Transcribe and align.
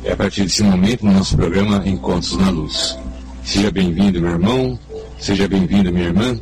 é 0.03 0.13
a 0.13 0.17
partir 0.17 0.45
desse 0.45 0.63
momento 0.63 1.05
no 1.05 1.13
nosso 1.13 1.37
programa 1.37 1.87
Encontros 1.87 2.39
na 2.39 2.49
Luz. 2.49 3.02
Seja 3.45 3.71
bem-vindo, 3.71 4.21
meu 4.21 4.31
irmão, 4.31 4.79
seja 5.19 5.49
bem-vinda, 5.49 5.91
minha 5.91 6.07
irmã, 6.07 6.41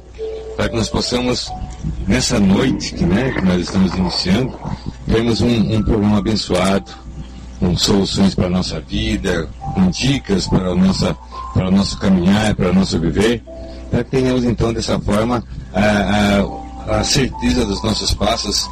para 0.56 0.68
que 0.68 0.76
nós 0.76 0.88
possamos, 0.88 1.50
nessa 2.06 2.38
noite 2.38 2.94
que, 2.94 3.04
né, 3.04 3.32
que 3.32 3.42
nós 3.42 3.62
estamos 3.62 3.94
iniciando, 3.94 4.52
termos 5.06 5.40
um, 5.40 5.76
um 5.76 5.82
programa 5.82 6.18
abençoado, 6.18 6.92
com 7.58 7.76
soluções 7.76 8.34
para 8.34 8.46
a 8.46 8.50
nossa 8.50 8.80
vida, 8.80 9.48
com 9.74 9.90
dicas 9.90 10.46
para, 10.46 10.70
a 10.70 10.74
nossa, 10.74 11.16
para 11.54 11.68
o 11.68 11.70
nosso 11.70 11.98
caminhar, 11.98 12.54
para 12.54 12.70
o 12.70 12.74
nosso 12.74 12.98
viver, 13.00 13.42
para 13.90 14.04
que 14.04 14.10
tenhamos 14.10 14.44
então 14.44 14.72
dessa 14.72 14.98
forma 15.00 15.42
a, 15.72 16.40
a, 16.88 17.00
a 17.00 17.04
certeza 17.04 17.64
dos 17.64 17.82
nossos 17.82 18.14
passos 18.14 18.68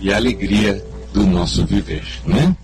e 0.00 0.12
a 0.12 0.16
alegria 0.16 0.84
do 1.12 1.26
nosso 1.26 1.64
viver, 1.64 2.04
né? 2.26 2.54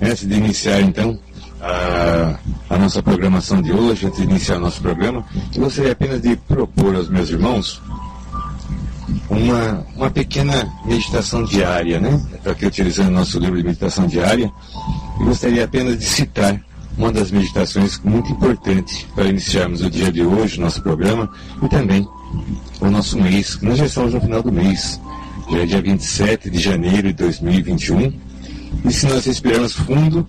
Antes 0.00 0.26
de 0.26 0.34
iniciar 0.34 0.80
então 0.80 1.18
a, 1.62 2.38
a, 2.68 2.76
nossa 2.76 3.00
programação 3.02 3.62
de 3.62 3.72
hoje, 3.72 4.06
antes 4.06 4.18
de 4.18 4.24
iniciar 4.24 4.56
o 4.56 4.60
nosso 4.60 4.82
programa, 4.82 5.24
eu 5.54 5.62
gostaria 5.62 5.92
apenas 5.92 6.20
de 6.20 6.34
propor 6.34 6.96
aos 6.96 7.08
meus 7.08 7.30
irmãos 7.30 7.80
uma, 9.30 9.86
uma 9.96 10.10
pequena 10.10 10.70
meditação 10.84 11.44
diária, 11.44 12.00
né? 12.00 12.20
Estou 12.34 12.52
aqui 12.52 12.66
utilizando 12.66 13.10
nosso 13.10 13.38
livro 13.38 13.56
de 13.56 13.62
meditação 13.62 14.06
diária, 14.06 14.52
e 15.20 15.24
gostaria 15.24 15.64
apenas 15.64 15.98
de 15.98 16.04
citar 16.04 16.60
uma 16.98 17.12
das 17.12 17.30
meditações 17.30 17.98
muito 18.02 18.32
importante 18.32 19.08
para 19.14 19.26
iniciarmos 19.26 19.82
o 19.82 19.88
dia 19.88 20.10
de 20.10 20.22
hoje, 20.22 20.60
nosso 20.60 20.82
programa, 20.82 21.30
e 21.62 21.68
também 21.68 22.06
o 22.80 22.90
nosso 22.90 23.18
mês, 23.20 23.58
nós 23.62 23.78
já 23.78 23.86
estamos 23.86 24.14
no 24.14 24.20
final 24.20 24.42
do 24.42 24.50
mês, 24.50 25.00
já 25.48 25.58
é 25.58 25.66
dia 25.66 25.80
27 25.80 26.50
de 26.50 26.58
janeiro 26.58 27.08
de 27.08 27.14
2021. 27.14 28.12
E 28.84 28.92
se 28.92 29.06
nós 29.06 29.24
respirarmos 29.24 29.74
fundo, 29.74 30.26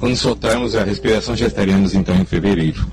quando 0.00 0.16
soltarmos 0.16 0.74
a 0.74 0.82
respiração, 0.82 1.36
já 1.36 1.46
estaremos 1.46 1.94
então 1.94 2.16
em 2.16 2.24
fevereiro. 2.24 2.86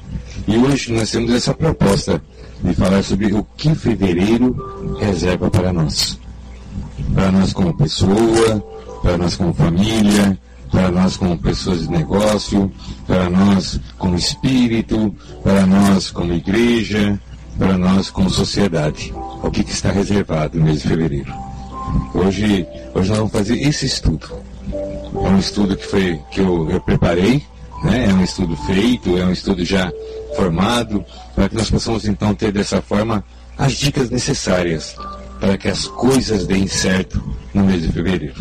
E 0.46 0.58
hoje 0.58 0.92
nós 0.92 1.10
temos 1.10 1.32
essa 1.34 1.54
proposta 1.54 2.22
de 2.62 2.74
falar 2.74 3.02
sobre 3.02 3.34
o 3.34 3.46
que 3.56 3.74
fevereiro 3.74 4.98
reserva 5.00 5.50
para 5.50 5.72
nós. 5.72 6.20
Para 7.14 7.32
nós 7.32 7.54
como 7.54 7.74
pessoa, 7.74 8.62
para 9.02 9.18
nós 9.18 9.38
como 9.38 9.54
família, 9.54 10.38
para 10.70 10.92
nós 10.92 11.16
como 11.16 11.38
pessoas 11.38 11.84
de 11.84 11.90
negócio, 11.90 12.70
para 13.08 13.30
nós 13.30 13.80
como 13.98 14.18
espírito, 14.18 15.16
para 15.42 15.66
nós 15.66 16.12
como 16.12 16.34
igreja, 16.34 17.18
para 17.58 17.78
nós 17.78 18.10
como 18.10 18.30
sociedade. 18.30 19.14
O 19.42 19.50
que, 19.50 19.64
que 19.64 19.72
está 19.72 19.92
reservado 19.92 20.60
no 20.60 20.66
mês 20.66 20.82
de 20.82 20.90
fevereiro? 20.90 21.34
Hoje, 22.14 22.68
hoje 22.94 23.10
nós 23.10 23.18
vamos 23.18 23.32
fazer 23.32 23.56
esse 23.62 23.86
estudo. 23.86 24.28
É 25.26 25.30
um 25.30 25.40
estudo 25.40 25.76
que, 25.76 25.86
foi, 25.86 26.20
que 26.32 26.40
eu, 26.40 26.70
eu 26.70 26.82
preparei, 26.82 27.44
né? 27.84 28.06
é 28.10 28.14
um 28.14 28.24
estudo 28.24 28.56
feito, 28.58 29.18
é 29.18 29.26
um 29.26 29.32
estudo 29.32 29.64
já 29.64 29.92
formado, 30.36 31.04
para 31.36 31.50
que 31.50 31.56
nós 31.56 31.70
possamos 31.70 32.06
então 32.06 32.34
ter 32.34 32.52
dessa 32.52 32.82
forma 32.82 33.24
as 33.58 33.74
dicas 33.74 34.10
necessárias 34.10 34.96
para 35.40 35.58
que 35.58 35.68
as 35.68 35.88
coisas 35.88 36.46
deem 36.46 36.68
certo 36.68 37.24
no 37.54 37.64
mês 37.64 37.82
de 37.82 37.92
fevereiro. 37.92 38.36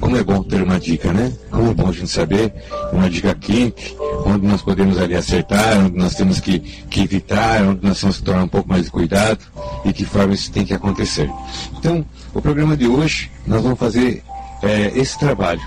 Como 0.00 0.16
é 0.16 0.22
bom 0.22 0.42
ter 0.42 0.62
uma 0.62 0.78
dica, 0.78 1.12
né? 1.12 1.32
Como 1.50 1.70
é 1.70 1.74
bom 1.74 1.88
a 1.88 1.92
gente 1.92 2.08
saber 2.08 2.52
uma 2.92 3.10
dica 3.10 3.34
quente, 3.34 3.96
onde 4.24 4.46
nós 4.46 4.62
podemos 4.62 4.98
ali 4.98 5.14
acertar, 5.14 5.78
onde 5.78 5.96
nós 5.96 6.14
temos 6.14 6.40
que, 6.40 6.60
que 6.60 7.02
evitar, 7.02 7.62
onde 7.62 7.84
nós 7.86 8.00
temos 8.00 8.18
que 8.18 8.22
tomar 8.22 8.44
um 8.44 8.48
pouco 8.48 8.68
mais 8.68 8.84
de 8.84 8.90
cuidado 8.90 9.40
e 9.84 9.92
que 9.92 10.04
forma 10.04 10.34
isso 10.34 10.50
tem 10.52 10.64
que 10.64 10.74
acontecer. 10.74 11.30
Então, 11.78 12.04
o 12.32 12.40
programa 12.40 12.76
de 12.76 12.86
hoje, 12.86 13.30
nós 13.46 13.62
vamos 13.62 13.78
fazer 13.78 14.22
é, 14.62 14.92
esse 14.94 15.18
trabalho, 15.18 15.62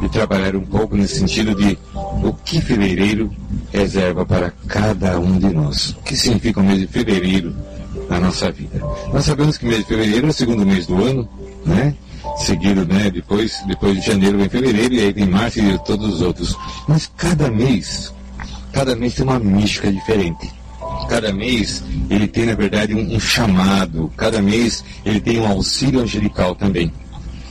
de 0.00 0.08
trabalhar 0.08 0.54
um 0.56 0.64
pouco 0.64 0.96
nesse 0.96 1.16
sentido 1.16 1.54
de 1.54 1.78
o 2.22 2.32
que 2.32 2.60
fevereiro 2.60 3.30
reserva 3.72 4.24
para 4.24 4.52
cada 4.68 5.18
um 5.18 5.38
de 5.38 5.48
nós. 5.48 5.90
O 5.90 6.02
que 6.02 6.16
significa 6.16 6.60
o 6.60 6.64
mês 6.64 6.80
de 6.80 6.86
fevereiro 6.86 7.54
na 8.08 8.20
nossa 8.20 8.50
vida? 8.50 8.80
Nós 9.12 9.24
sabemos 9.24 9.56
que 9.56 9.64
o 9.64 9.68
mês 9.68 9.80
de 9.80 9.88
fevereiro 9.88 10.26
é 10.26 10.30
o 10.30 10.32
segundo 10.32 10.66
mês 10.66 10.86
do 10.86 11.02
ano, 11.02 11.28
né? 11.64 11.94
seguido, 12.36 12.84
né? 12.84 13.10
Depois, 13.10 13.62
depois 13.66 13.94
de 13.94 14.06
janeiro 14.06 14.38
vem 14.38 14.48
fevereiro 14.48 14.94
e 14.94 15.00
aí 15.00 15.12
vem 15.12 15.26
março 15.26 15.60
e 15.60 15.78
todos 15.80 16.14
os 16.14 16.20
outros. 16.20 16.56
Mas 16.86 17.10
cada 17.16 17.50
mês, 17.50 18.12
cada 18.72 18.94
mês 18.94 19.14
tem 19.14 19.24
uma 19.24 19.38
mística 19.38 19.90
diferente. 19.90 20.50
Cada 21.08 21.32
mês 21.32 21.82
ele 22.10 22.26
tem, 22.26 22.46
na 22.46 22.54
verdade, 22.54 22.94
um, 22.94 23.14
um 23.14 23.20
chamado. 23.20 24.12
Cada 24.16 24.42
mês 24.42 24.84
ele 25.04 25.20
tem 25.20 25.40
um 25.40 25.46
auxílio 25.46 26.00
angelical 26.00 26.54
também. 26.54 26.92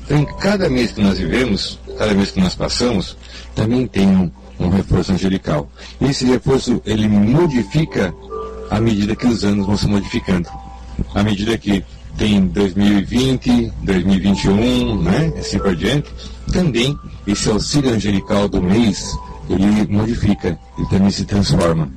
Então, 0.03 0.19
em 0.19 0.25
cada 0.37 0.69
mês 0.69 0.91
que 0.91 1.01
nós 1.01 1.17
vivemos, 1.17 1.79
cada 1.97 2.13
mês 2.13 2.31
que 2.31 2.39
nós 2.39 2.55
passamos, 2.55 3.17
também 3.55 3.87
tem 3.87 4.07
um, 4.07 4.31
um 4.59 4.69
reforço 4.69 5.11
angelical. 5.11 5.69
Esse 6.01 6.25
reforço 6.25 6.81
ele 6.85 7.07
modifica 7.07 8.13
à 8.69 8.79
medida 8.79 9.15
que 9.15 9.27
os 9.27 9.43
anos 9.43 9.65
vão 9.65 9.77
se 9.77 9.87
modificando. 9.87 10.49
À 11.13 11.23
medida 11.23 11.57
que 11.57 11.83
tem 12.17 12.47
2020, 12.47 13.71
2021, 13.83 15.01
né? 15.01 15.33
Assim 15.37 15.59
por 15.59 15.75
diante. 15.75 16.09
Também 16.51 16.97
esse 17.27 17.49
auxílio 17.49 17.91
angelical 17.91 18.47
do 18.47 18.61
mês, 18.61 19.17
ele 19.49 19.87
modifica, 19.91 20.57
ele 20.77 20.87
também 20.87 21.09
se 21.09 21.25
transforma. 21.25 21.89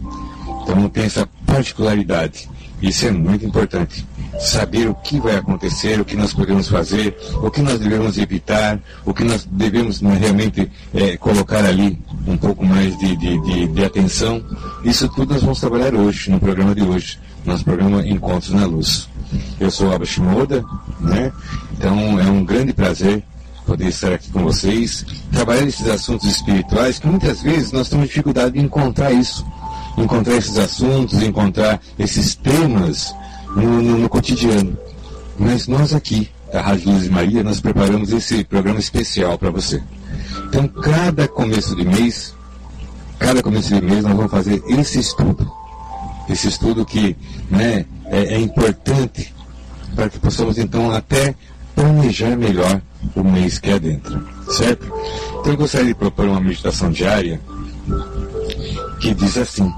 Então 0.63 0.89
tem 0.89 1.05
essa 1.05 1.29
particularidade. 1.47 2.49
Isso 2.81 3.07
é 3.07 3.11
muito 3.11 3.45
importante. 3.45 4.07
Saber 4.39 4.89
o 4.89 4.95
que 4.95 5.19
vai 5.19 5.37
acontecer, 5.37 6.01
o 6.01 6.05
que 6.05 6.17
nós 6.17 6.33
podemos 6.33 6.69
fazer, 6.69 7.17
o 7.43 7.51
que 7.51 7.61
nós 7.61 7.79
devemos 7.79 8.17
evitar, 8.19 8.79
o 9.05 9.13
que 9.13 9.25
nós 9.25 9.45
devemos 9.51 10.01
né, 10.01 10.17
realmente 10.17 10.71
é, 10.95 11.17
colocar 11.17 11.65
ali 11.65 11.99
um 12.27 12.37
pouco 12.37 12.65
mais 12.65 12.97
de, 12.99 13.17
de, 13.17 13.41
de, 13.41 13.67
de, 13.67 13.85
atenção. 13.85 14.43
Isso 14.85 15.09
tudo 15.09 15.35
nós 15.35 15.43
vamos 15.43 15.59
trabalhar 15.59 15.95
hoje, 15.95 16.31
no 16.31 16.39
programa 16.39 16.75
de 16.75 16.83
hoje, 16.83 17.19
nosso 17.45 17.65
programa 17.65 18.07
Encontros 18.07 18.53
na 18.53 18.65
Luz. 18.65 19.09
Eu 19.59 19.71
sou 19.71 19.93
Abba 19.93 20.05
Shimoda, 20.05 20.65
né? 21.01 21.33
Então 21.73 22.21
é 22.21 22.25
um 22.25 22.45
grande 22.45 22.73
prazer 22.73 23.25
poder 23.69 23.89
estar 23.89 24.15
aqui 24.15 24.31
com 24.31 24.43
vocês, 24.45 25.05
trabalhar 25.31 25.67
esses 25.67 25.87
assuntos 25.87 26.27
espirituais 26.27 26.99
que 26.99 27.07
muitas 27.07 27.43
vezes 27.43 27.71
nós 27.71 27.91
temos 27.91 28.07
dificuldade 28.09 28.53
de 28.53 28.61
encontrar 28.61 29.13
isso, 29.13 29.45
encontrar 30.03 30.37
esses 30.37 30.57
assuntos, 30.59 31.23
encontrar 31.23 31.81
esses 31.99 32.35
temas 32.35 33.15
no, 33.55 33.83
no, 33.83 33.99
no 33.99 34.09
cotidiano. 34.09 34.77
Mas 35.39 35.69
nós 35.69 35.95
aqui, 35.95 36.29
da 36.53 36.61
Rádio 36.61 36.93
Luz 36.93 37.09
Maria, 37.09 37.43
nós 37.43 37.61
preparamos 37.61 38.13
esse 38.13 38.45
programa 38.45 38.79
especial 38.79 39.39
para 39.39 39.51
você. 39.51 39.83
Então, 40.47 40.67
cada 40.69 41.29
começo 41.29 41.77
de 41.77 41.85
mês, 41.85 42.35
cada 43.19 43.43
começo 43.43 43.75
de 43.75 43.81
mês, 43.81 44.05
nós 44.05 44.17
vamos 44.17 44.31
fazer 44.31 44.63
esse 44.69 44.99
estudo. 44.99 45.51
Esse 46.29 46.49
estudo 46.49 46.85
que 46.85 47.17
né, 47.51 47.85
é, 48.07 48.35
é 48.35 48.41
importante 48.41 49.33
para 49.95 50.09
que 50.09 50.19
possamos 50.19 50.59
então 50.59 50.91
até 50.91 51.35
planejar 51.75 52.37
melhor 52.37 52.81
o 53.15 53.23
mês 53.23 53.59
que 53.59 53.71
adentra, 53.71 54.21
certo? 54.51 54.93
Então 55.41 55.53
eu 55.53 55.57
gostaria 55.57 55.89
de 55.89 55.95
propor 55.95 56.27
uma 56.27 56.41
meditação 56.41 56.91
diária 56.91 57.41
que 59.01 59.15
diz 59.15 59.37
assim: 59.39 59.73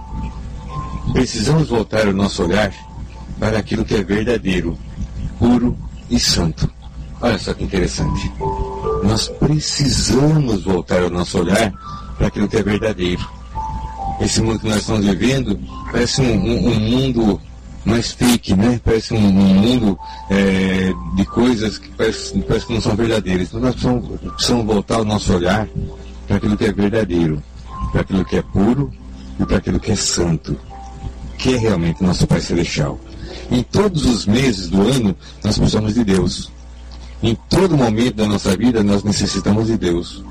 precisamos 1.12 1.69
voltar 1.69 2.07
o 2.07 2.12
nosso 2.12 2.43
olhar 2.45 2.73
para 3.39 3.59
aquilo 3.59 3.85
que 3.85 3.95
é 3.95 4.03
verdadeiro, 4.03 4.79
puro 5.39 5.77
e 6.11 6.19
santo. 6.19 6.71
Olha 7.21 7.39
só 7.39 7.53
que 7.53 7.65
interessante. 7.65 8.33
nós 9.05 9.29
precisamos 9.29 10.65
voltar 10.65 11.03
o 11.03 11.11
nosso 11.11 11.39
olhar 11.39 11.73
para 12.17 12.29
aquilo 12.29 12.49
que 12.49 12.57
é 12.57 12.62
verdadeiro. 12.62 13.27
Esse 14.21 14.41
mundo 14.43 14.61
que 14.61 14.69
nós 14.69 14.79
estamos 14.79 15.05
vivendo 15.05 15.59
parece 15.91 16.21
um, 16.21 16.35
um, 16.35 16.69
um 16.69 16.81
mundo 16.81 17.41
mais 17.85 18.12
fake, 18.12 18.55
né? 18.55 18.81
Parece 18.85 19.15
um, 19.15 19.27
um 19.27 19.55
mundo 19.55 19.99
é, 20.29 20.93
de 21.17 21.25
coisas 21.25 21.79
que 21.79 21.89
parece, 21.91 22.39
parece, 22.41 22.67
que 22.67 22.75
não 22.75 22.81
são 22.81 22.95
verdadeiras. 22.95 23.49
Então 23.49 23.61
nós 23.61 23.75
precisamos, 23.75 24.21
precisamos 24.21 24.67
voltar 24.67 25.01
o 25.01 25.05
nosso 25.05 25.35
olhar 25.35 25.67
para 26.27 26.37
aquilo 26.37 26.57
que 26.57 26.67
é 26.67 26.73
verdadeiro, 26.73 27.43
para 27.93 28.03
aquilo 28.03 28.25
que 28.25 28.37
é 28.37 28.43
puro 28.43 28.93
e 29.39 29.47
para 29.47 29.57
aquilo 29.57 29.81
que 29.81 29.93
é 29.93 29.97
santo, 29.97 30.59
que 31.40 31.54
é 31.54 31.56
realmente 31.56 32.02
nosso 32.02 32.26
Pai 32.26 32.40
Celestial. 32.40 33.00
Em 33.50 33.62
todos 33.62 34.04
os 34.04 34.26
meses 34.26 34.69
do 34.69 34.82
ano, 34.82 35.16
nós 35.42 35.56
precisamos 35.56 35.94
de 35.94 36.04
Deus. 36.04 36.52
Em 37.22 37.34
todo 37.48 37.76
momento 37.76 38.16
da 38.16 38.26
nossa 38.26 38.56
vida, 38.56 38.82
nós 38.82 39.02
necessitamos 39.02 39.66
de 39.66 39.76
Deus. 39.76 40.22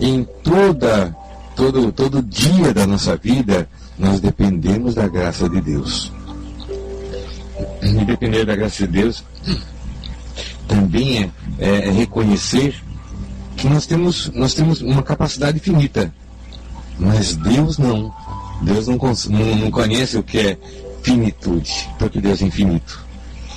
Em 0.00 0.24
toda, 0.44 1.16
todo, 1.56 1.90
todo 1.90 2.22
dia 2.22 2.72
da 2.72 2.86
nossa 2.86 3.16
vida, 3.16 3.68
nós 3.98 4.20
dependemos 4.20 4.94
da 4.94 5.08
graça 5.08 5.48
de 5.48 5.60
Deus. 5.60 6.12
E 7.82 8.04
depender 8.04 8.44
da 8.44 8.54
graça 8.54 8.86
de 8.86 8.92
Deus 8.92 9.24
também 10.68 11.18
é, 11.18 11.30
é, 11.58 11.88
é 11.88 11.90
reconhecer 11.90 12.74
que 13.56 13.68
nós 13.68 13.86
temos, 13.86 14.30
nós 14.34 14.54
temos 14.54 14.82
uma 14.82 15.02
capacidade 15.02 15.58
finita. 15.58 16.12
Mas 16.98 17.34
Deus 17.36 17.78
não. 17.78 18.12
Deus 18.62 18.88
não, 18.88 18.96
não, 18.96 19.56
não 19.56 19.70
conhece 19.70 20.16
o 20.16 20.22
que 20.22 20.38
é 20.38 20.58
finitude, 21.02 21.88
porque 21.98 22.20
Deus 22.20 22.42
é 22.42 22.44
infinito. 22.44 23.06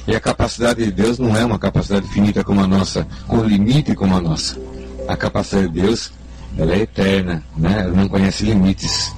E 0.08 0.16
a 0.16 0.20
capacidade 0.20 0.84
de 0.84 0.92
Deus 0.92 1.20
não 1.20 1.36
é 1.36 1.46
uma 1.46 1.60
capacidade 1.60 2.08
finita 2.08 2.44
como 2.44 2.62
a 2.62 2.68
nossa, 2.68 3.08
com 3.28 3.44
limite 3.44 3.96
como 3.96 4.16
a 4.16 4.22
nossa. 4.22 4.60
A 5.08 5.16
capacidade 5.16 5.68
de 5.68 5.82
Deus, 5.82 6.12
ela 6.58 6.74
é 6.74 6.80
eterna, 6.80 7.44
né? 7.56 7.82
ela 7.82 7.94
não 7.94 8.08
conhece 8.08 8.44
limites. 8.44 9.14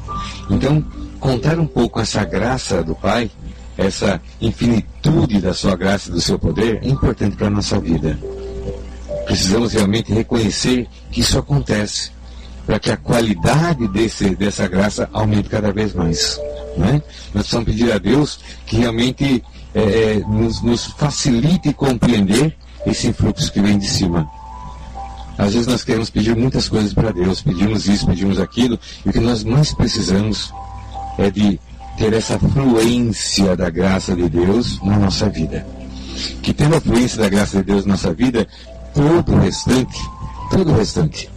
Então, 0.50 0.84
contar 1.20 1.58
um 1.60 1.68
pouco 1.68 2.00
essa 2.00 2.24
graça 2.26 2.84
do 2.84 2.96
Pai, 2.96 3.32
essa 3.78 4.22
infinitude 4.42 5.40
da 5.40 5.54
sua 5.54 5.76
graça 5.76 6.10
e 6.10 6.14
do 6.14 6.22
seu 6.22 6.38
poder, 6.38 6.80
é 6.84 6.88
importante 6.88 7.36
para 7.36 7.48
a 7.48 7.52
nossa 7.52 7.80
vida. 7.80 8.20
Precisamos 9.26 9.74
realmente 9.74 10.14
reconhecer 10.14 10.88
que 11.12 11.22
isso 11.22 11.40
acontece, 11.40 12.12
para 12.66 12.80
que 12.80 12.92
a 12.92 12.98
qualidade 12.98 13.88
desse, 13.90 14.36
dessa 14.36 14.68
graça 14.68 15.10
aumente 15.12 15.50
cada 15.50 15.72
vez 15.72 15.94
mais. 15.94 16.40
Né? 16.78 17.02
Nós 17.34 17.44
precisamos 17.44 17.66
pedir 17.66 17.92
a 17.92 17.98
Deus 17.98 18.40
que 18.66 18.78
realmente 18.78 19.44
é, 19.74 19.82
é, 19.82 20.20
nos, 20.20 20.62
nos 20.62 20.86
facilite 20.86 21.74
compreender 21.74 22.56
esse 22.86 23.08
influxo 23.08 23.52
que 23.52 23.62
vem 23.62 23.78
de 23.78 23.88
cima. 23.88 24.30
Às 25.38 25.54
vezes 25.54 25.68
nós 25.68 25.84
queremos 25.84 26.10
pedir 26.10 26.36
muitas 26.36 26.70
coisas 26.70 26.94
para 26.94 27.12
Deus, 27.12 27.42
pedimos 27.42 27.88
isso, 27.88 28.06
pedimos 28.06 28.40
aquilo, 28.40 28.80
e 29.06 29.10
o 29.10 29.12
que 29.12 29.20
nós 29.20 29.44
mais 29.44 29.74
precisamos 29.74 30.54
é 31.18 31.30
de 31.30 31.60
ter 31.98 32.14
essa 32.14 32.38
fluência 32.38 33.56
da 33.56 33.70
graça 33.70 34.16
de 34.16 34.30
Deus 34.30 34.82
na 34.84 34.98
nossa 34.98 35.30
vida. 35.30 35.66
Que 36.42 36.54
tendo 36.54 36.76
a 36.76 36.82
fluência 36.82 37.18
da 37.20 37.30
graça 37.30 37.58
de 37.58 37.64
Deus 37.64 37.86
na 37.86 37.94
nossa 37.94 38.14
vida, 38.14 38.48
todo 38.94 39.34
o 39.34 39.40
restante, 39.40 40.00
todo 40.52 40.72
o 40.72 40.76
restante, 40.76 41.30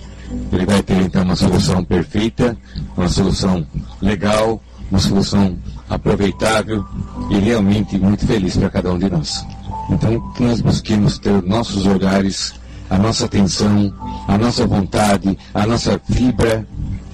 ele 0.52 0.66
vai 0.66 0.82
ter 0.82 1.00
então 1.02 1.22
uma 1.22 1.36
solução 1.36 1.84
perfeita, 1.84 2.56
uma 2.96 3.08
solução 3.08 3.66
legal, 4.00 4.62
uma 4.90 5.00
solução 5.00 5.56
aproveitável 5.88 6.84
e 7.30 7.38
realmente 7.38 7.98
muito 7.98 8.26
feliz 8.26 8.56
para 8.56 8.70
cada 8.70 8.92
um 8.92 8.98
de 8.98 9.10
nós. 9.10 9.44
Então, 9.90 10.32
que 10.32 10.42
nós 10.42 10.60
busquemos 10.60 11.18
ter 11.18 11.42
nossos 11.42 11.86
olhares, 11.86 12.54
a 12.90 12.98
nossa 12.98 13.26
atenção, 13.26 13.92
a 14.26 14.36
nossa 14.36 14.66
vontade, 14.66 15.36
a 15.54 15.66
nossa 15.66 16.00
fibra 16.10 16.66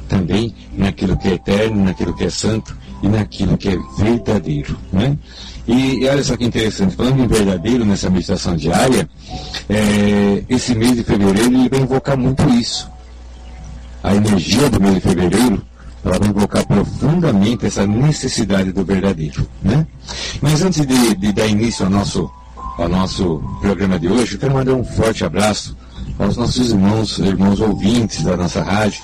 também 0.09 0.55
naquilo 0.76 1.17
que 1.17 1.29
é 1.29 1.35
eterno, 1.35 1.85
naquilo 1.85 2.14
que 2.14 2.25
é 2.25 2.31
santo 2.31 2.76
e 3.03 3.09
naquilo 3.09 3.56
que 3.56 3.70
é 3.70 3.79
verdadeiro. 3.99 4.79
Né? 4.93 5.17
E, 5.67 6.00
e 6.00 6.09
olha 6.09 6.23
só 6.23 6.37
que 6.37 6.44
interessante, 6.44 6.97
falando 6.97 7.23
em 7.23 7.26
verdadeiro 7.26 7.85
nessa 7.85 8.11
meditação 8.11 8.56
diária, 8.56 9.09
é, 9.69 10.44
esse 10.49 10.75
mês 10.75 10.97
de 10.97 11.05
fevereiro 11.05 11.55
ele 11.55 11.69
vai 11.69 11.81
invocar 11.81 12.17
muito 12.17 12.49
isso. 12.50 12.91
A 14.02 14.14
energia 14.14 14.69
do 14.69 14.81
mês 14.81 14.94
de 14.94 15.00
fevereiro 15.00 15.62
ela 16.04 16.19
vai 16.19 16.28
invocar 16.28 16.66
profundamente 16.66 17.66
essa 17.66 17.87
necessidade 17.87 18.72
do 18.72 18.84
verdadeiro. 18.84 19.46
Né? 19.62 19.87
Mas 20.40 20.62
antes 20.62 20.84
de, 20.84 21.14
de 21.14 21.32
dar 21.32 21.46
início 21.46 21.84
ao 21.84 21.90
nosso, 21.90 22.31
ao 22.76 22.88
nosso 22.88 23.40
programa 23.60 23.99
de 23.99 24.08
hoje, 24.08 24.34
eu 24.34 24.40
quero 24.40 24.54
mandar 24.54 24.75
um 24.75 24.84
forte 24.84 25.25
abraço 25.25 25.76
aos 26.19 26.37
nossos 26.37 26.70
irmãos, 26.70 27.19
irmãos 27.19 27.60
ouvintes 27.60 28.25
da 28.25 28.37
nossa 28.37 28.62
rádio, 28.62 29.00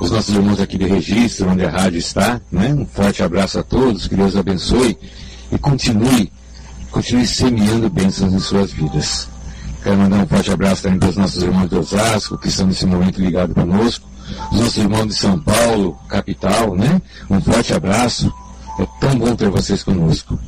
os 0.00 0.10
nossos 0.10 0.34
irmãos 0.34 0.60
aqui 0.60 0.78
de 0.78 0.86
registro, 0.86 1.50
onde 1.50 1.64
a 1.64 1.70
rádio 1.70 1.98
está. 1.98 2.40
Né? 2.50 2.72
Um 2.72 2.86
forte 2.86 3.22
abraço 3.22 3.58
a 3.58 3.62
todos, 3.62 4.08
que 4.08 4.16
Deus 4.16 4.34
abençoe 4.34 4.96
e 5.52 5.58
continue, 5.58 6.32
continue 6.90 7.26
semeando 7.26 7.90
bênçãos 7.90 8.32
em 8.32 8.38
suas 8.38 8.72
vidas. 8.72 9.28
Quero 9.82 9.98
mandar 9.98 10.18
um 10.18 10.26
forte 10.26 10.50
abraço 10.50 10.82
também 10.82 10.98
para 10.98 11.10
os 11.10 11.16
nossos 11.16 11.42
irmãos 11.42 11.68
de 11.68 11.76
Osasco, 11.76 12.38
que 12.38 12.48
estão 12.48 12.66
nesse 12.66 12.86
momento 12.86 13.20
ligados 13.20 13.54
conosco 13.54 14.10
os 14.52 14.58
nossos 14.58 14.76
irmãos 14.76 15.06
de 15.06 15.14
São 15.14 15.38
Paulo, 15.38 15.98
capital, 16.08 16.74
né? 16.74 17.00
Um 17.28 17.40
forte 17.40 17.72
abraço. 17.72 18.32
É 18.78 18.86
tão 19.00 19.18
bom 19.18 19.34
ter 19.36 19.50
vocês 19.50 19.82
conosco. 19.82 20.38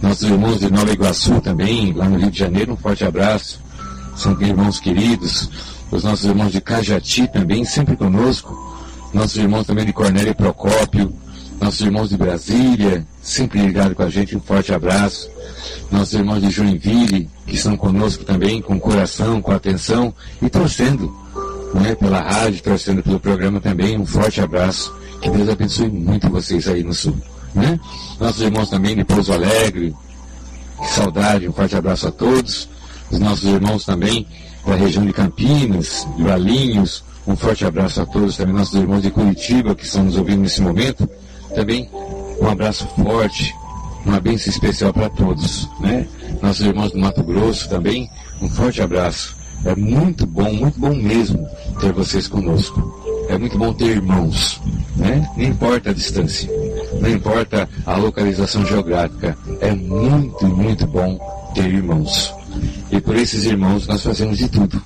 Nossos 0.00 0.28
irmãos 0.28 0.58
de 0.58 0.70
Nova 0.70 0.90
Iguaçu 0.92 1.40
também, 1.40 1.92
lá 1.92 2.08
no 2.08 2.18
Rio 2.18 2.30
de 2.30 2.38
Janeiro, 2.38 2.72
um 2.72 2.76
forte 2.76 3.04
abraço. 3.04 3.60
São 4.16 4.40
irmãos 4.40 4.80
queridos. 4.80 5.48
Os 5.90 6.04
nossos 6.04 6.24
irmãos 6.24 6.50
de 6.50 6.60
Cajati 6.60 7.28
também, 7.28 7.64
sempre 7.64 7.96
conosco. 7.96 8.56
Nossos 9.12 9.36
irmãos 9.36 9.66
também 9.66 9.84
de 9.84 9.92
Cornélio 9.92 10.34
Procópio. 10.34 11.14
Nossos 11.60 11.82
irmãos 11.82 12.08
de 12.08 12.16
Brasília, 12.16 13.06
sempre 13.22 13.60
ligados 13.60 13.96
com 13.96 14.02
a 14.02 14.10
gente, 14.10 14.36
um 14.36 14.40
forte 14.40 14.74
abraço. 14.74 15.30
Nossos 15.90 16.14
irmãos 16.14 16.40
de 16.40 16.50
Joinville, 16.50 17.30
que 17.46 17.54
estão 17.54 17.76
conosco 17.76 18.24
também, 18.24 18.60
com 18.60 18.80
coração, 18.80 19.40
com 19.40 19.52
atenção 19.52 20.12
e 20.40 20.50
torcendo 20.50 21.14
né, 21.74 21.94
pela 21.94 22.20
rádio, 22.20 22.62
torcendo 22.62 23.02
pelo 23.02 23.20
programa 23.20 23.60
também. 23.60 23.98
Um 23.98 24.06
forte 24.06 24.40
abraço. 24.40 24.94
Que 25.20 25.30
Deus 25.30 25.48
abençoe 25.48 25.88
muito 25.88 26.28
vocês 26.28 26.68
aí 26.68 26.82
no 26.82 26.92
sul. 26.92 27.16
Né? 27.54 27.78
Nossos 28.18 28.42
irmãos 28.42 28.70
também 28.70 28.96
de 28.96 29.04
Pouso 29.04 29.32
Alegre, 29.32 29.94
que 30.80 30.88
saudade, 30.88 31.48
um 31.48 31.52
forte 31.52 31.76
abraço 31.76 32.08
a 32.08 32.10
todos. 32.10 32.68
Os 33.10 33.18
nossos 33.18 33.44
irmãos 33.44 33.84
também 33.84 34.26
da 34.66 34.74
região 34.74 35.04
de 35.04 35.12
Campinas, 35.12 36.06
de 36.16 36.22
Valinhos, 36.22 37.04
um 37.26 37.36
forte 37.36 37.64
abraço 37.64 38.00
a 38.00 38.06
todos, 38.06 38.36
também 38.36 38.54
nossos 38.54 38.74
irmãos 38.74 39.02
de 39.02 39.10
Curitiba 39.10 39.74
que 39.74 39.84
estão 39.84 40.04
nos 40.04 40.16
ouvindo 40.16 40.42
nesse 40.42 40.60
momento. 40.60 41.08
Também 41.54 41.88
um 42.40 42.48
abraço 42.48 42.86
forte, 42.96 43.54
uma 44.04 44.18
bênção 44.18 44.50
especial 44.50 44.92
para 44.92 45.08
todos. 45.08 45.68
Né? 45.78 46.08
Nossos 46.40 46.66
irmãos 46.66 46.90
do 46.90 46.98
Mato 46.98 47.22
Grosso 47.22 47.68
também, 47.68 48.10
um 48.40 48.48
forte 48.48 48.80
abraço. 48.82 49.41
É 49.64 49.74
muito 49.76 50.26
bom, 50.26 50.52
muito 50.52 50.78
bom 50.78 50.94
mesmo 50.94 51.48
ter 51.80 51.92
vocês 51.92 52.26
conosco. 52.26 53.00
É 53.28 53.38
muito 53.38 53.56
bom 53.56 53.72
ter 53.72 53.96
irmãos, 53.96 54.60
né? 54.96 55.26
Não 55.36 55.44
importa 55.44 55.90
a 55.90 55.92
distância, 55.92 56.50
não 57.00 57.08
importa 57.08 57.68
a 57.86 57.96
localização 57.96 58.66
geográfica. 58.66 59.36
É 59.60 59.72
muito, 59.72 60.46
muito 60.48 60.86
bom 60.86 61.18
ter 61.54 61.66
irmãos. 61.66 62.34
E 62.90 63.00
por 63.00 63.16
esses 63.16 63.44
irmãos 63.44 63.86
nós 63.86 64.02
fazemos 64.02 64.38
de 64.38 64.48
tudo. 64.48 64.82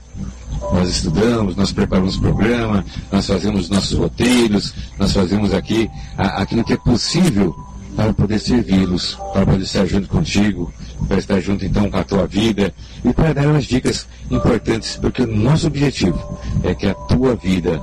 Nós 0.72 0.88
estudamos, 0.88 1.56
nós 1.56 1.72
preparamos 1.72 2.16
programa, 2.16 2.84
nós 3.10 3.26
fazemos 3.26 3.68
nossos 3.68 3.96
roteiros, 3.96 4.74
nós 4.98 5.12
fazemos 5.12 5.54
aqui 5.54 5.88
aquilo 6.16 6.64
que 6.64 6.72
é 6.74 6.76
possível 6.76 7.54
para 7.96 8.12
poder 8.12 8.38
servi-los, 8.38 9.18
para 9.32 9.46
poder 9.46 9.62
estar 9.62 9.86
junto 9.86 10.06
contigo, 10.08 10.72
para 11.08 11.16
estar 11.16 11.40
junto 11.40 11.64
então 11.64 11.90
com 11.90 11.96
a 11.96 12.04
tua 12.04 12.26
vida 12.26 12.72
e 13.02 13.12
para 13.12 13.32
dar 13.32 13.46
umas 13.46 13.64
dicas 13.64 14.06
importantes, 14.30 14.96
porque 14.96 15.22
o 15.22 15.26
nosso 15.26 15.66
objetivo 15.66 16.38
é 16.62 16.74
que 16.74 16.86
a 16.86 16.94
tua 16.94 17.34
vida, 17.34 17.80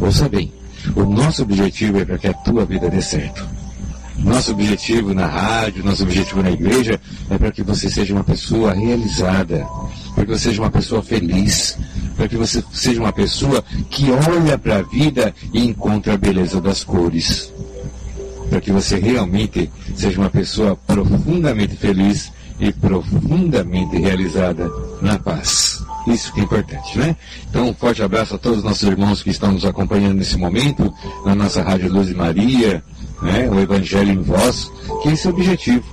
ouça 0.00 0.28
bem, 0.28 0.50
o 0.96 1.04
nosso 1.04 1.42
objetivo 1.42 2.00
é 2.00 2.04
para 2.04 2.18
que 2.18 2.28
a 2.28 2.32
tua 2.32 2.64
vida 2.64 2.88
dê 2.88 3.02
certo. 3.02 3.46
Nosso 4.18 4.52
objetivo 4.52 5.12
na 5.12 5.26
rádio, 5.26 5.84
nosso 5.84 6.04
objetivo 6.04 6.42
na 6.42 6.50
igreja 6.50 7.00
é 7.28 7.36
para 7.36 7.50
que 7.50 7.62
você 7.62 7.90
seja 7.90 8.14
uma 8.14 8.24
pessoa 8.24 8.72
realizada, 8.72 9.66
para 10.14 10.24
que 10.24 10.30
você 10.30 10.44
seja 10.44 10.62
uma 10.62 10.70
pessoa 10.70 11.02
feliz, 11.02 11.76
para 12.16 12.28
que 12.28 12.36
você 12.36 12.62
seja 12.72 13.00
uma 13.00 13.12
pessoa 13.12 13.62
que 13.90 14.10
olha 14.10 14.56
para 14.56 14.76
a 14.76 14.82
vida 14.82 15.34
e 15.52 15.64
encontra 15.64 16.14
a 16.14 16.16
beleza 16.16 16.60
das 16.60 16.84
cores 16.84 17.52
para 18.52 18.60
que 18.60 18.70
você 18.70 18.98
realmente 18.98 19.70
seja 19.96 20.20
uma 20.20 20.28
pessoa 20.28 20.76
profundamente 20.76 21.74
feliz 21.74 22.30
e 22.60 22.70
profundamente 22.70 23.96
realizada 23.96 24.70
na 25.00 25.18
paz. 25.18 25.82
Isso 26.06 26.30
que 26.34 26.40
é 26.40 26.44
importante, 26.44 26.98
né? 26.98 27.16
Então, 27.48 27.70
um 27.70 27.72
forte 27.72 28.02
abraço 28.02 28.34
a 28.34 28.38
todos 28.38 28.58
os 28.58 28.64
nossos 28.64 28.82
irmãos 28.82 29.22
que 29.22 29.30
estão 29.30 29.52
nos 29.52 29.64
acompanhando 29.64 30.16
nesse 30.16 30.36
momento, 30.36 30.92
na 31.24 31.34
nossa 31.34 31.62
Rádio 31.62 31.90
Luz 31.90 32.08
de 32.08 32.14
Maria, 32.14 32.84
né? 33.22 33.48
o 33.48 33.58
Evangelho 33.58 34.12
em 34.12 34.20
Voz, 34.20 34.70
que 35.02 35.08
esse 35.08 35.26
é 35.26 35.30
o 35.30 35.32
objetivo, 35.32 35.86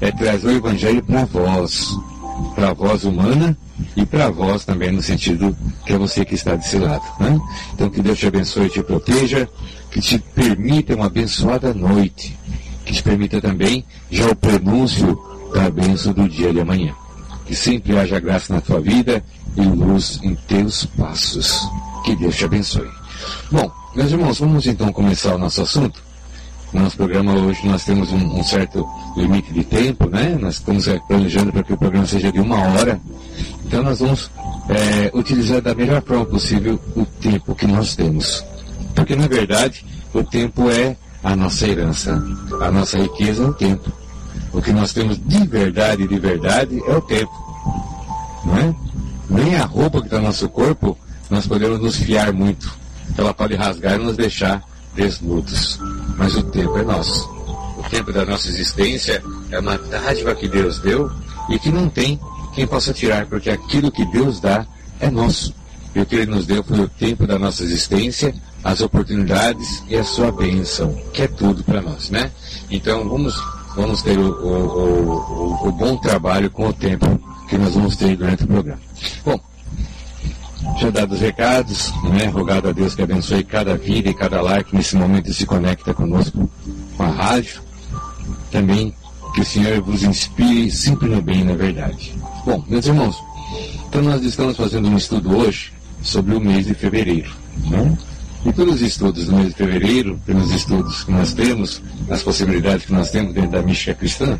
é 0.00 0.10
trazer 0.10 0.48
o 0.48 0.56
Evangelho 0.56 1.02
para 1.02 1.26
vós, 1.26 1.86
para 2.54 2.70
a 2.70 2.72
voz 2.72 3.04
humana 3.04 3.54
e 3.94 4.06
para 4.06 4.28
a 4.28 4.58
também 4.60 4.90
no 4.90 5.02
sentido 5.02 5.54
que 5.84 5.92
é 5.92 5.98
você 5.98 6.24
que 6.24 6.34
está 6.34 6.56
desse 6.56 6.78
lado. 6.78 7.04
Né? 7.18 7.38
Então 7.74 7.90
que 7.90 8.00
Deus 8.00 8.18
te 8.18 8.26
abençoe 8.26 8.68
e 8.68 8.70
te 8.70 8.82
proteja, 8.82 9.46
que 9.90 10.00
te 10.00 10.18
permita 10.18 10.94
uma 10.94 11.06
abençoada 11.06 11.74
noite, 11.74 12.36
que 12.84 12.92
te 12.92 13.02
permita 13.02 13.40
também 13.40 13.84
já 14.10 14.26
o 14.28 14.36
prenúncio 14.36 15.18
da 15.52 15.68
bênção 15.68 16.12
do 16.12 16.28
dia 16.28 16.52
de 16.52 16.60
amanhã. 16.60 16.94
Que 17.46 17.54
sempre 17.54 17.98
haja 17.98 18.20
graça 18.20 18.54
na 18.54 18.60
tua 18.60 18.80
vida 18.80 19.22
e 19.56 19.62
luz 19.62 20.20
em 20.22 20.34
teus 20.34 20.84
passos. 20.84 21.60
Que 22.04 22.14
Deus 22.14 22.36
te 22.36 22.44
abençoe. 22.44 22.88
Bom, 23.50 23.70
meus 23.94 24.12
irmãos, 24.12 24.38
vamos 24.38 24.66
então 24.66 24.92
começar 24.92 25.34
o 25.34 25.38
nosso 25.38 25.62
assunto. 25.62 26.00
No 26.72 26.82
nosso 26.82 26.96
programa 26.96 27.34
hoje 27.34 27.66
nós 27.66 27.84
temos 27.84 28.12
um, 28.12 28.38
um 28.38 28.44
certo 28.44 28.88
limite 29.16 29.52
de 29.52 29.64
tempo, 29.64 30.08
né? 30.08 30.38
Nós 30.40 30.54
estamos 30.54 30.86
planejando 31.08 31.52
para 31.52 31.64
que 31.64 31.72
o 31.72 31.76
programa 31.76 32.06
seja 32.06 32.30
de 32.30 32.38
uma 32.38 32.60
hora. 32.60 33.00
Então 33.66 33.82
nós 33.82 33.98
vamos 33.98 34.30
é, 34.68 35.10
utilizar 35.12 35.60
da 35.60 35.74
melhor 35.74 36.00
forma 36.02 36.24
possível 36.26 36.80
o 36.94 37.04
tempo 37.04 37.56
que 37.56 37.66
nós 37.66 37.96
temos. 37.96 38.44
Porque 38.94 39.16
na 39.16 39.26
verdade 39.26 39.84
o 40.12 40.22
tempo 40.22 40.70
é 40.70 40.96
a 41.22 41.36
nossa 41.36 41.66
herança. 41.66 42.22
A 42.60 42.70
nossa 42.70 42.98
riqueza 42.98 43.44
é 43.44 43.46
o 43.46 43.54
tempo. 43.54 43.92
O 44.52 44.60
que 44.60 44.72
nós 44.72 44.92
temos 44.92 45.18
de 45.18 45.46
verdade, 45.46 46.06
de 46.06 46.18
verdade, 46.18 46.80
é 46.86 46.96
o 46.96 47.00
tempo. 47.00 47.32
Não 48.44 48.56
é? 48.56 48.74
Nem 49.28 49.56
a 49.56 49.64
roupa 49.64 50.00
que 50.00 50.06
está 50.06 50.18
no 50.18 50.26
nosso 50.26 50.48
corpo, 50.48 50.98
nós 51.28 51.46
podemos 51.46 51.80
nos 51.80 51.96
fiar 51.96 52.32
muito. 52.32 52.72
Ela 53.16 53.32
pode 53.32 53.54
rasgar 53.54 54.00
e 54.00 54.04
nos 54.04 54.16
deixar 54.16 54.62
desnudos. 54.94 55.78
Mas 56.16 56.34
o 56.34 56.42
tempo 56.42 56.76
é 56.78 56.82
nosso. 56.82 57.28
O 57.78 57.82
tempo 57.88 58.12
da 58.12 58.24
nossa 58.24 58.48
existência 58.48 59.22
é 59.50 59.58
uma 59.58 59.78
dádiva 59.78 60.34
que 60.34 60.48
Deus 60.48 60.78
deu 60.80 61.10
e 61.48 61.58
que 61.58 61.70
não 61.70 61.88
tem 61.88 62.20
quem 62.54 62.66
possa 62.66 62.92
tirar, 62.92 63.26
porque 63.26 63.50
aquilo 63.50 63.90
que 63.90 64.04
Deus 64.06 64.40
dá 64.40 64.66
é 64.98 65.08
nosso. 65.10 65.54
E 65.94 66.00
o 66.00 66.06
que 66.06 66.16
Ele 66.16 66.26
nos 66.26 66.46
deu 66.46 66.62
foi 66.62 66.80
o 66.80 66.88
tempo 66.88 67.26
da 67.26 67.38
nossa 67.38 67.62
existência, 67.62 68.34
as 68.62 68.80
oportunidades 68.80 69.82
e 69.88 69.96
a 69.96 70.04
sua 70.04 70.30
bênção, 70.30 70.94
que 71.12 71.22
é 71.22 71.28
tudo 71.28 71.64
para 71.64 71.80
nós, 71.80 72.10
né? 72.10 72.30
Então 72.70 73.08
vamos, 73.08 73.42
vamos 73.74 74.02
ter 74.02 74.18
o, 74.18 74.30
o, 74.30 75.64
o, 75.64 75.68
o 75.68 75.72
bom 75.72 75.96
trabalho 75.96 76.50
com 76.50 76.68
o 76.68 76.72
tempo 76.72 77.06
que 77.48 77.56
nós 77.58 77.74
vamos 77.74 77.96
ter 77.96 78.16
durante 78.16 78.44
o 78.44 78.46
programa. 78.46 78.80
Bom, 79.24 79.40
já 80.78 80.90
dados 80.90 81.16
os 81.16 81.20
recados, 81.20 81.92
né? 82.04 82.26
rogado 82.26 82.68
a 82.68 82.72
Deus 82.72 82.94
que 82.94 83.02
abençoe 83.02 83.42
cada 83.42 83.76
vida 83.76 84.10
e 84.10 84.14
cada 84.14 84.40
lar 84.40 84.62
que 84.62 84.76
nesse 84.76 84.96
momento 84.96 85.32
se 85.32 85.46
conecta 85.46 85.92
conosco 85.94 86.48
com 86.96 87.02
a 87.02 87.08
rádio. 87.08 87.60
Também 88.50 88.94
que 89.34 89.40
o 89.40 89.44
Senhor 89.44 89.80
vos 89.80 90.02
inspire 90.02 90.70
sempre 90.70 91.08
no 91.08 91.22
bem 91.22 91.44
na 91.44 91.54
verdade. 91.54 92.14
Bom, 92.44 92.62
meus 92.68 92.86
irmãos, 92.86 93.16
então 93.88 94.02
nós 94.02 94.22
estamos 94.22 94.56
fazendo 94.56 94.88
um 94.88 94.96
estudo 94.96 95.36
hoje 95.36 95.72
sobre 96.02 96.34
o 96.34 96.40
mês 96.40 96.66
de 96.66 96.74
fevereiro. 96.74 97.30
Né? 97.68 97.98
E 98.44 98.52
pelos 98.52 98.80
estudos 98.80 99.26
do 99.26 99.36
mês 99.36 99.48
de 99.48 99.54
fevereiro, 99.54 100.18
pelos 100.24 100.50
estudos 100.50 101.04
que 101.04 101.12
nós 101.12 101.34
temos, 101.34 101.82
as 102.08 102.22
possibilidades 102.22 102.86
que 102.86 102.92
nós 102.92 103.10
temos 103.10 103.34
dentro 103.34 103.50
da 103.50 103.62
mística 103.62 103.94
cristã, 103.94 104.38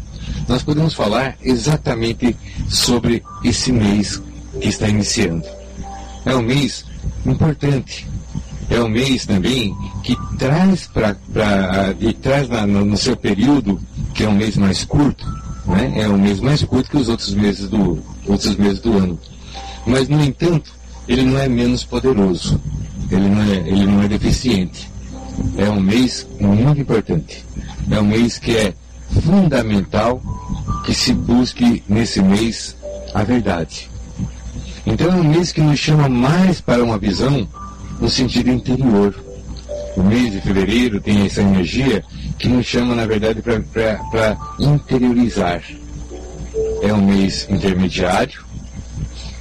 nós 0.48 0.62
podemos 0.62 0.94
falar 0.94 1.36
exatamente 1.42 2.34
sobre 2.68 3.22
esse 3.44 3.70
mês 3.70 4.22
que 4.58 4.68
está 4.68 4.88
iniciando. 4.88 5.46
É 6.24 6.34
um 6.34 6.42
mês 6.42 6.84
importante. 7.26 8.06
É 8.70 8.80
um 8.80 8.88
mês 8.88 9.26
também 9.26 9.74
que 10.02 10.16
traz 10.38 10.86
para 10.86 11.16
e 11.98 12.12
traz 12.12 12.48
na, 12.48 12.66
no, 12.66 12.84
no, 12.84 12.96
seu 12.96 13.16
período, 13.16 13.80
que 14.14 14.24
é 14.24 14.28
um 14.28 14.34
mês 14.34 14.56
mais 14.56 14.84
curto, 14.84 15.26
né? 15.66 15.92
é 15.96 16.08
um 16.08 16.16
mês 16.16 16.40
mais 16.40 16.62
curto 16.62 16.88
que 16.88 16.96
os 16.96 17.08
outros 17.08 17.34
meses 17.34 17.68
do, 17.68 17.98
outros 18.26 18.56
meses 18.56 18.80
do 18.80 18.96
ano. 18.96 19.18
Mas, 19.84 20.08
no 20.08 20.22
entanto, 20.22 20.72
ele 21.08 21.22
não 21.22 21.38
é 21.38 21.48
menos 21.48 21.84
poderoso, 21.84 22.60
ele 23.10 23.28
não 23.28 23.42
é, 23.42 23.56
ele 23.56 23.86
não 23.86 24.02
é 24.02 24.08
deficiente. 24.08 24.90
É 25.56 25.68
um 25.68 25.80
mês 25.80 26.26
muito 26.38 26.80
importante. 26.80 27.44
É 27.90 28.00
um 28.00 28.04
mês 28.04 28.38
que 28.38 28.56
é 28.56 28.74
fundamental 29.22 30.22
que 30.84 30.94
se 30.94 31.12
busque 31.12 31.82
nesse 31.88 32.22
mês 32.22 32.76
a 33.14 33.22
verdade. 33.22 33.90
Então 34.86 35.08
é 35.08 35.14
um 35.14 35.24
mês 35.24 35.52
que 35.52 35.60
nos 35.60 35.78
chama 35.78 36.08
mais 36.08 36.60
para 36.60 36.82
uma 36.82 36.98
visão 36.98 37.46
no 38.00 38.08
sentido 38.08 38.50
interior. 38.50 39.14
O 39.96 40.02
mês 40.02 40.32
de 40.32 40.40
fevereiro 40.40 41.00
tem 41.00 41.26
essa 41.26 41.42
energia 41.42 42.04
que 42.38 42.48
nos 42.48 42.66
chama, 42.66 42.94
na 42.94 43.06
verdade, 43.06 43.42
para 43.42 44.36
interiorizar. 44.58 45.62
É 46.82 46.92
um 46.92 47.04
mês 47.04 47.46
intermediário 47.50 48.42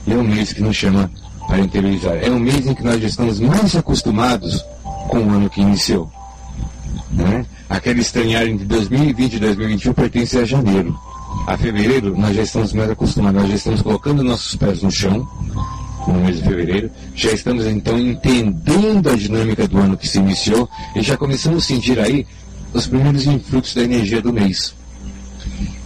e 0.05 0.13
é 0.13 0.15
um 0.15 0.23
mês 0.23 0.51
que 0.51 0.61
nos 0.61 0.75
chama 0.75 1.09
para 1.49 1.59
interiorizar. 1.59 2.15
É 2.21 2.29
um 2.29 2.39
mês 2.39 2.65
em 2.65 2.73
que 2.73 2.83
nós 2.83 3.01
já 3.01 3.07
estamos 3.07 3.39
mais 3.39 3.75
acostumados 3.75 4.63
com 5.09 5.17
o 5.17 5.29
ano 5.31 5.49
que 5.49 5.59
iniciou. 5.59 6.09
Né? 7.11 7.45
Aquele 7.67 8.01
estranhar 8.01 8.47
entre 8.47 8.65
2020 8.65 9.33
e 9.33 9.39
2021 9.39 9.93
pertence 9.93 10.37
a 10.37 10.45
janeiro 10.45 10.97
a 11.47 11.57
fevereiro, 11.57 12.15
nós 12.17 12.35
já 12.35 12.43
estamos 12.43 12.73
mais 12.73 12.89
acostumados, 12.89 13.41
nós 13.41 13.49
já 13.49 13.55
estamos 13.55 13.81
colocando 13.81 14.23
nossos 14.23 14.55
pés 14.55 14.83
no 14.83 14.91
chão, 14.91 15.27
no 16.07 16.13
mês 16.13 16.37
de 16.37 16.43
fevereiro, 16.43 16.91
já 17.15 17.31
estamos 17.31 17.65
então 17.65 17.97
entendendo 17.97 19.09
a 19.09 19.15
dinâmica 19.15 19.67
do 19.67 19.79
ano 19.79 19.97
que 19.97 20.07
se 20.07 20.19
iniciou 20.19 20.69
e 20.95 21.01
já 21.01 21.17
começamos 21.17 21.63
a 21.63 21.67
sentir 21.67 21.99
aí 21.99 22.25
os 22.73 22.87
primeiros 22.87 23.25
influxos 23.25 23.75
da 23.75 23.83
energia 23.83 24.21
do 24.21 24.31
mês. 24.31 24.75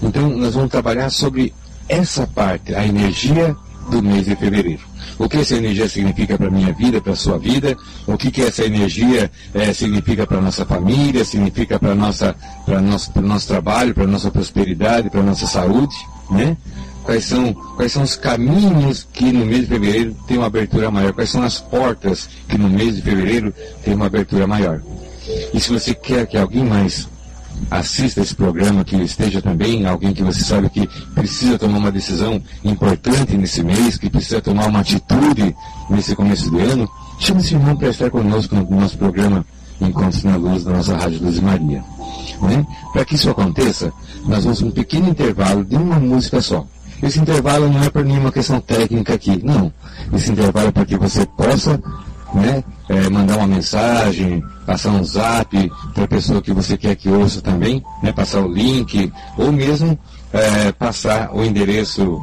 Então, 0.02 0.30
nós 0.30 0.54
vamos 0.54 0.70
trabalhar 0.70 1.10
sobre 1.10 1.54
essa 1.88 2.28
parte, 2.28 2.76
a 2.76 2.86
energia 2.86 3.56
do 3.90 4.02
mês 4.02 4.26
de 4.26 4.36
fevereiro. 4.36 4.93
O 5.18 5.30
que 5.30 5.38
essa 5.38 5.56
energia 5.56 5.88
significa 5.88 6.38
para 6.38 6.48
a 6.48 6.52
minha 6.52 6.74
vida, 6.74 7.02
para 7.02 7.14
a 7.14 7.16
sua 7.16 7.38
vida, 7.38 7.78
o 8.08 8.18
que, 8.18 8.32
que 8.32 8.42
essa 8.42 8.64
energia 8.64 9.32
é, 9.54 9.72
significa 9.74 10.26
para 10.26 10.38
a 10.38 10.42
nossa 10.42 10.66
família, 10.66 11.24
significa 11.24 11.80
para 11.80 11.92
o 11.92 11.96
nosso, 11.96 12.26
nosso 13.22 13.48
trabalho, 13.48 13.94
para 13.94 14.04
a 14.04 14.08
nossa 14.08 14.32
prosperidade, 14.32 15.10
para 15.10 15.20
a 15.22 15.24
nossa 15.24 15.46
saúde, 15.48 15.96
né? 16.30 16.58
Quais 17.04 17.26
são, 17.26 17.54
quais 17.76 17.92
são 17.92 18.04
os 18.04 18.16
caminhos 18.16 19.06
que 19.12 19.32
no 19.32 19.46
mês 19.46 19.62
de 19.62 19.68
fevereiro 19.68 20.16
tem 20.26 20.38
uma 20.38 20.48
abertura 20.48 20.90
maior? 20.90 21.12
Quais 21.12 21.30
são 21.30 21.44
as 21.44 21.60
portas 21.60 22.30
que 22.48 22.58
no 22.58 22.70
mês 22.70 22.96
de 22.96 23.02
fevereiro 23.02 23.54
tem 23.84 23.94
uma 23.94 24.06
abertura 24.06 24.48
maior? 24.48 24.82
E 25.54 25.60
se 25.60 25.70
você 25.70 25.94
quer 25.94 26.26
que 26.26 26.38
alguém 26.38 26.64
mais 26.64 27.10
assista 27.70 28.22
esse 28.22 28.36
programa, 28.36 28.84
que 28.84 28.96
esteja 28.98 29.42
também 29.42 29.86
alguém 29.86 30.14
que 30.14 30.24
você 30.24 30.44
sabe 30.44 30.70
que 30.70 30.88
precisa 31.14 31.58
tomar 31.58 31.78
uma 31.78 31.92
decisão 31.92 32.42
importante 32.64 33.38
nesse 33.38 33.64
mês, 33.64 33.98
que 33.98 34.10
precisa 34.10 34.42
tomar 34.42 34.68
uma 34.68 34.80
atitude 34.80 35.56
nesse 35.90 36.16
começo 36.16 36.50
de 36.50 36.60
ano, 36.60 36.90
chame 37.20 37.42
esse 37.42 37.54
irmão 37.54 37.76
para 37.76 37.90
estar 37.90 38.10
conosco 38.10 38.56
no 38.56 38.70
nosso 38.70 38.98
programa 38.98 39.46
Encontros 39.82 40.24
na 40.24 40.36
Luz 40.36 40.64
da 40.64 40.72
nossa 40.72 40.96
Rádio 40.96 41.24
Luz 41.24 41.40
Maria. 41.40 41.84
Né? 42.42 42.66
Para 42.92 43.06
que 43.06 43.16
isso 43.16 43.30
aconteça, 43.30 43.92
nós 44.26 44.44
vamos 44.44 44.62
um 44.62 44.72
pequeno 44.72 45.10
intervalo 45.10 45.64
de 45.64 45.76
uma 45.76 46.00
música 46.00 46.42
só. 46.42 46.66
Esse 47.02 47.20
intervalo 47.20 47.70
não 47.70 47.84
é 47.84 47.90
para 47.90 48.04
nenhuma 48.04 48.32
questão 48.32 48.62
técnica 48.62 49.14
aqui, 49.14 49.42
não. 49.44 49.72
Esse 50.14 50.32
intervalo 50.32 50.70
é 50.70 50.72
para 50.72 50.86
que 50.86 50.96
você 50.96 51.26
possa 51.26 51.80
né, 52.34 52.64
é, 52.90 53.10
mandar 53.10 53.38
uma 53.38 53.48
mensagem, 53.48 54.44
passar 54.66 54.92
um 54.92 55.04
zap 55.04 55.72
para 55.94 56.04
a 56.04 56.08
pessoa 56.08 56.42
que 56.42 56.52
você 56.52 56.78
quer 56.78 56.96
que 56.96 57.10
ouça 57.10 57.42
também, 57.42 57.84
né, 58.02 58.12
passar 58.12 58.42
o 58.42 58.52
link, 58.52 59.12
ou 59.38 59.52
mesmo 59.52 59.98
é, 60.32 60.72
passar 60.72 61.34
o 61.34 61.44
endereço 61.44 62.20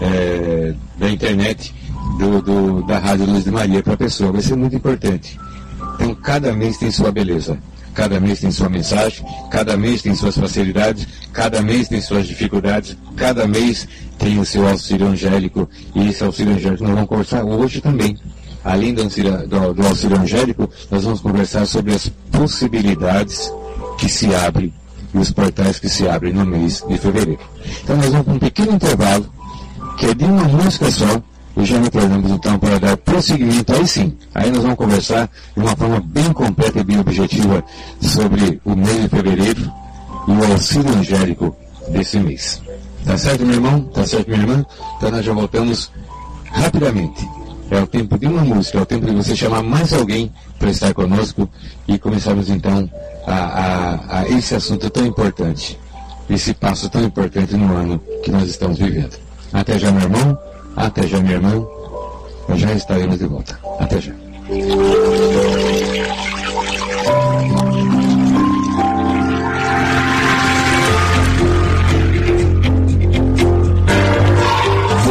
é, 0.00 0.74
da 0.96 1.10
internet 1.10 1.74
do, 2.18 2.40
do, 2.40 2.82
da 2.86 2.98
Rádio 2.98 3.26
Luz 3.26 3.44
de 3.44 3.50
Maria 3.50 3.82
para 3.82 3.94
a 3.94 3.96
pessoa. 3.96 4.32
Vai 4.32 4.42
ser 4.42 4.56
muito 4.56 4.76
importante. 4.76 5.38
Então, 5.94 6.14
cada 6.14 6.52
mês 6.52 6.78
tem 6.78 6.90
sua 6.90 7.10
beleza. 7.10 7.58
Cada 7.94 8.20
mês 8.20 8.38
tem 8.38 8.52
sua 8.52 8.68
mensagem, 8.68 9.26
cada 9.50 9.76
mês 9.76 10.02
tem 10.02 10.14
suas 10.14 10.38
facilidades, 10.38 11.04
cada 11.32 11.60
mês 11.60 11.88
tem 11.88 12.00
suas 12.00 12.28
dificuldades, 12.28 12.96
cada 13.16 13.44
mês 13.44 13.88
tem 14.16 14.38
o 14.38 14.44
seu 14.44 14.68
auxílio 14.68 15.08
angélico, 15.08 15.68
e 15.96 16.06
esse 16.06 16.22
auxílio 16.22 16.54
angélico 16.54 16.84
nós 16.84 16.92
vamos 16.92 17.08
conversar 17.08 17.44
hoje 17.44 17.80
também 17.80 18.16
além 18.64 18.94
do 18.94 19.02
auxílio, 19.02 19.46
do, 19.46 19.74
do 19.74 19.86
auxílio 19.86 20.18
angélico, 20.18 20.68
nós 20.90 21.04
vamos 21.04 21.20
conversar 21.20 21.66
sobre 21.66 21.94
as 21.94 22.08
possibilidades 22.30 23.52
que 23.98 24.08
se 24.08 24.34
abrem 24.34 24.72
e 25.14 25.18
os 25.18 25.30
portais 25.30 25.78
que 25.78 25.88
se 25.88 26.06
abrem 26.06 26.32
no 26.32 26.44
mês 26.44 26.84
de 26.86 26.98
fevereiro. 26.98 27.40
Então 27.82 27.96
nós 27.96 28.06
vamos 28.06 28.24
para 28.24 28.34
um 28.34 28.38
pequeno 28.38 28.72
intervalo, 28.72 29.26
que 29.96 30.06
é 30.06 30.14
de 30.14 30.24
uma 30.24 30.44
música 30.44 30.90
só, 30.90 31.22
e 31.56 31.64
já 31.64 31.80
retornamos 31.80 32.30
então 32.30 32.58
para 32.58 32.78
dar 32.78 32.96
prosseguimento, 32.98 33.72
aí 33.72 33.86
sim, 33.86 34.16
aí 34.34 34.50
nós 34.50 34.62
vamos 34.62 34.76
conversar 34.76 35.28
de 35.56 35.60
uma 35.60 35.74
forma 35.74 36.00
bem 36.00 36.32
completa 36.32 36.78
e 36.78 36.84
bem 36.84 37.00
objetiva 37.00 37.64
sobre 38.00 38.60
o 38.64 38.76
mês 38.76 39.02
de 39.02 39.08
fevereiro 39.08 39.72
e 40.28 40.30
o 40.30 40.52
auxílio 40.52 40.94
angélico 40.94 41.56
desse 41.88 42.20
mês. 42.20 42.62
Tá 43.04 43.16
certo, 43.16 43.44
meu 43.44 43.54
irmão? 43.54 43.80
Tá 43.86 44.06
certo, 44.06 44.28
minha 44.28 44.42
irmã? 44.42 44.66
Então 44.96 45.10
nós 45.10 45.24
já 45.24 45.32
voltamos 45.32 45.90
rapidamente. 46.52 47.26
É 47.70 47.80
o 47.80 47.86
tempo 47.86 48.18
de 48.18 48.26
uma 48.26 48.42
música, 48.42 48.78
é 48.78 48.80
o 48.80 48.86
tempo 48.86 49.06
de 49.06 49.12
você 49.12 49.36
chamar 49.36 49.62
mais 49.62 49.92
alguém 49.92 50.32
para 50.58 50.70
estar 50.70 50.94
conosco 50.94 51.48
e 51.86 51.98
começarmos 51.98 52.48
então 52.48 52.90
a, 53.26 53.34
a, 53.34 54.20
a 54.20 54.28
esse 54.28 54.54
assunto 54.54 54.88
tão 54.88 55.04
importante, 55.04 55.78
esse 56.30 56.54
passo 56.54 56.88
tão 56.88 57.04
importante 57.04 57.54
no 57.56 57.76
ano 57.76 58.00
que 58.22 58.30
nós 58.30 58.48
estamos 58.48 58.78
vivendo. 58.78 59.18
Até 59.52 59.78
já, 59.78 59.90
meu 59.90 60.02
irmão. 60.02 60.38
Até 60.76 61.06
já, 61.06 61.18
minha 61.20 61.34
irmã. 61.34 61.66
Já 62.54 62.72
estaremos 62.72 63.18
de 63.18 63.26
volta. 63.26 63.58
Até 63.78 64.00
já. 64.00 64.12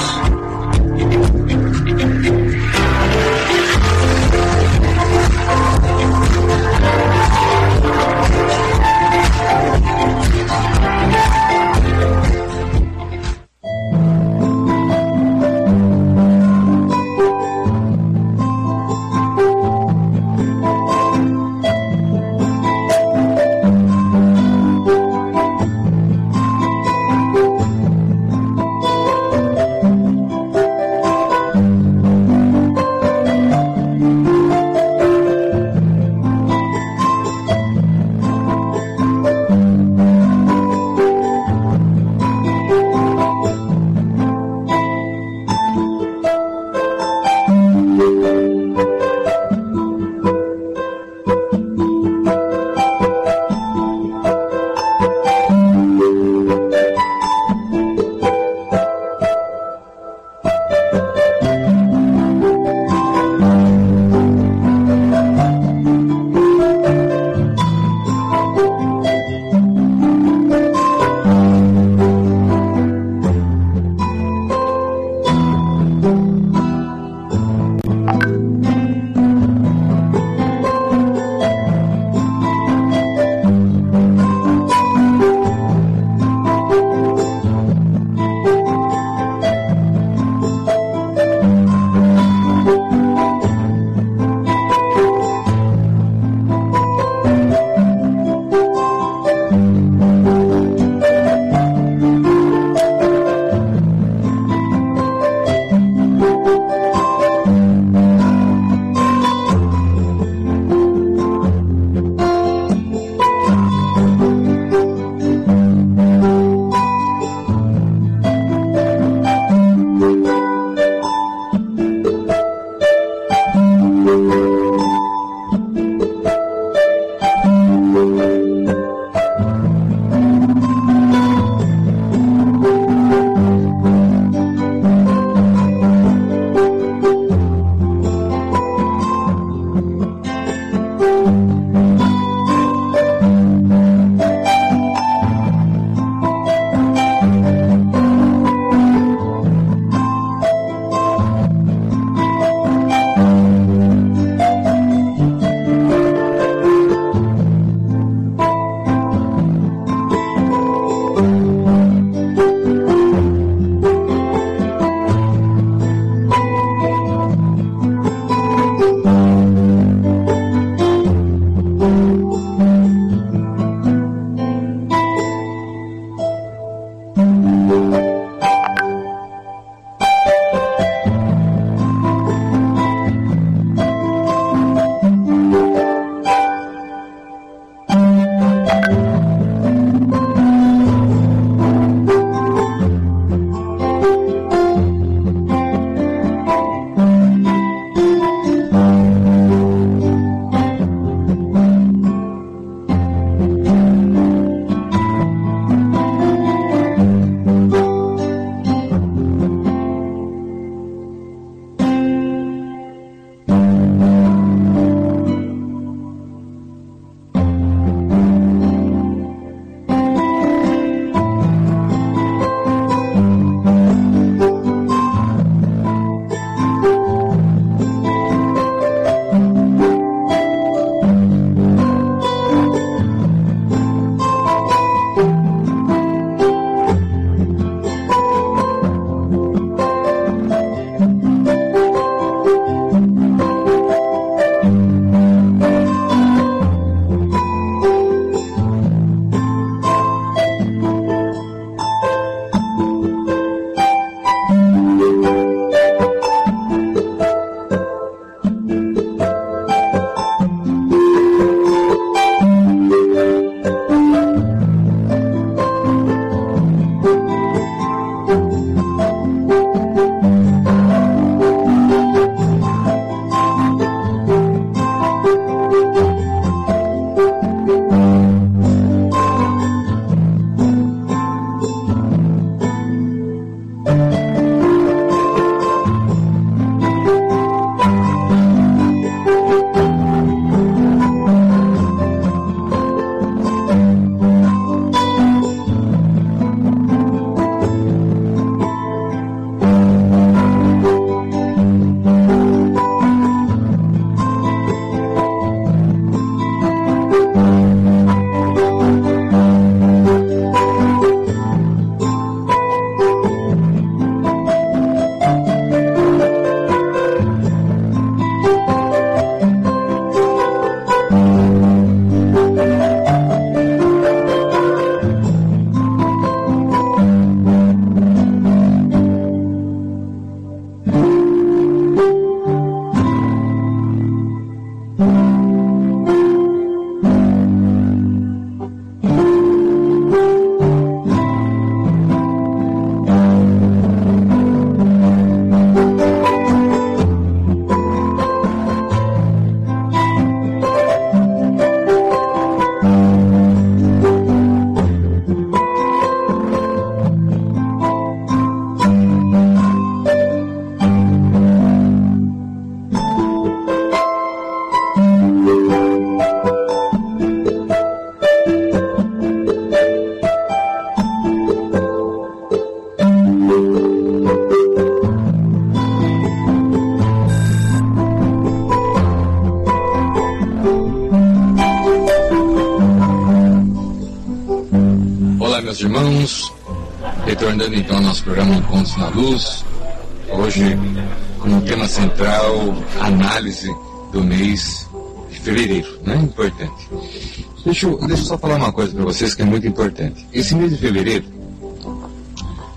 Deixa 397.74 397.88
eu, 397.88 397.98
deixa 398.06 398.22
eu 398.22 398.26
só 398.26 398.38
falar 398.38 398.54
uma 398.54 398.72
coisa 398.72 398.94
para 398.94 399.02
vocês 399.02 399.34
que 399.34 399.42
é 399.42 399.44
muito 399.44 399.66
importante. 399.66 400.24
Esse 400.32 400.54
mês 400.54 400.70
de 400.70 400.78
fevereiro 400.78 401.24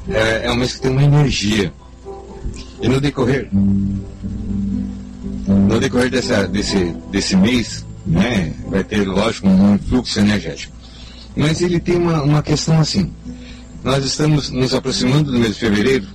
é, 0.10 0.48
é 0.48 0.52
um 0.52 0.56
mês 0.56 0.74
que 0.74 0.82
tem 0.82 0.90
uma 0.90 1.04
energia. 1.04 1.72
E 2.82 2.90
no 2.90 3.00
decorrer, 3.00 3.48
no 3.52 4.02
decorrer 5.80 6.10
dessa, 6.10 6.48
desse, 6.48 6.96
desse 7.12 7.36
mês, 7.36 7.86
né, 8.08 8.52
vai 8.70 8.84
ter, 8.84 9.08
lógico, 9.08 9.48
um 9.48 9.78
fluxo 9.78 10.20
energético. 10.20 10.76
Mas 11.36 11.62
ele 11.62 11.80
tem 11.80 11.98
uma, 11.98 12.24
uma 12.24 12.42
questão 12.42 12.80
assim. 12.80 13.14
Nós 13.84 14.04
estamos 14.04 14.50
nos 14.50 14.74
aproximando 14.74 15.32
do 15.32 15.38
mês 15.38 15.54
de 15.54 15.60
fevereiro 15.60 16.08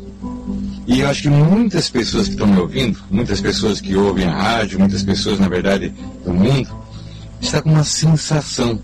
e 0.88 1.02
eu 1.02 1.08
acho 1.08 1.22
que 1.22 1.30
muitas 1.30 1.88
pessoas 1.88 2.26
que 2.26 2.32
estão 2.32 2.48
me 2.48 2.58
ouvindo, 2.58 2.98
muitas 3.08 3.40
pessoas 3.40 3.80
que 3.80 3.94
ouvem 3.94 4.26
a 4.26 4.34
rádio, 4.34 4.80
muitas 4.80 5.04
pessoas, 5.04 5.38
na 5.38 5.48
verdade, 5.48 5.94
do 6.24 6.34
mundo, 6.34 6.81
está 7.42 7.60
com 7.60 7.70
uma 7.70 7.84
sensação. 7.84 8.80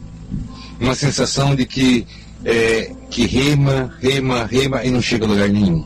Uma 0.80 0.94
sensação 0.94 1.54
de 1.54 1.64
que, 1.64 2.06
é, 2.44 2.92
que 3.10 3.26
rema, 3.26 3.94
rema, 4.00 4.44
rema 4.44 4.84
e 4.84 4.90
não 4.90 5.00
chega 5.02 5.24
a 5.24 5.28
lugar 5.28 5.48
nenhum. 5.48 5.84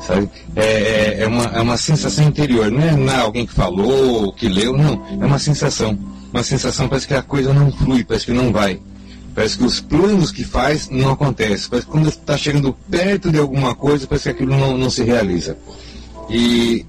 Sabe? 0.00 0.28
É, 0.54 0.62
é, 0.64 1.16
é 1.22 1.26
uma, 1.26 1.44
é 1.44 1.60
uma 1.60 1.76
sensação 1.76 2.26
interior, 2.26 2.70
não 2.70 3.10
é, 3.10 3.14
é 3.14 3.20
alguém 3.20 3.46
que 3.46 3.52
falou, 3.52 4.32
que 4.32 4.48
leu, 4.48 4.76
não. 4.76 5.02
É 5.20 5.26
uma 5.26 5.38
sensação. 5.38 5.98
Uma 6.32 6.42
sensação, 6.42 6.88
parece 6.88 7.08
que 7.08 7.14
a 7.14 7.22
coisa 7.22 7.52
não 7.52 7.72
flui, 7.72 8.04
parece 8.04 8.26
que 8.26 8.32
não 8.32 8.52
vai. 8.52 8.80
Parece 9.34 9.58
que 9.58 9.64
os 9.64 9.80
planos 9.80 10.32
que 10.32 10.44
faz 10.44 10.88
não 10.88 11.10
acontecem. 11.10 11.68
Parece 11.68 11.86
que 11.86 11.92
quando 11.92 12.08
está 12.08 12.36
chegando 12.38 12.74
perto 12.90 13.30
de 13.30 13.38
alguma 13.38 13.74
coisa, 13.74 14.06
parece 14.06 14.24
que 14.24 14.30
aquilo 14.30 14.56
não, 14.56 14.78
não 14.78 14.88
se 14.88 15.02
realiza. 15.02 15.58
E 16.30 16.86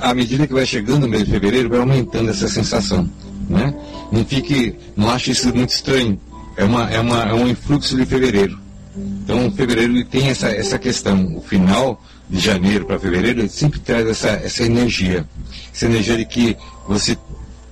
à 0.00 0.14
medida 0.14 0.46
que 0.46 0.54
vai 0.54 0.64
chegando 0.64 1.04
o 1.04 1.08
mês 1.08 1.24
de 1.24 1.32
fevereiro, 1.32 1.68
vai 1.68 1.80
aumentando 1.80 2.30
essa 2.30 2.48
sensação. 2.48 3.08
Né? 3.48 3.74
Não 4.10 4.24
fique, 4.24 4.76
não 4.96 5.10
ache 5.10 5.30
isso 5.30 5.54
muito 5.54 5.70
estranho. 5.70 6.20
É, 6.56 6.64
uma, 6.64 6.90
é, 6.90 7.00
uma, 7.00 7.22
é 7.22 7.34
um 7.34 7.48
influxo 7.48 7.96
de 7.96 8.04
fevereiro. 8.04 8.58
Então, 8.96 9.50
fevereiro 9.52 10.04
tem 10.04 10.28
essa, 10.28 10.48
essa 10.48 10.78
questão. 10.78 11.36
O 11.36 11.40
final 11.40 12.02
de 12.28 12.38
janeiro 12.38 12.84
para 12.84 12.98
fevereiro 12.98 13.48
sempre 13.48 13.78
traz 13.80 14.06
essa, 14.06 14.28
essa 14.28 14.64
energia. 14.64 15.26
Essa 15.72 15.86
energia 15.86 16.16
de 16.16 16.24
que 16.24 16.56
você 16.86 17.16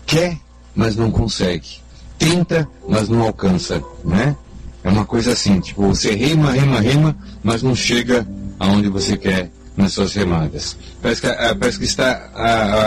quer, 0.07 0.38
mas 0.74 0.96
não 0.96 1.11
consegue 1.11 1.88
tenta, 2.18 2.68
mas 2.87 3.09
não 3.09 3.22
alcança, 3.22 3.83
né? 4.05 4.37
É 4.83 4.88
uma 4.88 5.05
coisa 5.05 5.33
assim, 5.33 5.61
tipo, 5.61 5.87
você 5.87 6.14
rema, 6.14 6.53
rema, 6.53 6.81
rema, 6.81 7.16
mas 7.42 7.62
não 7.62 7.74
chega 7.74 8.27
aonde 8.59 8.88
você 8.88 9.16
quer 9.16 9.51
nas 9.77 9.92
suas 9.92 10.12
remadas. 10.14 10.77
Parece 11.01 11.20
que, 11.20 11.27
ah, 11.29 11.57
parece 11.59 11.79
que 11.79 11.85
está 11.85 12.31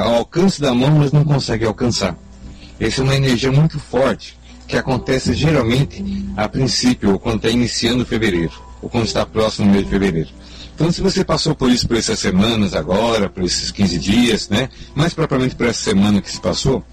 ao 0.04 0.16
alcance 0.16 0.60
da 0.60 0.74
mão, 0.74 0.92
mas 0.92 1.12
não 1.12 1.24
consegue 1.24 1.66
alcançar. 1.66 2.18
Essa 2.82 3.02
é 3.02 3.04
uma 3.04 3.16
energia 3.16 3.52
muito 3.52 3.80
forte, 3.80 4.36
que 4.68 4.76
acontece 4.76 5.36
geralmente 5.36 6.04
a 6.36 6.50
princípio, 6.50 7.12
ou 7.12 7.20
quando 7.20 7.36
está 7.36 7.50
iniciando 7.50 8.04
fevereiro, 8.04 8.54
ou 8.82 8.90
quando 8.90 9.06
está 9.06 9.24
próximo 9.24 9.68
do 9.68 9.74
mês 9.74 9.86
de 9.86 9.92
fevereiro. 9.92 10.30
Então, 10.74 10.92
se 10.92 11.00
você 11.00 11.24
passou 11.24 11.54
por 11.54 11.70
isso 11.70 11.88
por 11.88 11.96
essas 11.96 12.18
semanas 12.18 12.74
agora, 12.74 13.30
por 13.30 13.44
esses 13.44 13.70
15 13.70 14.00
dias, 14.00 14.50
né? 14.50 14.68
Mais 14.96 15.14
propriamente 15.14 15.54
por 15.54 15.68
essa 15.68 15.92
semana 15.92 16.20
que 16.20 16.32
se 16.32 16.42
passou, 16.42 16.84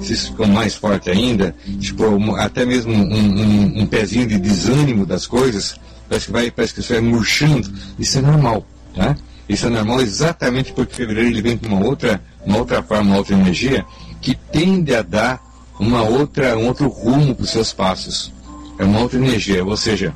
se 0.00 0.12
isso 0.12 0.28
ficou 0.28 0.46
mais 0.46 0.76
forte 0.76 1.10
ainda, 1.10 1.52
tipo, 1.80 2.04
até 2.36 2.64
mesmo 2.64 2.92
um, 2.92 3.02
um, 3.02 3.80
um, 3.80 3.86
pezinho 3.86 4.28
de 4.28 4.38
desânimo 4.38 5.04
das 5.04 5.26
coisas, 5.26 5.74
parece 6.08 6.26
que 6.26 6.32
vai, 6.32 6.52
parece 6.52 6.74
que 6.74 6.80
isso 6.80 6.92
vai 6.92 7.02
murchando. 7.02 7.68
Isso 7.98 8.16
é 8.16 8.22
normal, 8.22 8.64
tá? 8.94 9.16
Isso 9.48 9.66
é 9.66 9.70
normal 9.70 10.00
exatamente 10.02 10.72
porque 10.72 10.94
fevereiro 10.94 11.30
ele 11.30 11.42
vem 11.42 11.56
com 11.56 11.66
uma 11.66 11.84
outra, 11.84 12.22
uma 12.46 12.58
outra 12.58 12.80
forma, 12.80 13.10
uma 13.10 13.16
outra 13.16 13.34
energia 13.34 13.84
que 14.22 14.34
tende 14.34 14.94
a 14.94 15.02
dar 15.02 15.42
uma 15.78 16.02
outra, 16.02 16.56
um 16.56 16.68
outro 16.68 16.88
rumo 16.88 17.34
para 17.34 17.44
os 17.44 17.50
seus 17.50 17.72
passos. 17.72 18.32
É 18.78 18.84
uma 18.84 19.00
outra 19.00 19.18
energia, 19.18 19.64
ou 19.64 19.76
seja, 19.76 20.14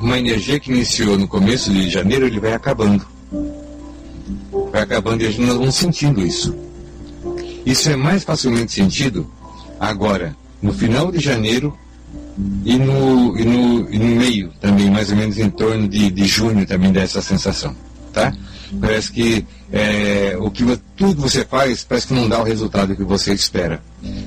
uma 0.00 0.18
energia 0.18 0.58
que 0.58 0.70
iniciou 0.72 1.18
no 1.18 1.28
começo 1.28 1.70
de 1.70 1.90
janeiro, 1.90 2.26
ele 2.26 2.40
vai 2.40 2.54
acabando. 2.54 3.04
Vai 4.72 4.82
acabando 4.82 5.22
e 5.22 5.26
a 5.26 5.30
gente 5.30 5.44
nós 5.44 5.56
vamos 5.56 5.74
sentindo 5.74 6.24
isso. 6.24 6.56
Isso 7.66 7.90
é 7.90 7.96
mais 7.96 8.24
facilmente 8.24 8.72
sentido 8.72 9.30
agora, 9.78 10.34
no 10.62 10.72
final 10.72 11.10
de 11.10 11.18
janeiro 11.18 11.76
e 12.64 12.76
no, 12.76 13.38
e 13.38 13.44
no, 13.44 13.90
e 13.90 13.98
no 13.98 14.16
meio 14.16 14.50
também, 14.60 14.90
mais 14.90 15.10
ou 15.10 15.16
menos 15.16 15.38
em 15.38 15.50
torno 15.50 15.88
de, 15.88 16.10
de 16.10 16.24
junho 16.24 16.66
também 16.66 16.92
dessa 16.92 17.20
sensação, 17.20 17.74
tá? 18.12 18.32
Parece 18.80 19.12
que 19.12 19.44
é, 19.72 20.36
o 20.38 20.50
que 20.50 20.64
tudo 20.96 21.16
que 21.16 21.20
você 21.20 21.44
faz 21.44 21.84
parece 21.84 22.08
que 22.08 22.14
não 22.14 22.28
dá 22.28 22.40
o 22.40 22.44
resultado 22.44 22.96
que 22.96 23.04
você 23.04 23.32
espera. 23.32 23.80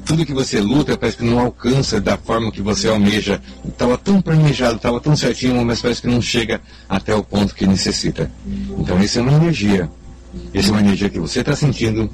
Tudo 0.05 0.25
que 0.25 0.33
você 0.33 0.59
luta 0.59 0.97
parece 0.97 1.17
que 1.17 1.23
não 1.23 1.39
alcança 1.39 1.99
da 1.99 2.17
forma 2.17 2.51
que 2.51 2.61
você 2.61 2.87
almeja. 2.87 3.41
Estava 3.67 3.97
tão 3.97 4.21
planejado, 4.21 4.77
estava 4.77 4.99
tão 4.99 5.15
certinho, 5.15 5.63
mas 5.65 5.81
parece 5.81 6.01
que 6.01 6.07
não 6.07 6.21
chega 6.21 6.61
até 6.87 7.13
o 7.13 7.23
ponto 7.23 7.53
que 7.53 7.67
necessita. 7.67 8.31
Então 8.77 9.01
isso 9.01 9.19
é 9.19 9.21
uma 9.21 9.33
energia. 9.33 9.89
Essa 10.53 10.69
é 10.69 10.71
uma 10.71 10.81
energia 10.81 11.09
que 11.09 11.19
você 11.19 11.41
está 11.41 11.55
sentindo, 11.55 12.09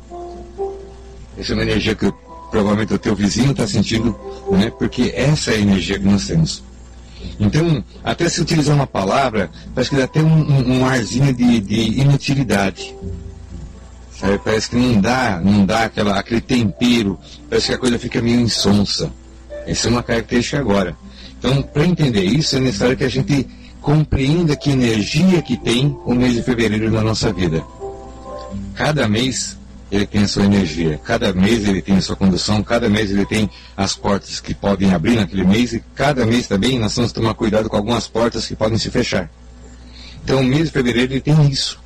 essa 1.38 1.54
é 1.54 1.56
uma 1.56 1.64
energia 1.64 1.96
que 1.96 2.12
provavelmente 2.52 2.94
o 2.94 3.00
teu 3.00 3.16
vizinho 3.16 3.52
está 3.52 3.66
sentindo, 3.66 4.18
né? 4.52 4.72
porque 4.78 5.14
essa 5.16 5.52
é 5.52 5.56
a 5.56 5.60
energia 5.60 5.98
que 5.98 6.06
nós 6.06 6.28
temos. 6.28 6.64
Então, 7.40 7.84
até 8.04 8.28
se 8.28 8.42
utilizar 8.42 8.76
uma 8.76 8.88
palavra, 8.88 9.50
parece 9.74 9.90
que 9.90 9.96
dá 9.96 10.04
até 10.04 10.22
um, 10.22 10.28
um, 10.28 10.80
um 10.80 10.86
arzinho 10.86 11.34
de, 11.34 11.60
de 11.60 12.02
inutilidade. 12.02 12.96
Sabe? 14.20 14.40
Parece 14.44 14.70
que 14.70 14.76
não 14.76 15.00
dá, 15.00 15.40
não 15.44 15.66
dá 15.66 15.84
aquela, 15.84 16.20
aquele 16.20 16.42
tempero, 16.42 17.18
parece 17.50 17.68
que 17.68 17.74
a 17.74 17.78
coisa 17.78 17.98
fica 17.98 18.22
meio 18.22 18.40
insonsa. 18.40 19.12
Essa 19.66 19.88
é 19.88 19.92
uma 19.92 20.04
característica 20.04 20.60
agora. 20.60 20.96
Então, 21.38 21.62
para 21.62 21.86
entender 21.86 22.24
isso, 22.24 22.58
é 22.58 22.60
necessário 22.60 22.98
que 22.98 23.04
a 23.04 23.10
gente 23.10 23.48
compreenda 23.82 24.56
que 24.56 24.72
energia 24.72 25.42
que 25.42 25.56
tem 25.56 25.98
o 26.06 26.14
mês 26.14 26.34
de 26.34 26.44
fevereiro 26.44 26.92
na 26.92 27.02
nossa 27.02 27.32
vida. 27.32 27.64
Cada 28.76 29.08
mês 29.08 29.59
ele 29.92 30.06
tem 30.06 30.24
a 30.24 30.28
sua 30.28 30.46
energia. 30.46 31.00
Cada 31.04 31.34
mês 31.34 31.68
ele 31.68 31.82
tem 31.82 31.98
a 31.98 32.02
sua 32.02 32.16
condução, 32.16 32.62
cada 32.64 32.90
mês 32.90 33.12
ele 33.12 33.26
tem 33.26 33.50
as 33.76 33.96
portas 33.96 34.40
que 34.40 34.54
podem 34.54 34.94
abrir 34.94 35.16
naquele 35.16 35.44
mês 35.44 35.74
e 35.74 35.84
cada 35.96 36.26
mês 36.26 36.48
também 36.48 36.78
nós 36.78 36.94
temos 36.94 37.12
que 37.12 37.20
tomar 37.20 37.34
cuidado 37.34 37.70
com 37.70 37.76
algumas 37.76 38.08
portas 38.08 38.46
que 38.46 38.56
podem 38.56 38.78
se 38.78 38.90
fechar. 38.90 39.30
Então 40.24 40.42
o 40.42 40.44
mês 40.44 40.66
de 40.66 40.72
fevereiro 40.72 41.14
ele 41.14 41.22
tem 41.22 41.50
isso. 41.50 41.80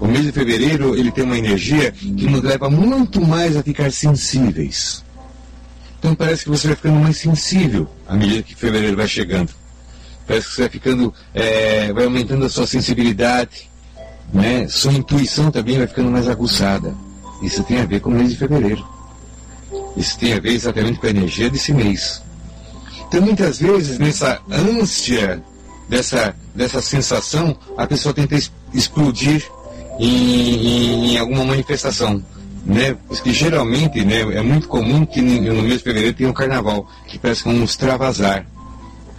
O 0.00 0.06
mês 0.06 0.24
de 0.24 0.32
fevereiro 0.32 0.96
ele 0.96 1.12
tem 1.12 1.24
uma 1.24 1.38
energia 1.38 1.92
que 1.92 2.26
nos 2.26 2.42
leva 2.42 2.70
muito 2.70 3.20
mais 3.20 3.56
a 3.56 3.62
ficar 3.62 3.92
sensíveis. 3.92 5.04
Então 5.98 6.14
parece 6.14 6.44
que 6.44 6.50
você 6.50 6.68
vai 6.68 6.76
ficando 6.76 6.98
mais 6.98 7.18
sensível 7.18 7.88
à 8.08 8.16
medida 8.16 8.42
que 8.42 8.54
fevereiro 8.54 8.96
vai 8.96 9.06
chegando. 9.06 9.50
Parece 10.26 10.48
que 10.48 10.54
você 10.54 10.62
vai 10.62 10.70
ficando, 10.70 11.14
é, 11.34 11.92
vai 11.92 12.04
aumentando 12.04 12.44
a 12.44 12.48
sua 12.48 12.66
sensibilidade, 12.66 13.70
né? 14.32 14.66
Sua 14.68 14.92
intuição 14.92 15.50
também 15.50 15.78
vai 15.78 15.86
ficando 15.86 16.10
mais 16.10 16.28
aguçada. 16.28 16.94
Isso 17.42 17.62
tem 17.64 17.80
a 17.80 17.84
ver 17.84 18.00
com 18.00 18.10
o 18.10 18.14
mês 18.14 18.30
de 18.30 18.36
fevereiro. 18.36 18.86
Isso 19.96 20.18
tem 20.18 20.32
a 20.32 20.40
ver 20.40 20.52
exatamente 20.52 20.98
com 20.98 21.06
a 21.06 21.10
energia 21.10 21.50
desse 21.50 21.72
mês. 21.72 22.22
Então, 23.08 23.20
muitas 23.20 23.58
vezes, 23.58 23.98
nessa 23.98 24.40
ânsia, 24.50 25.42
dessa, 25.88 26.34
dessa 26.54 26.80
sensação, 26.80 27.56
a 27.76 27.86
pessoa 27.86 28.14
tenta 28.14 28.36
explodir 28.72 29.46
em, 29.98 30.06
em, 30.06 31.12
em 31.12 31.18
alguma 31.18 31.44
manifestação. 31.44 32.22
Né? 32.64 32.96
Porque 33.08 33.32
geralmente 33.32 34.04
né, 34.04 34.20
é 34.20 34.40
muito 34.40 34.68
comum 34.68 35.04
que 35.04 35.20
no, 35.20 35.62
mês 35.62 35.78
de 35.78 35.84
fevereiro 35.84 36.16
tenha 36.16 36.30
um 36.30 36.32
carnaval, 36.32 36.88
que 37.08 37.18
parece 37.18 37.42
como 37.42 37.58
um 37.58 37.64
extravasar. 37.64 38.46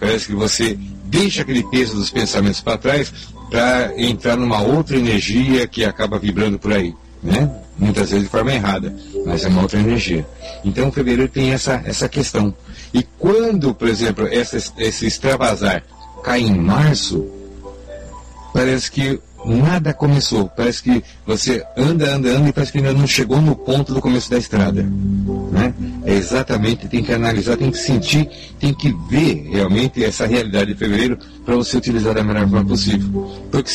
Parece 0.00 0.26
que 0.26 0.34
você 0.34 0.78
deixa 1.04 1.42
aquele 1.42 1.62
peso 1.64 1.94
dos 1.94 2.10
pensamentos 2.10 2.60
para 2.60 2.78
trás 2.78 3.12
para 3.50 3.92
entrar 3.96 4.36
numa 4.36 4.60
outra 4.62 4.96
energia 4.96 5.68
que 5.68 5.84
acaba 5.84 6.18
vibrando 6.18 6.58
por 6.58 6.72
aí. 6.72 6.94
Né? 7.24 7.50
muitas 7.76 8.10
vezes 8.10 8.24
de 8.24 8.30
forma 8.30 8.52
errada, 8.52 8.94
mas 9.26 9.44
é 9.44 9.48
uma 9.48 9.62
outra 9.62 9.78
energia. 9.78 10.26
Então, 10.64 10.88
o 10.88 10.92
fevereiro 10.92 11.28
tem 11.28 11.52
essa, 11.52 11.82
essa 11.84 12.08
questão. 12.08 12.54
E 12.92 13.02
quando, 13.18 13.74
por 13.74 13.88
exemplo, 13.88 14.28
essa, 14.30 14.56
esse 14.78 15.06
extravasar 15.06 15.82
cai 16.22 16.40
em 16.40 16.56
março, 16.56 17.26
parece 18.52 18.90
que 18.90 19.20
nada 19.44 19.92
começou. 19.92 20.48
Parece 20.48 20.82
que 20.82 21.04
você 21.26 21.64
anda, 21.76 22.14
anda, 22.14 22.30
anda 22.30 22.48
e 22.48 22.52
parece 22.52 22.72
que 22.72 22.78
ainda 22.78 22.92
não 22.92 23.06
chegou 23.06 23.40
no 23.42 23.54
ponto 23.54 23.92
do 23.92 24.00
começo 24.00 24.30
da 24.30 24.38
estrada. 24.38 24.82
Né? 24.82 25.74
É 26.04 26.14
exatamente, 26.14 26.88
tem 26.88 27.02
que 27.02 27.12
analisar, 27.12 27.56
tem 27.56 27.70
que 27.70 27.78
sentir, 27.78 28.28
tem 28.58 28.72
que 28.72 28.94
ver 29.08 29.48
realmente 29.50 30.02
essa 30.02 30.26
realidade 30.26 30.72
de 30.72 30.78
fevereiro 30.78 31.18
para 31.44 31.56
você 31.56 31.76
utilizar 31.76 32.14
da 32.14 32.24
melhor 32.24 32.48
forma 32.48 32.64
possível. 32.64 33.30
Porque 33.50 33.72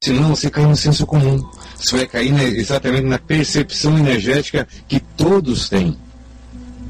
Senão 0.00 0.28
você 0.28 0.48
cai 0.48 0.64
no 0.64 0.76
senso 0.76 1.04
comum. 1.04 1.44
Você 1.76 1.96
vai 1.96 2.06
cair 2.06 2.32
na, 2.32 2.44
exatamente 2.44 3.04
na 3.04 3.18
percepção 3.18 3.98
energética 3.98 4.66
que 4.86 5.00
todos 5.00 5.68
têm. 5.68 5.98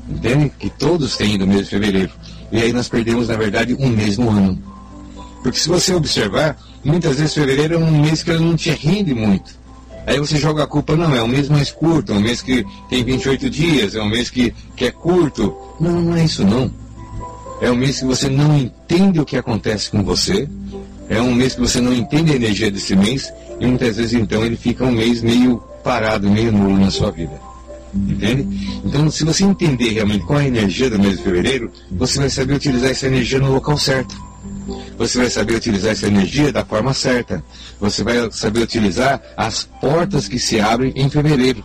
Entende? 0.06 0.52
Que 0.58 0.68
todos 0.68 1.16
têm 1.16 1.38
do 1.38 1.46
mês 1.46 1.64
de 1.64 1.70
fevereiro. 1.70 2.12
e 2.52 2.60
aí 2.60 2.70
nós 2.70 2.86
perdemos, 2.86 3.28
na 3.28 3.36
verdade, 3.36 3.74
um 3.74 3.88
mês 3.88 4.18
no 4.18 4.28
ano. 4.28 4.62
Porque 5.42 5.58
se 5.58 5.70
você 5.70 5.94
observar, 5.94 6.58
muitas 6.84 7.18
vezes 7.18 7.32
fevereiro 7.32 7.76
é 7.76 7.78
um 7.78 7.98
mês 7.98 8.22
que 8.22 8.30
ele 8.30 8.44
não 8.44 8.54
te 8.54 8.70
rende 8.72 9.14
muito. 9.14 9.56
Aí 10.06 10.18
você 10.18 10.36
joga 10.36 10.64
a 10.64 10.66
culpa, 10.66 10.94
não, 10.94 11.14
é 11.14 11.22
um 11.22 11.28
mês 11.28 11.48
mais 11.48 11.70
curto, 11.70 12.12
é 12.12 12.16
um 12.16 12.20
mês 12.20 12.42
que 12.42 12.62
tem 12.90 13.02
28 13.02 13.48
dias, 13.48 13.94
é 13.94 14.02
um 14.02 14.08
mês 14.08 14.28
que, 14.28 14.54
que 14.76 14.84
é 14.84 14.90
curto. 14.90 15.56
Não, 15.80 16.02
não 16.02 16.14
é 16.14 16.24
isso 16.24 16.44
não. 16.44 16.70
É 17.62 17.70
um 17.70 17.76
mês 17.76 18.00
que 18.00 18.04
você 18.04 18.28
não 18.28 18.56
entende 18.56 19.18
o 19.18 19.24
que 19.24 19.36
acontece 19.36 19.90
com 19.90 20.02
você, 20.02 20.46
é 21.08 21.20
um 21.20 21.34
mês 21.34 21.54
que 21.54 21.60
você 21.60 21.80
não 21.80 21.92
entende 21.92 22.32
a 22.32 22.36
energia 22.36 22.70
desse 22.70 22.94
mês, 22.94 23.32
e 23.58 23.66
muitas 23.66 23.96
vezes 23.96 24.14
então 24.14 24.44
ele 24.44 24.56
fica 24.56 24.84
um 24.84 24.92
mês 24.92 25.22
meio 25.22 25.62
parado, 25.82 26.30
meio 26.30 26.52
nulo 26.52 26.78
na 26.78 26.90
sua 26.90 27.10
vida. 27.10 27.40
Entende? 27.94 28.80
Então, 28.84 29.10
se 29.10 29.24
você 29.24 29.44
entender 29.44 29.90
realmente 29.90 30.24
qual 30.24 30.38
é 30.40 30.44
a 30.44 30.48
energia 30.48 30.90
do 30.90 30.98
mês 30.98 31.16
de 31.16 31.24
fevereiro, 31.24 31.72
você 31.90 32.18
vai 32.18 32.28
saber 32.28 32.54
utilizar 32.54 32.90
essa 32.90 33.06
energia 33.06 33.38
no 33.38 33.52
local 33.52 33.78
certo. 33.78 34.14
Você 34.98 35.18
vai 35.18 35.30
saber 35.30 35.54
utilizar 35.54 35.92
essa 35.92 36.06
energia 36.06 36.52
da 36.52 36.64
forma 36.64 36.92
certa. 36.92 37.42
Você 37.80 38.04
vai 38.04 38.30
saber 38.30 38.60
utilizar 38.60 39.20
as 39.36 39.64
portas 39.80 40.28
que 40.28 40.38
se 40.38 40.60
abrem 40.60 40.92
em 40.94 41.08
fevereiro. 41.08 41.64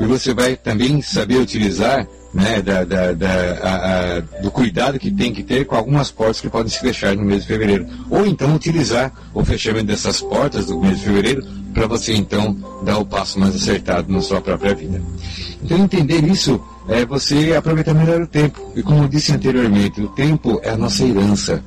E 0.00 0.04
você 0.04 0.34
vai 0.34 0.56
também 0.56 1.00
saber 1.00 1.36
utilizar 1.36 2.06
né, 2.32 2.60
da, 2.60 2.84
da, 2.84 3.12
da 3.12 3.28
a, 3.62 4.16
a, 4.16 4.20
do 4.42 4.50
cuidado 4.50 4.98
que 4.98 5.10
tem 5.10 5.32
que 5.32 5.42
ter 5.42 5.64
com 5.64 5.76
algumas 5.76 6.10
portas 6.10 6.40
que 6.40 6.48
podem 6.48 6.68
se 6.68 6.78
fechar 6.78 7.16
no 7.16 7.24
mês 7.24 7.42
de 7.42 7.48
fevereiro. 7.48 7.86
Ou 8.10 8.26
então 8.26 8.54
utilizar 8.54 9.12
o 9.32 9.44
fechamento 9.44 9.86
dessas 9.86 10.20
portas 10.20 10.66
do 10.66 10.78
mês 10.78 10.98
de 10.98 11.04
fevereiro 11.04 11.46
para 11.72 11.86
você 11.86 12.14
então 12.14 12.56
dar 12.82 12.98
o 12.98 13.06
passo 13.06 13.38
mais 13.38 13.54
acertado 13.54 14.12
na 14.12 14.20
sua 14.20 14.40
própria 14.40 14.74
vida. 14.74 15.00
Então 15.62 15.78
entender 15.78 16.24
isso 16.24 16.60
é 16.88 17.04
você 17.04 17.54
aproveitar 17.54 17.94
melhor 17.94 18.22
o 18.22 18.26
tempo. 18.26 18.72
E 18.74 18.82
como 18.82 19.04
eu 19.04 19.08
disse 19.08 19.32
anteriormente, 19.32 20.00
o 20.00 20.08
tempo 20.08 20.60
é 20.62 20.70
a 20.70 20.76
nossa 20.76 21.04
herança. 21.04 21.62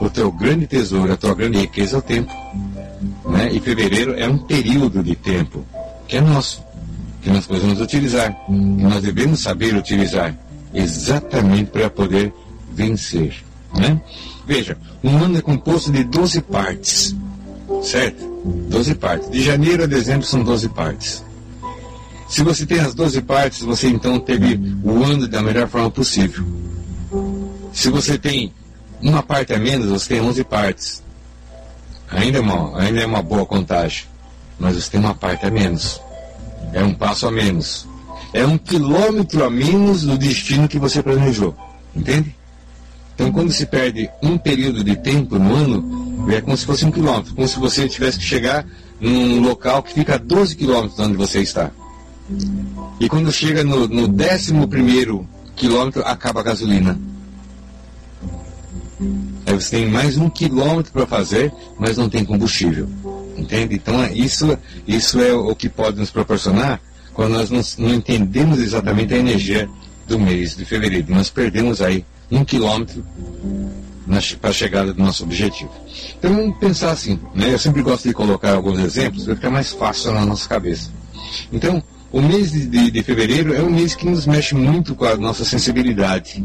O 0.00 0.10
teu 0.10 0.32
grande 0.32 0.66
tesouro, 0.66 1.12
a 1.12 1.16
tua 1.16 1.34
grande 1.34 1.58
riqueza 1.58 1.96
é 1.96 1.98
o 1.98 2.02
tempo. 2.02 2.32
Né? 3.26 3.50
E 3.52 3.60
fevereiro 3.60 4.14
é 4.14 4.28
um 4.28 4.38
período 4.38 5.02
de 5.02 5.14
tempo 5.14 5.64
que 6.08 6.16
é 6.16 6.20
nosso 6.20 6.62
que 7.22 7.30
nós 7.30 7.46
podemos 7.46 7.80
utilizar, 7.80 8.34
que 8.46 8.52
nós 8.52 9.02
devemos 9.02 9.40
saber 9.40 9.74
utilizar, 9.76 10.36
exatamente 10.74 11.70
para 11.70 11.88
poder 11.88 12.32
vencer. 12.72 13.44
Né? 13.74 14.00
Veja, 14.46 14.76
um 15.02 15.16
ano 15.18 15.38
é 15.38 15.40
composto 15.40 15.92
de 15.92 16.02
12 16.04 16.42
partes, 16.42 17.14
certo? 17.82 18.24
12 18.68 18.94
partes. 18.96 19.30
De 19.30 19.40
janeiro 19.42 19.84
a 19.84 19.86
dezembro 19.86 20.26
são 20.26 20.42
12 20.42 20.68
partes. 20.70 21.24
Se 22.28 22.42
você 22.42 22.66
tem 22.66 22.80
as 22.80 22.94
12 22.94 23.22
partes, 23.22 23.60
você 23.60 23.88
então 23.88 24.18
teve 24.18 24.58
o 24.82 25.04
ano 25.04 25.28
da 25.28 25.40
melhor 25.42 25.68
forma 25.68 25.90
possível. 25.90 26.44
Se 27.72 27.88
você 27.88 28.18
tem 28.18 28.52
uma 29.00 29.22
parte 29.22 29.52
a 29.52 29.58
menos, 29.58 29.88
você 29.88 30.14
tem 30.14 30.20
11 30.20 30.42
partes. 30.44 31.02
Ainda 32.10 32.38
é 32.38 32.40
uma, 32.40 32.80
ainda 32.80 33.00
é 33.00 33.06
uma 33.06 33.22
boa 33.22 33.46
contagem, 33.46 34.04
mas 34.58 34.74
você 34.74 34.90
tem 34.90 35.00
uma 35.00 35.14
parte 35.14 35.46
a 35.46 35.50
menos. 35.50 36.00
É 36.72 36.82
um 36.82 36.94
passo 36.94 37.26
a 37.26 37.30
menos. 37.30 37.86
É 38.32 38.46
um 38.46 38.56
quilômetro 38.56 39.44
a 39.44 39.50
menos 39.50 40.04
do 40.04 40.16
destino 40.16 40.68
que 40.68 40.78
você 40.78 41.02
planejou. 41.02 41.54
Entende? 41.94 42.34
Então, 43.14 43.30
quando 43.30 43.52
se 43.52 43.66
perde 43.66 44.08
um 44.22 44.38
período 44.38 44.82
de 44.82 44.96
tempo 44.96 45.38
no 45.38 45.54
ano, 45.54 46.30
é 46.32 46.40
como 46.40 46.56
se 46.56 46.64
fosse 46.64 46.84
um 46.84 46.90
quilômetro, 46.90 47.34
como 47.34 47.46
se 47.46 47.58
você 47.58 47.88
tivesse 47.88 48.18
que 48.18 48.24
chegar 48.24 48.66
num 49.00 49.40
local 49.40 49.82
que 49.82 49.92
fica 49.92 50.14
a 50.14 50.18
12 50.18 50.56
quilômetros 50.56 50.96
de 50.96 51.02
onde 51.02 51.16
você 51.16 51.40
está. 51.40 51.70
E 52.98 53.08
quando 53.08 53.30
chega 53.32 53.62
no, 53.62 53.86
no 53.86 54.04
11 54.04 54.52
quilômetro, 55.54 56.02
acaba 56.04 56.40
a 56.40 56.42
gasolina. 56.42 56.98
Aí 59.44 59.54
você 59.54 59.76
tem 59.76 59.90
mais 59.90 60.16
um 60.16 60.30
quilômetro 60.30 60.92
para 60.92 61.06
fazer, 61.06 61.52
mas 61.78 61.96
não 61.96 62.08
tem 62.08 62.24
combustível. 62.24 62.88
Entende? 63.36 63.74
Então, 63.74 64.04
isso, 64.12 64.58
isso 64.86 65.20
é 65.20 65.32
o 65.32 65.54
que 65.54 65.68
pode 65.68 65.98
nos 65.98 66.10
proporcionar 66.10 66.80
quando 67.12 67.32
nós 67.32 67.50
não, 67.50 67.60
não 67.78 67.94
entendemos 67.94 68.58
exatamente 68.58 69.14
a 69.14 69.18
energia 69.18 69.68
do 70.06 70.18
mês 70.18 70.56
de 70.56 70.64
fevereiro. 70.64 71.14
Nós 71.14 71.30
perdemos 71.30 71.80
aí 71.80 72.04
um 72.30 72.44
quilômetro 72.44 73.04
para 74.40 74.50
a 74.50 74.52
chegada 74.52 74.92
do 74.92 75.02
nosso 75.02 75.22
objetivo. 75.24 75.70
Então, 76.18 76.34
vamos 76.34 76.58
pensar 76.58 76.90
assim. 76.90 77.18
Né? 77.34 77.52
Eu 77.52 77.58
sempre 77.58 77.82
gosto 77.82 78.08
de 78.08 78.14
colocar 78.14 78.52
alguns 78.52 78.78
exemplos 78.78 79.24
para 79.24 79.36
ficar 79.36 79.50
mais 79.50 79.72
fácil 79.72 80.12
na 80.12 80.24
nossa 80.26 80.48
cabeça. 80.48 80.90
Então, 81.52 81.82
o 82.10 82.20
mês 82.20 82.52
de, 82.52 82.66
de, 82.66 82.90
de, 82.90 83.02
fevereiro 83.02 83.54
é 83.54 83.62
um 83.62 83.70
mês 83.70 83.94
que 83.94 84.06
nos 84.06 84.26
mexe 84.26 84.54
muito 84.54 84.94
com 84.94 85.04
a 85.04 85.16
nossa 85.16 85.44
sensibilidade. 85.44 86.44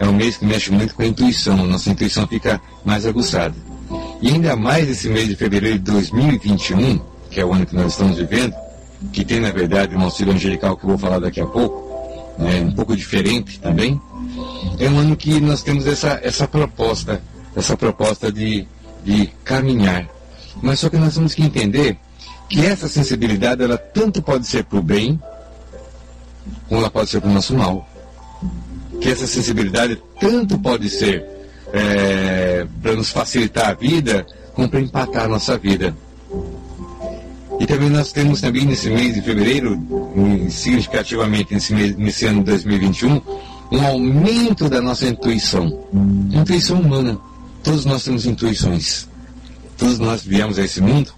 É 0.00 0.06
um 0.06 0.12
mês 0.12 0.36
que 0.36 0.44
mexe 0.44 0.72
muito 0.72 0.94
com 0.94 1.02
a 1.02 1.06
intuição. 1.06 1.56
Nossa 1.66 1.90
intuição 1.90 2.26
fica 2.26 2.60
mais 2.84 3.06
aguçada. 3.06 3.54
E 4.22 4.28
ainda 4.28 4.54
mais 4.54 4.88
esse 4.88 5.08
mês 5.08 5.26
de 5.26 5.34
fevereiro 5.34 5.80
de 5.80 5.90
2021, 5.90 7.00
que 7.28 7.40
é 7.40 7.44
o 7.44 7.52
ano 7.52 7.66
que 7.66 7.74
nós 7.74 7.90
estamos 7.90 8.18
vivendo, 8.18 8.54
que 9.12 9.24
tem, 9.24 9.40
na 9.40 9.50
verdade, 9.50 9.96
um 9.96 10.00
auxílio 10.00 10.32
angelical 10.32 10.76
que 10.76 10.84
eu 10.84 10.90
vou 10.90 10.98
falar 10.98 11.18
daqui 11.18 11.40
a 11.40 11.46
pouco, 11.46 12.38
né, 12.38 12.60
um 12.60 12.70
pouco 12.70 12.96
diferente 12.96 13.58
também, 13.58 14.00
é 14.78 14.88
um 14.88 14.96
ano 15.00 15.16
que 15.16 15.40
nós 15.40 15.64
temos 15.64 15.88
essa, 15.88 16.20
essa 16.22 16.46
proposta, 16.46 17.20
essa 17.56 17.76
proposta 17.76 18.30
de, 18.30 18.64
de 19.04 19.26
caminhar. 19.42 20.08
Mas 20.62 20.78
só 20.78 20.88
que 20.88 20.96
nós 20.96 21.14
temos 21.14 21.34
que 21.34 21.42
entender 21.42 21.98
que 22.48 22.64
essa 22.64 22.86
sensibilidade, 22.86 23.64
ela 23.64 23.76
tanto 23.76 24.22
pode 24.22 24.46
ser 24.46 24.62
para 24.62 24.78
o 24.78 24.82
bem, 24.82 25.20
como 26.68 26.80
ela 26.80 26.90
pode 26.90 27.10
ser 27.10 27.20
para 27.20 27.28
o 27.28 27.34
nosso 27.34 27.56
mal. 27.56 27.88
Que 29.00 29.08
essa 29.08 29.26
sensibilidade 29.26 30.00
tanto 30.20 30.56
pode 30.56 30.88
ser 30.88 31.26
é, 31.72 32.66
para 32.82 32.94
nos 32.94 33.10
facilitar 33.10 33.70
a 33.70 33.74
vida, 33.74 34.26
como 34.54 34.68
para 34.68 34.80
empatar 34.80 35.24
a 35.24 35.28
nossa 35.28 35.56
vida. 35.56 35.94
E 37.58 37.66
também 37.66 37.90
nós 37.90 38.12
temos 38.12 38.40
também 38.40 38.64
nesse 38.64 38.90
mês 38.90 39.14
de 39.14 39.22
fevereiro, 39.22 39.78
significativamente 40.50 41.54
nesse, 41.54 41.74
mês, 41.74 41.96
nesse 41.96 42.26
ano 42.26 42.40
de 42.40 42.46
2021, 42.46 43.20
um 43.70 43.86
aumento 43.86 44.68
da 44.68 44.80
nossa 44.80 45.06
intuição. 45.06 45.86
Intuição 46.32 46.80
humana. 46.80 47.18
Todos 47.62 47.84
nós 47.84 48.04
temos 48.04 48.26
intuições. 48.26 49.08
Todos 49.76 49.98
nós 49.98 50.22
viemos 50.22 50.58
a 50.58 50.64
esse 50.64 50.80
mundo 50.80 51.12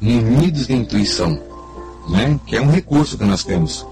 munidos 0.00 0.66
de 0.66 0.72
intuição, 0.72 1.38
né? 2.08 2.40
que 2.46 2.56
é 2.56 2.60
um 2.60 2.70
recurso 2.70 3.18
que 3.18 3.24
nós 3.24 3.44
temos. 3.44 3.86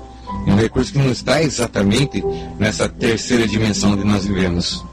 Um 0.47 0.57
recurso 0.57 0.93
que 0.93 0.99
nos 0.99 1.23
dá 1.23 1.43
exatamente 1.43 2.25
nessa 2.59 2.89
terceira 2.89 3.47
dimensão 3.47 3.93
onde 3.93 4.05
nós 4.05 4.25
vivemos. 4.25 4.85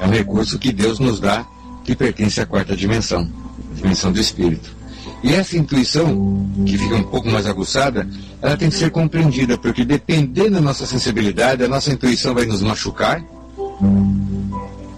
É 0.00 0.06
um 0.06 0.10
recurso 0.10 0.58
que 0.58 0.72
Deus 0.72 0.98
nos 0.98 1.20
dá 1.20 1.46
que 1.84 1.94
pertence 1.94 2.40
à 2.40 2.46
quarta 2.46 2.76
dimensão, 2.76 3.28
a 3.70 3.74
dimensão 3.74 4.12
do 4.12 4.20
espírito. 4.20 4.74
E 5.22 5.32
essa 5.32 5.56
intuição, 5.56 6.46
que 6.66 6.76
fica 6.76 6.96
um 6.96 7.02
pouco 7.04 7.28
mais 7.28 7.46
aguçada, 7.46 8.06
ela 8.42 8.56
tem 8.56 8.68
que 8.68 8.76
ser 8.76 8.90
compreendida, 8.90 9.56
porque 9.56 9.84
dependendo 9.84 10.52
da 10.52 10.60
nossa 10.60 10.84
sensibilidade, 10.84 11.64
a 11.64 11.68
nossa 11.68 11.90
intuição 11.90 12.34
vai 12.34 12.44
nos 12.44 12.62
machucar, 12.62 13.24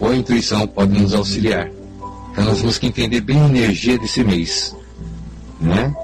ou 0.01 0.09
a 0.11 0.15
intuição 0.17 0.67
pode 0.67 0.99
nos 0.99 1.15
auxiliar. 1.15 1.71
Então 2.33 2.45
nós 2.45 2.59
temos 2.61 2.79
que 2.79 2.87
entender 2.87 3.21
bem 3.21 3.41
a 3.41 3.47
energia 3.47 3.99
desse 3.99 4.25
mês, 4.25 4.75
né? 5.61 5.95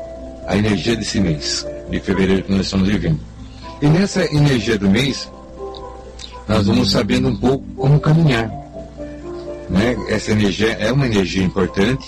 A 0.46 0.56
energia 0.56 0.96
desse 0.96 1.20
mês, 1.20 1.66
de 1.90 2.00
fevereiro 2.00 2.42
que 2.42 2.52
nós 2.52 2.62
estamos 2.62 2.88
vivendo. 2.88 3.20
E 3.80 3.86
nessa 3.86 4.24
energia 4.34 4.78
do 4.78 4.88
mês, 4.88 5.30
nós 6.48 6.66
vamos 6.66 6.90
sabendo 6.90 7.28
um 7.28 7.36
pouco 7.36 7.64
como 7.76 8.00
caminhar. 8.00 8.63
Né? 9.68 9.96
Essa 10.08 10.32
energia 10.32 10.72
é 10.72 10.92
uma 10.92 11.06
energia 11.06 11.42
importante, 11.42 12.06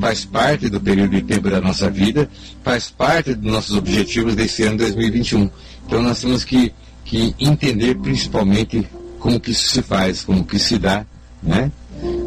faz 0.00 0.24
parte 0.24 0.68
do 0.68 0.80
período 0.80 1.10
de 1.10 1.22
tempo 1.22 1.48
da 1.48 1.60
nossa 1.60 1.88
vida, 1.88 2.28
faz 2.62 2.90
parte 2.90 3.34
dos 3.34 3.50
nossos 3.50 3.76
objetivos 3.76 4.34
desse 4.34 4.64
ano 4.64 4.78
2021. 4.78 5.50
Então 5.86 6.02
nós 6.02 6.20
temos 6.20 6.44
que, 6.44 6.72
que 7.04 7.34
entender 7.38 7.94
principalmente 7.96 8.86
como 9.18 9.38
que 9.38 9.52
isso 9.52 9.68
se 9.68 9.82
faz, 9.82 10.24
como 10.24 10.44
que 10.44 10.58
se 10.58 10.78
dá, 10.78 11.04
né? 11.42 11.70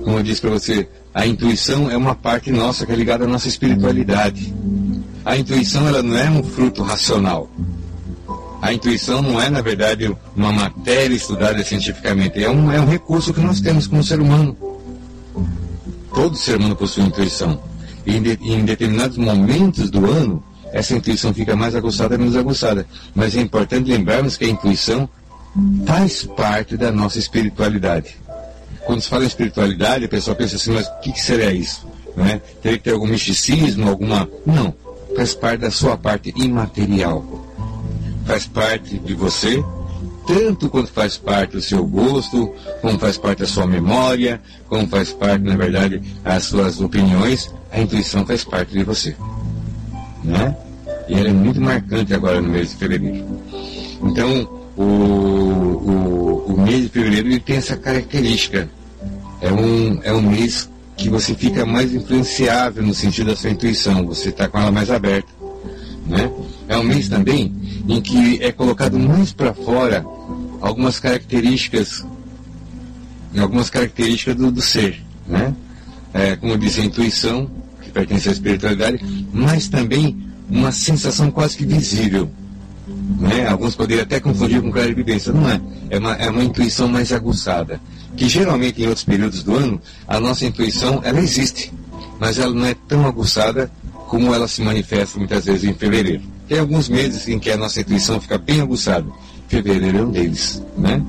Como 0.03 0.17
eu 0.17 0.23
disse 0.23 0.41
para 0.41 0.49
você, 0.49 0.87
a 1.13 1.25
intuição 1.25 1.89
é 1.89 1.97
uma 1.97 2.15
parte 2.15 2.51
nossa 2.51 2.85
que 2.85 2.91
é 2.91 2.95
ligada 2.95 3.25
à 3.25 3.27
nossa 3.27 3.47
espiritualidade. 3.47 4.53
A 5.25 5.37
intuição 5.37 5.87
ela 5.87 6.01
não 6.01 6.17
é 6.17 6.29
um 6.29 6.43
fruto 6.43 6.81
racional. 6.81 7.49
A 8.61 8.73
intuição 8.73 9.21
não 9.21 9.41
é, 9.41 9.49
na 9.49 9.61
verdade, 9.61 10.13
uma 10.35 10.51
matéria 10.51 11.15
estudada 11.15 11.63
cientificamente. 11.63 12.43
É 12.43 12.49
um, 12.49 12.71
é 12.71 12.79
um 12.79 12.85
recurso 12.85 13.33
que 13.33 13.39
nós 13.39 13.61
temos 13.61 13.87
como 13.87 14.03
ser 14.03 14.19
humano. 14.19 14.55
Todo 16.13 16.35
ser 16.35 16.57
humano 16.57 16.75
possui 16.75 17.03
intuição. 17.03 17.61
E 18.05 18.15
em, 18.15 18.21
de, 18.21 18.39
em 18.41 18.65
determinados 18.65 19.17
momentos 19.17 19.89
do 19.89 20.05
ano, 20.05 20.43
essa 20.71 20.95
intuição 20.95 21.33
fica 21.33 21.55
mais 21.55 21.75
aguçada, 21.75 22.17
menos 22.17 22.35
aguçada. 22.35 22.85
Mas 23.15 23.35
é 23.35 23.41
importante 23.41 23.89
lembrarmos 23.89 24.37
que 24.37 24.45
a 24.45 24.49
intuição 24.49 25.09
faz 25.85 26.23
parte 26.23 26.77
da 26.77 26.91
nossa 26.91 27.19
espiritualidade. 27.19 28.17
Quando 28.85 29.01
se 29.01 29.09
fala 29.09 29.23
em 29.23 29.27
espiritualidade, 29.27 30.05
a 30.05 30.09
pessoa 30.09 30.35
pensa 30.35 30.55
assim, 30.55 30.71
mas 30.71 30.87
o 30.87 30.99
que, 31.01 31.11
que 31.11 31.21
seria 31.21 31.51
isso? 31.53 31.87
Não 32.15 32.25
é? 32.25 32.39
Teria 32.61 32.77
que 32.77 32.83
ter 32.83 32.91
algum 32.91 33.07
misticismo, 33.07 33.87
alguma. 33.87 34.27
Não. 34.45 34.73
Faz 35.15 35.33
parte 35.33 35.61
da 35.61 35.71
sua 35.71 35.97
parte 35.97 36.33
imaterial. 36.35 37.23
Faz 38.25 38.45
parte 38.45 38.97
de 38.99 39.13
você 39.13 39.63
tanto 40.29 40.69
quanto 40.69 40.91
faz 40.91 41.17
parte 41.17 41.53
do 41.53 41.61
seu 41.61 41.83
gosto, 41.83 42.53
como 42.83 42.99
faz 42.99 43.17
parte 43.17 43.39
da 43.39 43.47
sua 43.47 43.65
memória, 43.65 44.39
como 44.67 44.87
faz 44.87 45.11
parte, 45.11 45.43
na 45.43 45.57
verdade, 45.57 45.99
as 46.23 46.43
suas 46.43 46.79
opiniões, 46.79 47.51
a 47.71 47.81
intuição 47.81 48.23
faz 48.23 48.43
parte 48.43 48.73
de 48.73 48.83
você. 48.83 49.15
Né? 50.23 50.55
E 51.07 51.15
ela 51.15 51.29
é 51.29 51.33
muito 51.33 51.59
marcante 51.59 52.13
agora 52.13 52.39
no 52.39 52.47
mês 52.47 52.69
de 52.69 52.75
fevereiro. 52.75 53.25
Então, 54.03 54.47
o, 54.77 54.83
o, 54.83 56.45
o 56.53 56.61
mês 56.61 56.83
de 56.83 56.89
fevereiro 56.89 57.27
ele 57.27 57.39
tem 57.39 57.55
essa 57.55 57.75
característica. 57.75 58.69
É 59.41 59.51
um, 59.51 59.99
é 60.03 60.13
um 60.13 60.21
mês 60.21 60.69
que 60.95 61.09
você 61.09 61.33
fica 61.33 61.65
mais 61.65 61.91
influenciável 61.91 62.83
no 62.83 62.93
sentido 62.93 63.31
da 63.31 63.35
sua 63.35 63.49
intuição, 63.49 64.05
você 64.05 64.29
está 64.29 64.47
com 64.47 64.59
ela 64.59 64.71
mais 64.71 64.91
aberta. 64.91 65.29
Né? 66.05 66.31
É 66.67 66.77
um 66.77 66.83
mês 66.83 67.09
também 67.09 67.51
em 67.87 67.99
que 67.99 68.37
é 68.43 68.51
colocado 68.51 68.99
mais 68.99 69.33
para 69.33 69.55
fora 69.55 70.05
algumas 70.61 70.99
características, 70.99 72.05
algumas 73.37 73.69
características 73.69 74.35
do, 74.35 74.51
do 74.51 74.61
ser, 74.61 75.03
né? 75.27 75.53
É, 76.13 76.35
como 76.35 76.57
disse, 76.57 76.81
a 76.81 76.85
intuição, 76.85 77.49
que 77.81 77.91
pertence 77.91 78.29
à 78.29 78.31
espiritualidade, 78.31 78.99
mas 79.31 79.67
também 79.67 80.17
uma 80.49 80.71
sensação 80.71 81.29
quase 81.29 81.57
que 81.57 81.65
visível. 81.65 82.29
Né? 83.19 83.47
Alguns 83.47 83.75
poderiam 83.75 84.03
até 84.03 84.19
confundir 84.19 84.61
com 84.61 84.71
clarividência. 84.71 85.31
Não 85.31 85.49
é. 85.49 85.61
É 85.89 85.97
uma, 85.99 86.13
é 86.13 86.29
uma 86.29 86.43
intuição 86.43 86.87
mais 86.87 87.11
aguçada. 87.11 87.79
Que 88.15 88.27
geralmente 88.27 88.81
em 88.81 88.87
outros 88.87 89.05
períodos 89.05 89.43
do 89.43 89.55
ano, 89.55 89.81
a 90.07 90.19
nossa 90.19 90.45
intuição, 90.45 91.01
ela 91.03 91.19
existe. 91.19 91.71
Mas 92.19 92.39
ela 92.39 92.53
não 92.53 92.65
é 92.65 92.75
tão 92.87 93.05
aguçada 93.05 93.71
como 94.07 94.33
ela 94.33 94.47
se 94.47 94.61
manifesta 94.61 95.19
muitas 95.19 95.45
vezes 95.45 95.63
em 95.63 95.73
fevereiro. 95.73 96.23
Tem 96.47 96.59
alguns 96.59 96.89
meses 96.89 97.27
em 97.27 97.37
que 97.37 97.51
a 97.51 97.57
nossa 97.57 97.79
intuição 97.79 98.19
fica 98.19 98.37
bem 98.37 98.59
aguçada. 98.59 99.05
Fevereiro 99.49 99.97
é 99.97 100.01
um 100.03 100.11
deles, 100.11 100.63
né? 100.77 101.03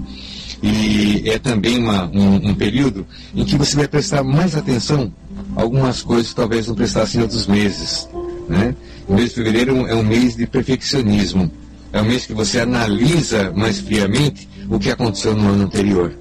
E 0.62 1.22
é 1.26 1.38
também 1.38 1.78
uma, 1.78 2.06
um, 2.06 2.50
um, 2.50 2.54
período 2.54 3.06
em 3.34 3.44
que 3.44 3.56
você 3.56 3.76
vai 3.76 3.88
prestar 3.88 4.22
mais 4.22 4.54
atenção 4.54 5.12
a 5.56 5.62
algumas 5.62 6.02
coisas 6.02 6.28
que 6.28 6.34
talvez 6.34 6.66
não 6.66 6.74
prestasse 6.74 7.16
em 7.16 7.22
outros 7.22 7.46
meses, 7.46 8.08
né? 8.48 8.74
O 9.06 9.14
mês 9.14 9.30
de 9.30 9.36
fevereiro 9.36 9.86
é 9.86 9.94
um 9.94 10.02
mês 10.02 10.36
de 10.36 10.46
perfeccionismo. 10.46 11.50
É 11.92 12.00
um 12.00 12.04
mês 12.04 12.26
que 12.26 12.32
você 12.32 12.60
analisa 12.60 13.52
mais 13.52 13.80
friamente 13.80 14.48
o 14.68 14.78
que 14.78 14.90
aconteceu 14.90 15.34
no 15.34 15.48
ano 15.48 15.64
anterior. 15.64 16.14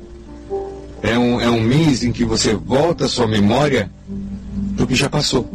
É 1.02 1.18
um, 1.18 1.40
é 1.40 1.50
um 1.50 1.62
mês 1.62 2.04
em 2.04 2.12
que 2.12 2.26
você 2.26 2.54
volta 2.56 3.06
a 3.06 3.10
sua 3.10 3.28
memória 3.28 3.90
do 4.08 4.88
que 4.88 4.96
já 4.96 5.10
passou. 5.10 5.48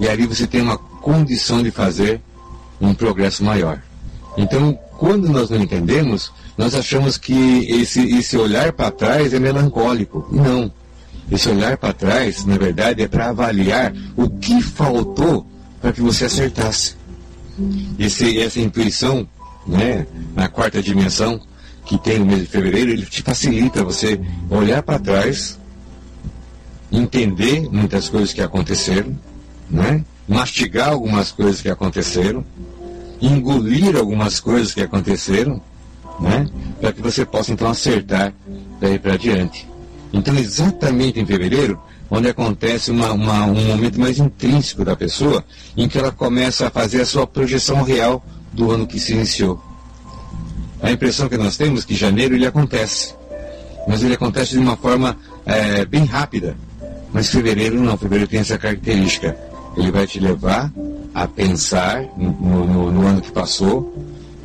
E 0.00 0.08
ali 0.08 0.26
você 0.26 0.46
tem 0.46 0.60
uma 0.60 0.76
condição 0.76 1.62
de 1.62 1.70
fazer 1.70 2.20
um 2.80 2.94
progresso 2.94 3.44
maior. 3.44 3.80
Então, 4.36 4.78
quando 5.00 5.30
nós 5.30 5.48
não 5.48 5.56
entendemos, 5.62 6.30
nós 6.58 6.74
achamos 6.74 7.16
que 7.16 7.64
esse, 7.70 8.02
esse 8.18 8.36
olhar 8.36 8.70
para 8.70 8.90
trás 8.90 9.32
é 9.32 9.38
melancólico. 9.38 10.28
Não. 10.30 10.70
Esse 11.32 11.48
olhar 11.48 11.78
para 11.78 11.94
trás, 11.94 12.44
na 12.44 12.58
verdade, 12.58 13.02
é 13.02 13.08
para 13.08 13.30
avaliar 13.30 13.94
o 14.14 14.28
que 14.28 14.60
faltou 14.60 15.46
para 15.80 15.90
que 15.90 16.02
você 16.02 16.26
acertasse. 16.26 16.96
Esse, 17.98 18.38
essa 18.42 18.60
intuição, 18.60 19.26
né, 19.66 20.06
na 20.36 20.48
quarta 20.48 20.82
dimensão, 20.82 21.40
que 21.86 21.96
tem 21.96 22.18
no 22.18 22.26
mês 22.26 22.40
de 22.40 22.46
fevereiro, 22.48 22.90
ele 22.90 23.06
te 23.06 23.22
facilita 23.22 23.82
você 23.82 24.20
olhar 24.50 24.82
para 24.82 24.98
trás, 24.98 25.58
entender 26.92 27.70
muitas 27.72 28.10
coisas 28.10 28.34
que 28.34 28.42
aconteceram, 28.42 29.18
né? 29.70 30.04
mastigar 30.28 30.90
algumas 30.90 31.32
coisas 31.32 31.62
que 31.62 31.70
aconteceram, 31.70 32.44
engolir 33.20 33.96
algumas 33.96 34.40
coisas 34.40 34.72
que 34.72 34.80
aconteceram, 34.80 35.60
né? 36.18 36.48
para 36.80 36.92
que 36.92 37.02
você 37.02 37.24
possa 37.24 37.52
então 37.52 37.68
acertar 37.68 38.32
daí 38.80 38.98
para 38.98 39.16
diante. 39.16 39.68
Então, 40.12 40.36
exatamente 40.36 41.20
em 41.20 41.26
fevereiro, 41.26 41.80
onde 42.10 42.28
acontece 42.28 42.90
uma, 42.90 43.12
uma, 43.12 43.44
um 43.44 43.64
momento 43.66 44.00
mais 44.00 44.18
intrínseco 44.18 44.84
da 44.84 44.96
pessoa, 44.96 45.44
em 45.76 45.88
que 45.88 45.98
ela 45.98 46.10
começa 46.10 46.66
a 46.66 46.70
fazer 46.70 47.02
a 47.02 47.06
sua 47.06 47.26
projeção 47.26 47.82
real 47.82 48.24
do 48.52 48.70
ano 48.70 48.86
que 48.86 48.98
se 48.98 49.12
iniciou. 49.12 49.62
A 50.82 50.90
impressão 50.90 51.28
que 51.28 51.36
nós 51.36 51.56
temos 51.56 51.84
é 51.84 51.86
que 51.86 51.94
janeiro 51.94 52.34
ele 52.34 52.46
acontece, 52.46 53.14
mas 53.86 54.02
ele 54.02 54.14
acontece 54.14 54.52
de 54.52 54.58
uma 54.58 54.76
forma 54.76 55.16
é, 55.46 55.84
bem 55.84 56.04
rápida. 56.04 56.56
Mas 57.12 57.30
fevereiro 57.30 57.80
não, 57.80 57.96
fevereiro 57.96 58.30
tem 58.30 58.40
essa 58.40 58.58
característica. 58.58 59.36
Ele 59.76 59.90
vai 59.90 60.06
te 60.06 60.18
levar 60.18 60.72
a 61.14 61.26
pensar 61.26 62.04
no, 62.16 62.32
no, 62.66 62.92
no 62.92 63.06
ano 63.06 63.20
que 63.20 63.32
passou, 63.32 63.94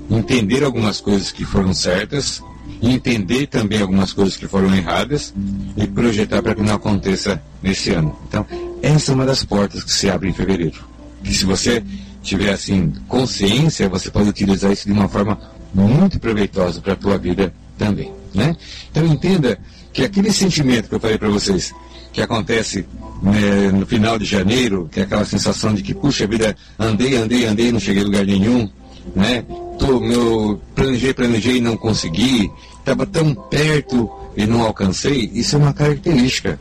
entender 0.09 0.63
algumas 0.63 0.99
coisas 1.01 1.31
que 1.31 1.45
foram 1.45 1.73
certas, 1.73 2.41
entender 2.81 3.47
também 3.47 3.81
algumas 3.81 4.13
coisas 4.13 4.35
que 4.37 4.47
foram 4.47 4.73
erradas 4.75 5.33
e 5.77 5.87
projetar 5.87 6.41
para 6.41 6.55
que 6.55 6.61
não 6.61 6.75
aconteça 6.75 7.41
nesse 7.61 7.91
ano. 7.91 8.17
Então, 8.27 8.45
essa 8.81 9.11
é 9.11 9.15
uma 9.15 9.25
das 9.25 9.43
portas 9.43 9.83
que 9.83 9.91
se 9.91 10.09
abre 10.09 10.29
em 10.29 10.33
fevereiro. 10.33 10.83
Que 11.23 11.33
se 11.33 11.45
você 11.45 11.83
tiver 12.21 12.51
assim 12.51 12.93
consciência, 13.07 13.89
você 13.89 14.09
pode 14.09 14.29
utilizar 14.29 14.71
isso 14.71 14.85
de 14.85 14.91
uma 14.91 15.07
forma 15.07 15.39
muito 15.73 16.19
proveitosa 16.19 16.81
para 16.81 16.93
a 16.93 16.95
tua 16.95 17.17
vida 17.17 17.53
também, 17.77 18.11
né? 18.33 18.55
Então 18.89 19.05
entenda 19.05 19.59
que 19.91 20.03
aquele 20.03 20.31
sentimento 20.31 20.89
que 20.89 20.95
eu 20.95 20.99
falei 20.99 21.17
para 21.17 21.29
vocês, 21.29 21.73
que 22.15 22.21
acontece 22.21 22.85
né, 23.21 23.71
no 23.73 23.85
final 23.85 24.17
de 24.17 24.23
janeiro, 24.23 24.89
que 24.89 25.01
é 25.01 25.03
aquela 25.03 25.25
sensação 25.25 25.73
de 25.73 25.83
que, 25.83 25.93
puxa 25.93 26.25
vida, 26.25 26.55
andei, 26.79 27.17
andei, 27.17 27.45
andei, 27.45 27.73
não 27.73 27.79
cheguei 27.79 28.01
a 28.01 28.05
lugar 28.05 28.25
nenhum, 28.25 28.69
né? 29.13 29.43
Tô, 29.77 29.99
meu, 29.99 30.61
planejei, 30.73 31.13
planejei 31.13 31.57
e 31.57 31.61
não 31.61 31.75
consegui, 31.75 32.49
estava 32.79 33.05
tão 33.05 33.35
perto 33.35 34.09
e 34.37 34.45
não 34.45 34.61
alcancei, 34.61 35.29
isso 35.33 35.57
é 35.57 35.59
uma 35.59 35.73
característica. 35.73 36.57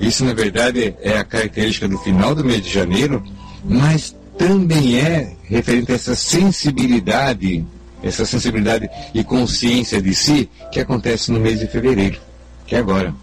Isso, 0.00 0.24
na 0.24 0.32
verdade, 0.32 0.94
é 1.02 1.18
a 1.18 1.24
característica 1.24 1.86
do 1.86 1.98
final 1.98 2.34
do 2.34 2.42
mês 2.42 2.62
de 2.62 2.72
janeiro, 2.72 3.22
mas 3.62 4.16
também 4.38 4.98
é 4.98 5.36
referente 5.42 5.92
a 5.92 5.94
essa 5.94 6.14
sensibilidade, 6.14 7.66
essa 8.02 8.24
sensibilidade 8.24 8.88
e 9.12 9.22
consciência 9.22 10.00
de 10.00 10.14
si 10.14 10.48
que 10.72 10.80
acontece 10.80 11.30
no 11.30 11.38
mês 11.38 11.60
de 11.60 11.66
fevereiro, 11.66 12.18
que 12.66 12.74
é 12.74 12.78
agora. 12.78 13.14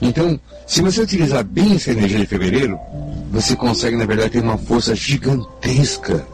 Então, 0.00 0.40
se 0.72 0.80
você 0.80 1.02
utilizar 1.02 1.44
bem 1.44 1.74
essa 1.74 1.90
energia 1.90 2.20
de 2.20 2.26
fevereiro, 2.26 2.80
você 3.30 3.54
consegue, 3.54 3.94
na 3.94 4.06
verdade, 4.06 4.30
ter 4.30 4.42
uma 4.42 4.56
força 4.56 4.96
gigantesca 4.96 6.26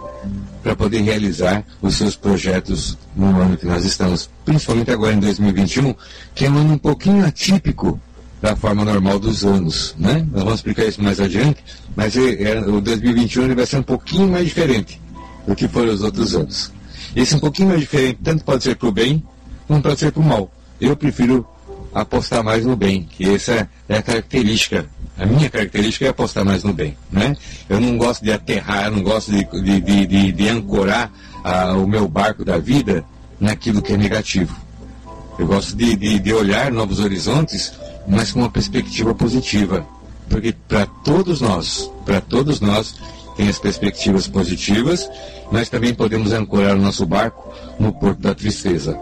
para 0.62 0.76
poder 0.76 1.00
realizar 1.00 1.64
os 1.82 1.96
seus 1.96 2.14
projetos 2.14 2.96
no 3.16 3.36
ano 3.36 3.56
que 3.56 3.66
nós 3.66 3.84
estamos, 3.84 4.30
principalmente 4.44 4.92
agora 4.92 5.12
em 5.12 5.18
2021, 5.18 5.92
que 6.36 6.46
é 6.46 6.50
um 6.50 6.56
ano 6.56 6.74
um 6.74 6.78
pouquinho 6.78 7.26
atípico 7.26 8.00
da 8.40 8.54
forma 8.54 8.84
normal 8.84 9.18
dos 9.18 9.44
anos, 9.44 9.96
né? 9.98 10.24
Nós 10.30 10.44
vamos 10.44 10.60
explicar 10.60 10.84
isso 10.84 11.02
mais 11.02 11.18
adiante, 11.18 11.58
mas 11.96 12.16
é, 12.16 12.52
é, 12.52 12.60
o 12.60 12.80
2021 12.80 13.42
ele 13.42 13.56
vai 13.56 13.66
ser 13.66 13.78
um 13.78 13.82
pouquinho 13.82 14.28
mais 14.28 14.44
diferente 14.44 15.00
do 15.48 15.56
que 15.56 15.66
foram 15.66 15.92
os 15.92 16.04
outros 16.04 16.36
anos. 16.36 16.70
Esse 17.16 17.34
um 17.34 17.40
pouquinho 17.40 17.70
mais 17.70 17.80
diferente 17.80 18.20
tanto 18.22 18.44
pode 18.44 18.62
ser 18.62 18.76
para 18.76 18.88
o 18.88 18.92
bem, 18.92 19.20
como 19.66 19.82
pode 19.82 19.98
ser 19.98 20.12
para 20.12 20.22
o 20.22 20.24
mal. 20.24 20.48
Eu 20.80 20.96
prefiro 20.96 21.44
apostar 21.94 22.42
mais 22.42 22.64
no 22.64 22.76
bem, 22.76 23.02
que 23.02 23.28
essa 23.28 23.68
é 23.88 23.96
a 23.96 24.02
característica. 24.02 24.88
A 25.16 25.26
minha 25.26 25.50
característica 25.50 26.06
é 26.06 26.08
apostar 26.08 26.44
mais 26.44 26.62
no 26.62 26.72
bem, 26.72 26.96
né? 27.10 27.36
Eu 27.68 27.80
não 27.80 27.98
gosto 27.98 28.22
de 28.22 28.32
aterrar, 28.32 28.90
não 28.90 29.02
gosto 29.02 29.32
de, 29.32 29.44
de, 29.44 29.80
de, 29.80 30.06
de, 30.06 30.32
de 30.32 30.48
ancorar 30.48 31.10
ah, 31.42 31.72
o 31.72 31.86
meu 31.86 32.06
barco 32.06 32.44
da 32.44 32.58
vida 32.58 33.04
naquilo 33.40 33.82
que 33.82 33.92
é 33.92 33.96
negativo. 33.96 34.54
Eu 35.38 35.46
gosto 35.46 35.76
de, 35.76 35.96
de, 35.96 36.18
de 36.18 36.32
olhar 36.32 36.70
novos 36.70 37.00
horizontes, 37.00 37.72
mas 38.06 38.32
com 38.32 38.40
uma 38.40 38.50
perspectiva 38.50 39.14
positiva. 39.14 39.86
Porque 40.28 40.52
para 40.66 40.86
todos 40.86 41.40
nós, 41.40 41.90
para 42.04 42.20
todos 42.20 42.60
nós, 42.60 42.94
tem 43.36 43.48
as 43.48 43.58
perspectivas 43.58 44.26
positivas, 44.26 45.08
nós 45.50 45.68
também 45.68 45.94
podemos 45.94 46.32
ancorar 46.32 46.76
o 46.76 46.80
nosso 46.80 47.06
barco 47.06 47.54
no 47.78 47.92
porto 47.92 48.18
da 48.18 48.34
tristeza. 48.34 48.98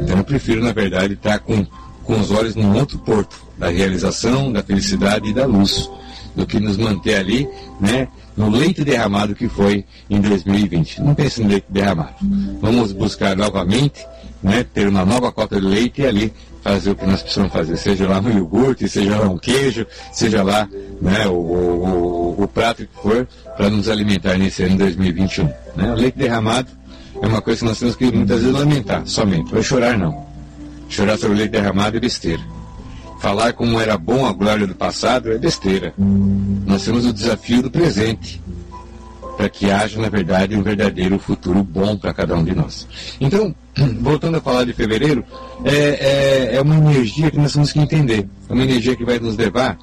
Então 0.00 0.16
eu 0.16 0.24
prefiro, 0.24 0.62
na 0.62 0.72
verdade, 0.72 1.14
estar 1.14 1.38
com, 1.40 1.66
com 2.08 2.18
os 2.18 2.30
olhos 2.30 2.56
num 2.56 2.74
outro 2.74 2.98
porto, 3.00 3.36
da 3.58 3.68
realização, 3.68 4.50
da 4.50 4.62
felicidade 4.62 5.28
e 5.28 5.34
da 5.34 5.44
luz, 5.44 5.90
do 6.34 6.46
que 6.46 6.58
nos 6.58 6.78
manter 6.78 7.16
ali, 7.16 7.46
né, 7.78 8.08
no 8.34 8.48
leito 8.48 8.82
derramado 8.82 9.34
que 9.34 9.46
foi 9.46 9.84
em 10.08 10.18
2020. 10.18 11.02
Não 11.02 11.14
pense 11.14 11.42
no 11.42 11.50
leito 11.50 11.66
derramado. 11.68 12.14
Vamos 12.62 12.92
buscar 12.92 13.36
novamente 13.36 14.06
né, 14.42 14.64
ter 14.64 14.88
uma 14.88 15.04
nova 15.04 15.30
cota 15.30 15.60
de 15.60 15.66
leite 15.66 16.00
e 16.00 16.06
ali 16.06 16.32
fazer 16.62 16.92
o 16.92 16.96
que 16.96 17.04
nós 17.04 17.20
precisamos 17.20 17.52
fazer, 17.52 17.76
seja 17.76 18.08
lá 18.08 18.20
um 18.20 18.30
iogurte, 18.30 18.88
seja 18.88 19.18
lá 19.18 19.28
um 19.28 19.36
queijo, 19.36 19.86
seja 20.10 20.42
lá 20.42 20.66
né, 21.02 21.26
o, 21.26 21.34
o, 21.34 22.42
o 22.42 22.48
prato 22.48 22.86
que 22.86 23.02
for, 23.02 23.28
para 23.54 23.68
nos 23.68 23.86
alimentar 23.86 24.38
nesse 24.38 24.62
ano 24.62 24.78
2021. 24.78 25.44
Né? 25.76 25.92
O 25.92 25.94
leite 25.94 26.16
derramado 26.16 26.68
é 27.20 27.26
uma 27.26 27.42
coisa 27.42 27.58
que 27.60 27.66
nós 27.66 27.78
temos 27.78 27.96
que 27.96 28.10
muitas 28.10 28.40
vezes 28.40 28.58
lamentar, 28.58 29.02
somente. 29.06 29.52
Vai 29.52 29.62
chorar 29.62 29.98
não. 29.98 30.27
Chorar 30.88 31.18
sobre 31.18 31.34
o 31.34 31.38
leite 31.38 31.50
derramado 31.50 31.96
é 31.96 32.00
besteira. 32.00 32.42
Falar 33.20 33.52
como 33.52 33.80
era 33.80 33.98
bom 33.98 34.26
a 34.26 34.32
glória 34.32 34.66
do 34.66 34.74
passado 34.74 35.32
é 35.32 35.38
besteira. 35.38 35.92
Nós 35.98 36.84
temos 36.84 37.04
o 37.04 37.12
desafio 37.12 37.62
do 37.62 37.70
presente 37.70 38.40
para 39.36 39.48
que 39.48 39.70
haja, 39.70 40.00
na 40.00 40.08
verdade, 40.08 40.56
um 40.56 40.62
verdadeiro 40.62 41.16
futuro 41.16 41.62
bom 41.62 41.96
para 41.96 42.12
cada 42.12 42.34
um 42.34 42.42
de 42.42 42.52
nós. 42.54 42.88
Então, 43.20 43.54
voltando 44.00 44.36
a 44.36 44.40
falar 44.40 44.64
de 44.64 44.72
fevereiro, 44.72 45.24
é, 45.64 45.74
é, 45.74 46.56
é, 46.56 46.60
uma 46.60 46.76
energia 46.76 47.30
que 47.30 47.38
nós 47.38 47.52
temos 47.52 47.70
que 47.70 47.78
entender. 47.78 48.28
É 48.48 48.52
uma 48.52 48.64
energia 48.64 48.96
que 48.96 49.04
vai 49.04 49.20
nos 49.20 49.36
levar 49.36 49.78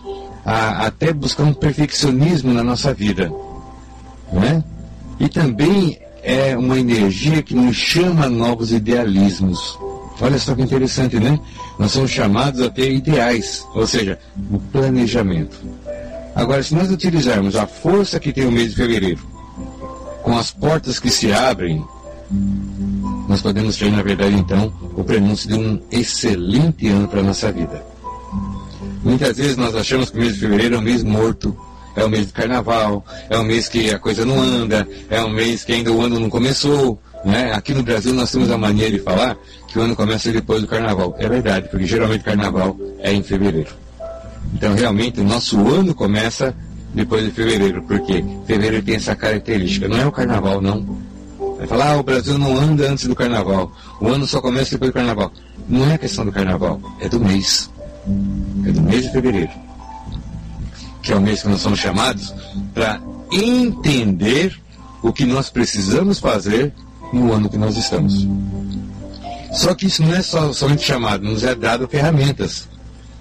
a, 0.46 0.86
até 0.86 1.14
buscar 1.14 1.44
um 1.44 1.54
perfeccionismo 1.54 2.54
na 2.54 2.64
nossa 2.64 2.94
vida. 2.94 3.32
Né? 4.32 4.62
E 5.22 5.30
também 5.30 6.00
é 6.22 6.58
uma 6.58 6.78
energia 6.78 7.42
que 7.42 7.56
nos 7.56 7.78
chama 7.78 8.26
a 8.26 8.30
novos 8.30 8.74
idealismos. 8.74 9.80
Olha 10.22 10.40
só 10.40 10.56
que 10.56 10.62
interessante, 10.62 11.20
né? 11.20 11.40
Nós 11.78 11.92
somos 11.92 12.12
chamados 12.12 12.62
a 12.62 12.70
ter 12.70 12.92
ideais, 12.92 13.68
ou 13.74 13.86
seja, 13.86 14.18
o 14.50 14.60
planejamento. 14.60 15.58
Agora, 16.34 16.64
se 16.64 16.74
nós 16.74 16.90
utilizarmos 16.90 17.56
a 17.56 17.68
força 17.68 18.20
que 18.20 18.32
tem 18.32 18.46
o 18.46 18.52
mês 18.52 18.72
de 18.72 18.78
fevereiro, 18.78 19.26
com 20.24 20.38
as 20.38 20.52
portas 20.52 21.00
que 21.00 21.10
se 21.10 21.32
abrem, 21.32 21.84
nós 23.28 23.42
podemos 23.42 23.78
ter, 23.78 23.92
na 23.92 24.02
verdade, 24.02 24.36
então, 24.36 24.74
o 24.96 25.04
prenúncio 25.04 25.48
de 25.48 25.56
um 25.56 25.82
excelente 25.92 26.88
ano 26.88 27.08
para 27.08 27.20
a 27.20 27.24
nossa 27.24 27.52
vida. 27.52 27.86
Muitas 29.04 29.38
vezes 29.38 29.56
nós 29.56 29.76
achamos 29.76 30.10
que 30.10 30.18
o 30.18 30.22
mês 30.22 30.34
de 30.34 30.40
fevereiro 30.40 30.76
é 30.76 30.80
um 30.80 30.82
mês 30.82 31.04
morto, 31.04 31.56
é 31.96 32.04
o 32.04 32.10
mês 32.10 32.28
de 32.28 32.34
carnaval, 32.34 33.06
é 33.30 33.38
o 33.38 33.44
mês 33.44 33.70
que 33.70 33.92
a 33.92 34.00
coisa 34.00 34.26
não 34.26 34.42
anda, 34.42 34.88
é 35.10 35.22
o 35.22 35.30
mês 35.30 35.64
que 35.64 35.74
ainda 35.74 35.92
o 35.92 36.02
ano 36.02 36.20
não 36.20 36.30
começou. 36.30 37.00
Né? 37.26 37.52
Aqui 37.54 37.74
no 37.74 37.82
Brasil 37.82 38.14
nós 38.14 38.32
temos 38.32 38.52
a 38.52 38.58
mania 38.58 38.92
de 38.92 39.00
falar 39.00 39.36
que 39.68 39.80
o 39.80 39.82
ano 39.82 39.96
começa 39.96 40.32
depois 40.32 40.62
do 40.62 40.68
carnaval. 40.68 41.16
É 41.18 41.28
verdade, 41.28 41.68
porque 41.70 41.86
geralmente 41.88 42.24
carnaval 42.24 42.78
é 43.00 43.12
em 43.12 43.24
fevereiro. 43.24 43.74
Então 44.54 44.76
realmente 44.76 45.20
o 45.20 45.24
nosso 45.24 45.60
ano 45.68 45.96
começa 45.96 46.56
depois 46.94 47.26
de 47.26 47.32
fevereiro, 47.32 47.82
porque 47.84 48.24
fevereiro 48.46 48.86
tem 48.86 48.96
essa 48.96 49.16
característica. 49.16 49.88
Não 49.88 49.98
é 49.98 50.06
o 50.06 50.12
carnaval, 50.12 50.62
não. 50.62 51.04
Vai 51.58 51.66
falar, 51.66 51.94
ah, 51.94 51.98
o 51.98 52.04
Brasil 52.04 52.38
não 52.38 52.56
anda 52.56 52.90
antes 52.90 53.08
do 53.08 53.16
carnaval. 53.16 53.72
O 54.00 54.08
ano 54.08 54.28
só 54.28 54.40
começa 54.40 54.72
depois 54.72 54.92
do 54.92 54.94
carnaval. 54.94 55.32
Não 55.68 55.90
é 55.90 55.98
questão 55.98 56.24
do 56.24 56.32
carnaval, 56.32 56.80
é 57.02 57.10
do 57.10 57.20
mês. 57.20 57.72
É 58.66 58.72
do 58.72 58.84
mês 58.84 59.04
de 59.04 59.12
fevereiro. 59.12 59.52
Que 61.02 61.12
é 61.12 61.16
o 61.16 61.22
mês 61.22 61.42
que 61.42 61.50
nós 61.50 61.60
somos 61.60 61.80
chamados 61.80 62.34
para 62.74 63.02
entender 63.32 64.56
o 65.02 65.12
que 65.12 65.26
nós 65.26 65.50
precisamos 65.50 66.20
fazer 66.20 66.72
no 67.16 67.34
ano 67.34 67.50
que 67.50 67.58
nós 67.58 67.78
estamos. 67.78 68.28
Só 69.54 69.74
que 69.74 69.88
isso 69.88 70.04
não 70.04 70.14
é 70.14 70.22
só, 70.22 70.52
somente 70.52 70.84
chamado, 70.84 71.24
nos 71.24 71.44
é 71.44 71.56
dado 71.56 71.88
ferramentas, 71.88 72.68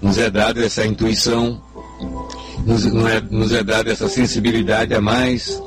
nos 0.01 0.17
é 0.17 0.29
dado 0.29 0.61
essa 0.61 0.85
intuição, 0.85 1.61
nos, 2.65 2.85
é, 2.85 3.21
nos 3.29 3.51
é 3.53 3.63
dado 3.63 3.89
essa 3.89 4.09
sensibilidade 4.09 4.93
a 4.93 4.99
mais, 4.99 5.61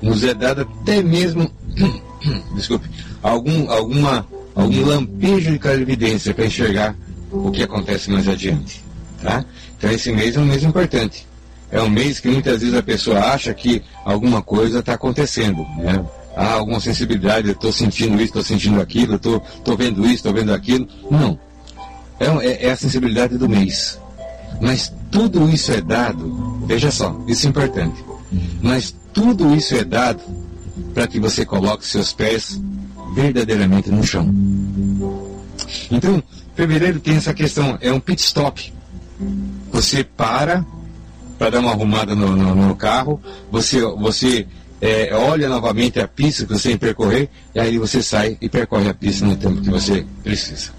nos 0.00 0.22
é 0.22 0.32
dado 0.32 0.62
até 0.62 1.02
mesmo 1.02 1.50
desculpe, 2.54 2.88
algum, 3.22 3.70
alguma, 3.70 4.26
algum 4.54 4.86
lampejo 4.86 5.52
de 5.52 5.58
clarividência 5.58 6.32
para 6.32 6.46
enxergar 6.46 6.94
o 7.30 7.50
que 7.50 7.62
acontece 7.62 8.10
mais 8.10 8.28
adiante. 8.28 8.82
Tá? 9.20 9.44
Então 9.76 9.90
esse 9.90 10.12
mês 10.12 10.36
é 10.36 10.40
um 10.40 10.44
mês 10.44 10.62
importante. 10.62 11.26
É 11.70 11.80
um 11.80 11.88
mês 11.88 12.20
que 12.20 12.28
muitas 12.28 12.60
vezes 12.60 12.76
a 12.76 12.82
pessoa 12.82 13.18
acha 13.18 13.52
que 13.54 13.82
alguma 14.04 14.42
coisa 14.42 14.80
está 14.80 14.92
acontecendo. 14.92 15.62
Né? 15.78 16.04
Há 16.36 16.54
alguma 16.54 16.80
sensibilidade, 16.80 17.50
estou 17.50 17.72
sentindo 17.72 18.14
isso, 18.14 18.24
estou 18.24 18.42
sentindo 18.42 18.80
aquilo, 18.80 19.16
estou 19.16 19.76
vendo 19.76 20.04
isso, 20.04 20.14
estou 20.14 20.32
vendo 20.32 20.52
aquilo. 20.52 20.88
Não. 21.10 21.38
É, 22.18 22.26
é, 22.46 22.66
é 22.66 22.70
a 22.72 22.76
sensibilidade 22.76 23.36
do 23.36 23.48
mês. 23.48 24.00
Mas 24.60 24.92
tudo 25.10 25.48
isso 25.50 25.72
é 25.72 25.80
dado, 25.80 26.64
veja 26.66 26.90
só, 26.90 27.20
isso 27.26 27.46
é 27.46 27.50
importante. 27.50 28.02
Mas 28.62 28.94
tudo 29.12 29.54
isso 29.54 29.74
é 29.74 29.84
dado 29.84 30.22
para 30.94 31.06
que 31.06 31.20
você 31.20 31.44
coloque 31.44 31.86
seus 31.86 32.12
pés 32.12 32.60
verdadeiramente 33.14 33.90
no 33.90 34.02
chão. 34.04 34.32
Então, 35.90 36.22
fevereiro 36.54 37.00
tem 37.00 37.16
essa 37.16 37.34
questão, 37.34 37.76
é 37.80 37.92
um 37.92 38.00
pit 38.00 38.22
stop. 38.22 38.72
Você 39.70 40.02
para 40.02 40.64
para 41.38 41.50
dar 41.50 41.60
uma 41.60 41.72
arrumada 41.72 42.14
no, 42.14 42.36
no, 42.36 42.54
no 42.54 42.76
carro, 42.76 43.20
você, 43.50 43.80
você 43.80 44.46
é, 44.82 45.14
olha 45.14 45.48
novamente 45.48 46.00
a 46.00 46.08
pista 46.08 46.44
que 46.44 46.52
você 46.52 46.70
tem 46.70 46.78
que 46.78 46.84
percorrer, 46.84 47.30
e 47.54 47.60
aí 47.60 47.78
você 47.78 48.02
sai 48.02 48.36
e 48.40 48.48
percorre 48.48 48.88
a 48.88 48.94
pista 48.94 49.24
no 49.24 49.36
tempo 49.36 49.62
que 49.62 49.70
você 49.70 50.04
precisa. 50.22 50.72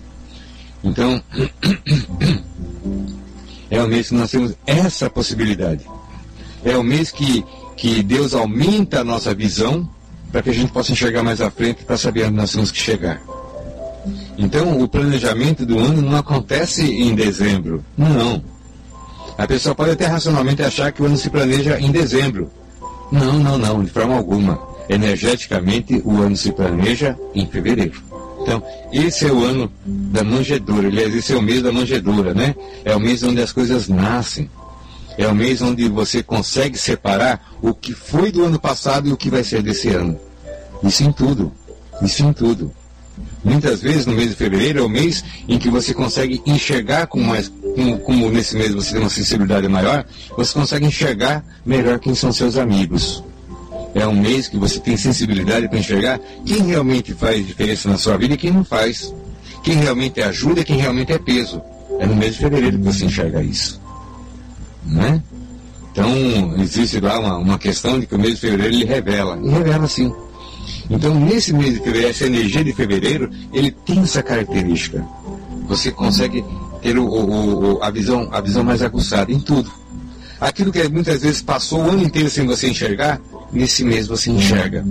Então, 0.84 1.24
é 3.72 3.82
o 3.82 3.88
mês 3.88 4.10
que 4.10 4.16
nós 4.16 4.30
temos 4.30 4.54
essa 4.68 5.10
possibilidade. 5.10 5.86
É 6.66 6.78
o 6.78 6.84
mês 6.84 7.10
que 7.10 7.44
que 7.76 8.04
Deus 8.04 8.34
aumenta 8.34 9.02
a 9.02 9.04
nossa 9.04 9.34
visão 9.34 9.88
para 10.32 10.42
que 10.42 10.50
a 10.50 10.54
gente 10.54 10.72
possa 10.72 10.92
enxergar 10.92 11.24
mais 11.24 11.42
à 11.42 11.50
frente 11.50 11.84
para 11.84 11.98
saber 11.98 12.26
onde 12.26 12.36
nós 12.36 12.52
temos 12.52 12.72
que 12.72 12.78
chegar. 12.78 13.22
Então, 14.38 14.82
o 14.82 14.88
planejamento 14.88 15.66
do 15.66 15.80
ano 15.80 16.02
não 16.02 16.18
acontece 16.18 16.86
em 16.86 17.14
dezembro. 17.14 17.84
Não. 17.98 18.44
A 19.38 19.48
pessoa 19.48 19.76
pode 19.76 19.92
até 19.92 20.06
racionalmente 20.06 20.62
achar 20.62 20.92
que 20.92 21.02
o 21.02 21.06
ano 21.06 21.18
se 21.18 21.30
planeja 21.30 21.80
em 21.80 21.92
dezembro. 21.92 22.52
Não, 23.14 23.38
não, 23.38 23.60
não, 23.60 23.84
de 23.84 23.92
forma 23.92 24.16
alguma. 24.16 24.60
Energeticamente, 24.90 26.02
o 26.04 26.20
ano 26.20 26.36
se 26.36 26.52
planeja 26.52 27.16
em 27.36 27.46
fevereiro. 27.46 28.02
Então, 28.42 28.62
esse 28.92 29.28
é 29.28 29.32
o 29.32 29.44
ano 29.44 29.72
da 29.86 30.24
manjedoura. 30.24 30.88
Aliás, 30.88 31.16
esse 31.16 31.32
é 31.32 31.38
o 31.38 31.42
mês 31.42 31.62
da 31.62 31.72
manjedoura, 31.72 32.34
né? 32.34 32.56
É 32.84 32.96
o 32.96 33.00
mês 33.00 33.22
onde 33.22 33.40
as 33.40 33.52
coisas 33.52 33.88
nascem. 33.88 34.50
É 35.16 35.28
o 35.28 35.36
mês 35.36 35.62
onde 35.62 35.88
você 35.88 36.24
consegue 36.24 36.76
separar 36.76 37.54
o 37.62 37.72
que 37.72 37.94
foi 37.94 38.32
do 38.32 38.44
ano 38.44 38.60
passado 38.60 39.08
e 39.08 39.14
o 39.14 39.18
que 39.18 39.30
vai 39.30 39.44
ser 39.44 39.62
desse 39.62 39.90
ano. 39.90 40.20
Isso 40.82 41.04
em 41.04 41.12
tudo. 41.12 41.52
Isso 42.02 42.24
em 42.24 42.34
tudo. 42.34 42.74
Muitas 43.44 43.82
vezes 43.82 44.06
no 44.06 44.14
mês 44.14 44.30
de 44.30 44.36
fevereiro 44.36 44.80
é 44.80 44.82
o 44.82 44.90
mês 44.90 45.24
em 45.48 45.58
que 45.58 45.70
você 45.70 45.94
consegue 45.94 46.42
enxergar 46.46 47.08
com 47.08 47.20
mais, 47.20 47.52
como, 47.76 48.00
como 48.00 48.32
nesse 48.32 48.56
mês 48.56 48.74
você 48.74 48.94
tem 48.94 49.02
uma 49.02 49.10
sensibilidade 49.10 49.68
maior, 49.68 50.06
você 50.38 50.54
consegue 50.54 50.86
enxergar 50.86 51.44
melhor 51.66 52.00
quem 52.00 52.16
são 52.16 52.32
seus 52.32 52.58
amigos. 52.58 53.24
É 53.94 54.08
um 54.08 54.16
mês 54.16 54.48
que 54.48 54.58
você 54.58 54.80
tem 54.80 54.96
sensibilidade 54.96 55.68
para 55.68 55.78
enxergar 55.78 56.20
quem 56.46 56.64
realmente 56.64 57.14
faz 57.14 57.46
diferença 57.46 57.90
na 57.90 57.98
sua 57.98 58.18
vida 58.18 58.34
e 58.34 58.38
quem 58.38 58.52
não 58.52 58.64
faz. 58.64 59.14
Quem 59.64 59.76
realmente 59.76 60.22
ajuda 60.22 60.62
e 60.62 60.66
quem 60.66 60.78
realmente 60.78 61.12
é 61.12 61.20
peso. 61.20 61.62
É 62.00 62.08
no 62.08 62.16
mês 62.16 62.34
de 62.34 62.40
fevereiro 62.40 62.78
que 62.78 62.84
você 62.86 63.06
enxerga 63.06 63.44
isso 63.44 63.84
né? 64.86 65.22
Então, 65.92 66.56
existe 66.58 67.00
lá 67.00 67.20
uma, 67.20 67.38
uma 67.38 67.60
questão 67.60 68.00
de 68.00 68.08
que 68.08 68.16
o 68.16 68.20
mês 68.20 68.36
de 68.36 68.42
fevereiro 68.42 68.74
ele 68.74 68.86
revela. 68.86 69.40
E 69.44 69.50
revela 69.50 69.88
sim. 69.88 70.14
Então, 70.90 71.14
nesse 71.16 71.54
mês 71.54 71.76
de 71.76 71.80
fevereiro, 71.80 72.10
essa 72.10 72.26
energia 72.26 72.64
de 72.64 72.74
fevereiro, 72.74 73.30
ele 73.52 73.72
tem 73.72 74.00
essa 74.00 74.22
característica. 74.22 75.06
Você 75.68 75.92
consegue 75.92 76.44
ter 76.82 76.98
o, 76.98 77.06
o, 77.06 77.76
o, 77.76 77.84
a, 77.84 77.90
visão, 77.90 78.28
a 78.32 78.42
visão 78.42 78.64
mais 78.64 78.82
aguçada 78.82 79.32
em 79.32 79.40
tudo. 79.40 79.72
Aquilo 80.40 80.72
que 80.72 80.88
muitas 80.90 81.22
vezes 81.22 81.42
passou 81.42 81.84
o 81.84 81.90
ano 81.90 82.04
inteiro 82.04 82.30
sem 82.30 82.46
você 82.46 82.70
enxergar, 82.70 83.20
nesse 83.52 83.84
mês 83.84 84.08
você 84.08 84.30
enxerga. 84.30 84.86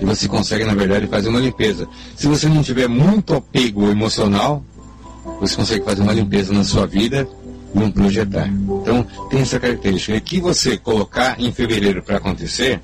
E 0.00 0.04
você 0.04 0.26
consegue, 0.26 0.64
na 0.64 0.74
verdade, 0.74 1.06
fazer 1.06 1.28
uma 1.28 1.38
limpeza. 1.38 1.86
Se 2.16 2.26
você 2.26 2.48
não 2.48 2.62
tiver 2.62 2.88
muito 2.88 3.34
apego 3.34 3.88
emocional, 3.88 4.64
você 5.40 5.54
consegue 5.54 5.84
fazer 5.84 6.02
uma 6.02 6.12
limpeza 6.12 6.52
na 6.52 6.64
sua 6.64 6.86
vida 6.86 7.28
não 7.74 7.90
projetar. 7.90 8.48
Então, 8.48 9.04
tem 9.28 9.40
essa 9.40 9.58
característica. 9.58 10.16
E 10.16 10.20
que 10.20 10.40
você 10.40 10.76
colocar 10.76 11.40
em 11.40 11.52
fevereiro 11.52 12.02
para 12.02 12.18
acontecer, 12.18 12.80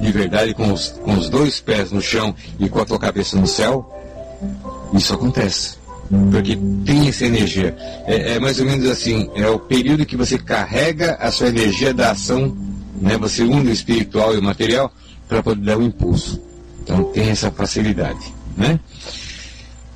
de 0.00 0.12
verdade, 0.12 0.54
com 0.54 0.72
os, 0.72 0.88
com 0.88 1.14
os 1.14 1.28
dois 1.28 1.60
pés 1.60 1.92
no 1.92 2.00
chão 2.00 2.34
e 2.58 2.68
com 2.68 2.80
a 2.80 2.84
tua 2.84 2.98
cabeça 2.98 3.38
no 3.38 3.46
céu, 3.46 3.86
isso 4.94 5.14
acontece. 5.14 5.78
Porque 6.30 6.58
tem 6.84 7.08
essa 7.08 7.24
energia. 7.24 7.76
É, 8.06 8.34
é 8.34 8.40
mais 8.40 8.58
ou 8.58 8.66
menos 8.66 8.88
assim, 8.88 9.30
é 9.34 9.48
o 9.48 9.58
período 9.58 10.04
que 10.04 10.16
você 10.16 10.36
carrega 10.36 11.14
a 11.20 11.30
sua 11.30 11.48
energia 11.48 11.94
da 11.94 12.10
ação, 12.10 12.56
né? 13.00 13.16
você 13.16 13.42
une 13.42 13.70
o 13.70 13.72
espiritual 13.72 14.34
e 14.34 14.38
o 14.38 14.42
material 14.42 14.92
para 15.28 15.42
poder 15.42 15.64
dar 15.64 15.76
o 15.76 15.80
um 15.80 15.86
impulso. 15.86 16.42
Então 16.82 17.04
tem 17.12 17.28
essa 17.28 17.50
facilidade. 17.50 18.34
Né? 18.56 18.80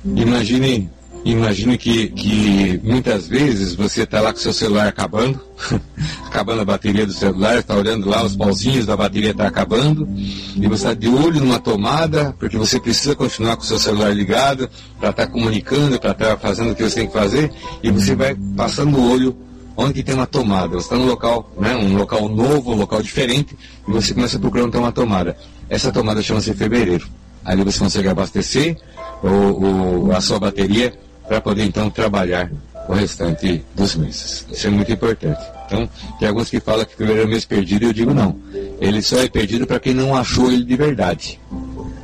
Imagine 0.05 0.89
Imagine 1.25 1.75
que, 1.75 2.09
que 2.09 2.79
muitas 2.83 3.27
vezes 3.27 3.73
você 3.73 4.03
está 4.03 4.21
lá 4.21 4.31
com 4.31 4.37
seu 4.37 4.53
celular 4.53 4.87
acabando, 4.87 5.41
acabando 6.27 6.61
a 6.61 6.65
bateria 6.65 7.03
do 7.03 7.11
celular, 7.11 7.57
está 7.57 7.73
olhando 7.73 8.07
lá, 8.07 8.23
os 8.23 8.35
pauzinhos 8.35 8.85
da 8.85 8.95
bateria 8.95 9.31
está 9.31 9.47
acabando, 9.47 10.07
e 10.17 10.67
você 10.67 10.89
está 10.89 10.93
de 10.93 11.07
olho 11.07 11.41
numa 11.41 11.59
tomada, 11.59 12.35
porque 12.37 12.55
você 12.59 12.79
precisa 12.79 13.15
continuar 13.15 13.55
com 13.57 13.63
o 13.63 13.65
seu 13.65 13.79
celular 13.79 14.15
ligado, 14.15 14.69
para 14.99 15.09
estar 15.09 15.25
tá 15.25 15.31
comunicando, 15.31 15.99
para 15.99 16.11
estar 16.11 16.27
tá 16.27 16.37
fazendo 16.37 16.73
o 16.73 16.75
que 16.75 16.83
você 16.83 16.97
tem 16.97 17.07
que 17.07 17.13
fazer, 17.13 17.51
e 17.81 17.89
você 17.89 18.15
vai 18.15 18.37
passando 18.55 18.95
o 18.95 19.11
olho 19.11 19.35
onde 19.75 20.03
tem 20.03 20.13
uma 20.13 20.27
tomada. 20.27 20.75
Você 20.75 20.85
está 20.85 20.95
num 20.95 21.07
local, 21.07 21.51
né, 21.57 21.75
um 21.75 21.97
local 21.97 22.29
novo, 22.29 22.71
um 22.71 22.75
local 22.75 23.01
diferente, 23.01 23.57
e 23.87 23.91
você 23.91 24.13
começa 24.13 24.37
onde 24.37 24.71
tem 24.71 24.79
uma 24.79 24.91
tomada. 24.91 25.35
Essa 25.67 25.91
tomada 25.91 26.21
chama-se 26.21 26.53
fevereiro. 26.53 27.07
Ali 27.43 27.63
você 27.63 27.79
consegue 27.79 28.07
abastecer 28.09 28.77
o, 29.23 30.11
a 30.11 30.21
sua 30.21 30.39
bateria 30.39 30.93
para 31.27 31.41
poder 31.41 31.63
então 31.63 31.89
trabalhar 31.89 32.51
o 32.87 32.93
restante 32.93 33.63
dos 33.75 33.95
meses. 33.95 34.45
Isso 34.51 34.67
é 34.67 34.69
muito 34.69 34.91
importante. 34.91 35.41
Então, 35.65 35.89
tem 36.19 36.27
alguns 36.27 36.49
que 36.49 36.59
falam 36.59 36.85
que 36.85 36.95
fevereiro 36.95 37.23
é 37.23 37.25
o 37.25 37.29
mês 37.29 37.45
perdido, 37.45 37.85
eu 37.85 37.93
digo 37.93 38.13
não. 38.13 38.35
Ele 38.79 39.01
só 39.01 39.17
é 39.17 39.27
perdido 39.27 39.65
para 39.65 39.79
quem 39.79 39.93
não 39.93 40.15
achou 40.15 40.51
ele 40.51 40.63
de 40.63 40.75
verdade. 40.75 41.39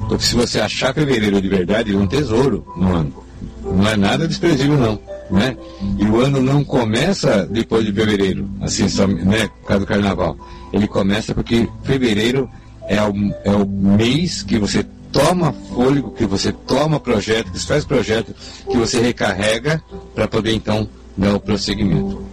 Porque 0.08 0.24
se 0.24 0.36
você 0.36 0.60
achar 0.60 0.94
fevereiro 0.94 1.42
de 1.42 1.48
verdade, 1.48 1.94
é 1.94 1.98
um 1.98 2.08
tesouro 2.08 2.66
no 2.76 2.96
ano. 2.96 3.24
Não 3.64 3.88
é 3.88 3.96
nada 3.96 4.28
desprezível, 4.28 4.78
não. 4.78 5.00
Né? 5.30 5.56
E 5.98 6.04
o 6.06 6.20
ano 6.20 6.42
não 6.42 6.64
começa 6.64 7.46
depois 7.46 7.86
de 7.86 7.94
fevereiro, 7.94 8.50
assim, 8.60 8.90
só, 8.90 9.08
né, 9.08 9.48
por 9.62 9.68
causa 9.68 9.86
do 9.86 9.88
carnaval. 9.88 10.36
Ele 10.74 10.88
começa 10.88 11.34
porque 11.34 11.70
fevereiro 11.84 12.50
é 12.88 13.02
o, 13.02 13.14
é 13.46 13.52
o 13.52 13.66
mês 13.66 14.44
que 14.44 14.58
você 14.58 14.86
toma 15.12 15.54
fôlego, 15.70 16.12
que 16.12 16.26
você 16.26 16.52
toma 16.52 17.00
projeto, 17.00 17.52
que 17.52 17.60
você 17.60 17.68
faz 17.68 17.86
projeto, 17.86 18.34
que 18.70 18.78
você 18.78 19.00
recarrega 19.02 19.82
para 20.16 20.28
poder 20.28 20.54
então 20.54 20.88
dar 21.18 21.36
o 21.36 21.40
prosseguimento. 21.40 22.24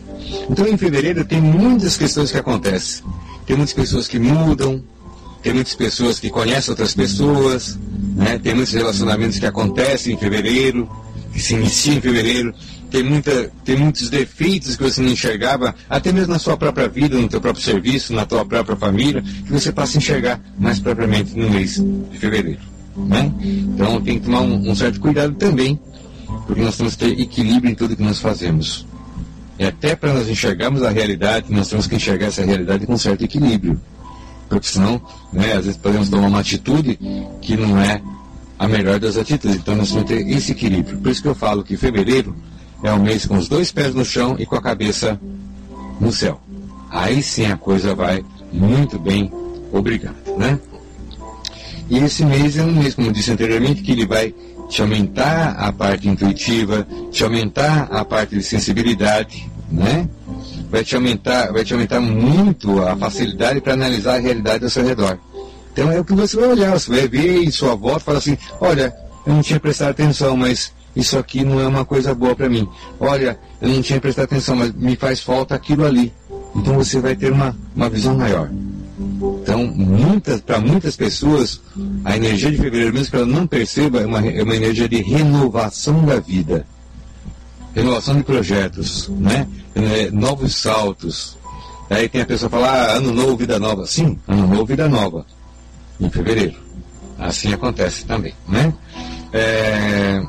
Então 0.49 0.67
em 0.67 0.77
fevereiro 0.77 1.25
tem 1.25 1.41
muitas 1.41 1.97
questões 1.97 2.31
que 2.31 2.39
acontecem. 2.39 3.05
Tem 3.47 3.57
muitas 3.57 3.75
pessoas 3.75 4.07
que 4.07 4.19
mudam, 4.19 4.83
tem 5.43 5.55
muitas 5.55 5.75
pessoas 5.75 6.19
que 6.19 6.31
conhecem 6.31 6.71
outras 6.71 6.95
pessoas, 6.95 7.79
né? 8.15 8.39
tem 8.39 8.55
muitos 8.55 8.75
relacionamentos 8.75 9.39
que 9.39 9.47
acontecem 9.47 10.15
em 10.15 10.19
fevereiro, 10.19 10.89
que 11.33 11.41
se 11.41 11.55
iniciam 11.55 11.97
em 11.97 12.01
fevereiro, 12.01 12.55
tem, 12.91 13.03
muita, 13.03 13.51
tem 13.65 13.77
muitos 13.77 14.09
defeitos 14.09 14.77
que 14.77 14.83
você 14.83 15.01
não 15.01 15.11
enxergava, 15.11 15.75
até 15.89 16.13
mesmo 16.13 16.33
na 16.33 16.39
sua 16.39 16.57
própria 16.57 16.89
vida, 16.89 17.17
no 17.17 17.29
teu 17.29 17.41
próprio 17.41 17.63
serviço, 17.65 18.13
na 18.13 18.25
tua 18.27 18.45
própria 18.45 18.77
família, 18.77 19.23
que 19.23 19.53
você 19.53 19.71
passa 19.73 19.97
a 19.97 19.99
enxergar 19.99 20.41
mais 20.59 20.79
propriamente 20.81 21.37
no 21.37 21.51
mês 21.51 21.77
de 21.77 22.19
fevereiro. 22.19 22.61
Né? 22.97 23.33
Então 23.41 24.01
tem 24.01 24.19
que 24.19 24.25
tomar 24.25 24.41
um, 24.41 24.71
um 24.71 24.75
certo 24.75 25.01
cuidado 25.01 25.35
também, 25.35 25.79
porque 26.47 26.63
nós 26.63 26.77
temos 26.77 26.97
que 26.97 27.05
ter 27.05 27.21
equilíbrio 27.21 27.71
em 27.71 27.75
tudo 27.75 27.97
que 27.97 28.03
nós 28.03 28.19
fazemos. 28.19 28.87
E 29.59 29.65
até 29.65 29.97
para 29.97 30.15
nós 30.15 30.29
enxergarmos 30.29 30.83
a 30.83 30.91
realidade, 30.91 31.53
nós 31.53 31.69
temos 31.69 31.87
que 31.87 31.97
enxergar 31.97 32.27
essa 32.27 32.45
realidade 32.45 32.87
com 32.87 32.97
certo 32.97 33.25
equilíbrio. 33.25 33.81
Porque 34.49 34.67
senão, 34.67 35.01
né, 35.33 35.53
às 35.53 35.65
vezes 35.67 35.77
podemos 35.77 36.09
tomar 36.09 36.29
uma 36.29 36.41
atitude 36.41 36.99
que 37.43 37.57
não 37.57 37.79
é 37.79 38.01
a 38.59 38.67
melhor 38.67 38.99
das 38.99 39.17
atitudes. 39.17 39.57
Então 39.57 39.77
nós 39.77 39.91
temos 39.91 40.09
que 40.09 40.15
ter 40.15 40.29
esse 40.31 40.53
equilíbrio. 40.53 40.99
Por 40.99 41.11
isso 41.11 41.23
que 41.23 41.29
eu 41.29 41.35
falo 41.35 41.63
que 41.63 41.77
fevereiro 41.77 42.35
é 42.83 42.93
um 42.93 43.03
mês 43.03 43.27
com 43.27 43.37
os 43.37 43.49
dois 43.49 43.73
pés 43.73 43.95
no 43.95 44.05
chão 44.05 44.37
e 44.39 44.47
com 44.47 44.57
a 44.57 44.63
cabeça 44.63 45.21
no 46.01 46.13
céu. 46.13 46.41
Aí 46.91 47.23
sim 47.23 47.47
a 47.47 47.57
coisa 47.57 47.95
vai 47.95 48.25
muito 48.53 48.99
bem, 48.99 49.31
obrigado, 49.73 50.17
né? 50.37 50.59
E 51.91 51.99
esse 51.99 52.25
mês 52.25 52.57
é 52.57 52.63
um 52.63 52.73
mês, 52.73 52.95
como 52.95 53.13
disse 53.13 53.31
anteriormente, 53.31 53.83
que 53.83 53.93
ele 53.93 54.07
vai 54.07 54.35
te 54.69 54.83
aumentar 54.83 55.53
a 55.53 55.73
parte 55.73 56.09
intuitiva, 56.09 56.87
te 57.11 57.25
aumentar 57.25 57.89
a 57.91 58.05
parte 58.05 58.35
de 58.35 58.43
sensibilidade, 58.43 59.51
né? 59.71 60.09
Vai 60.71 60.85
te 60.85 60.95
aumentar, 60.95 61.51
vai 61.51 61.65
te 61.65 61.73
aumentar 61.73 62.01
muito 62.01 62.83
a 62.87 62.95
facilidade 62.95 63.61
para 63.61 63.73
analisar 63.73 64.17
a 64.17 64.21
realidade 64.21 64.65
ao 64.65 64.71
seu 64.71 64.85
redor. 64.85 65.19
Então 65.73 65.91
é 65.91 65.99
o 65.99 66.05
que 66.05 66.13
você 66.13 66.37
vai 66.37 66.49
olhar, 66.51 66.73
você 66.73 66.91
vai 66.91 67.09
ver 67.09 67.43
em 67.43 67.51
sua 67.51 67.75
volta 67.75 68.01
e 68.01 68.05
falar 68.05 68.19
assim, 68.19 68.37
olha, 68.61 68.95
eu 69.27 69.33
não 69.33 69.43
tinha 69.43 69.59
prestado 69.61 69.91
atenção, 69.91 70.37
mas 70.37 70.73
isso 70.99 71.17
aqui 71.17 71.45
não 71.45 71.61
é 71.61 71.67
uma 71.69 71.85
coisa 71.85 72.13
boa 72.13 72.35
para 72.35 72.49
mim. 72.49 72.69
Olha, 72.99 73.39
eu 73.63 73.69
não 73.69 73.81
tinha 73.81 74.01
prestado 74.01 74.25
atenção, 74.25 74.57
mas 74.57 74.73
me 74.73 74.97
faz 74.97 75.21
falta 75.21 75.55
aquilo 75.55 75.87
ali. 75.87 76.13
Então 76.57 76.75
você 76.75 76.99
vai 76.99 77.15
ter 77.15 77.33
uma, 77.33 77.57
uma 77.77 77.89
visão 77.89 78.17
maior. 78.17 78.51
Então, 79.43 79.65
muitas, 79.65 80.41
para 80.41 80.59
muitas 80.59 80.97
pessoas, 80.97 81.61
a 82.05 82.17
energia 82.17 82.51
de 82.51 82.57
fevereiro, 82.57 82.93
mesmo 82.93 83.11
que 83.11 83.17
ela 83.17 83.27
não 83.27 83.47
perceba, 83.47 84.01
é 84.01 84.07
uma, 84.07 84.27
é 84.27 84.43
uma 84.43 84.57
energia 84.57 84.89
de 84.89 85.01
renovação 85.01 86.05
da 86.05 86.19
vida. 86.19 86.67
Renovação 87.73 88.17
de 88.17 88.25
projetos, 88.25 89.09
né? 89.09 89.47
É, 89.77 90.11
novos 90.11 90.57
saltos. 90.57 91.39
Aí 91.89 92.09
tem 92.09 92.23
a 92.23 92.27
pessoa 92.27 92.51
falar, 92.51 92.73
ah, 92.73 92.93
ano 92.97 93.13
novo, 93.13 93.37
vida 93.37 93.57
nova. 93.61 93.87
Sim, 93.87 94.19
ano 94.27 94.49
novo, 94.49 94.67
vida 94.67 94.89
nova. 94.89 95.25
Em 96.01 96.11
fevereiro. 96.11 96.57
Assim 97.17 97.53
acontece 97.53 98.05
também, 98.05 98.35
né? 98.49 98.75
É... 99.33 100.23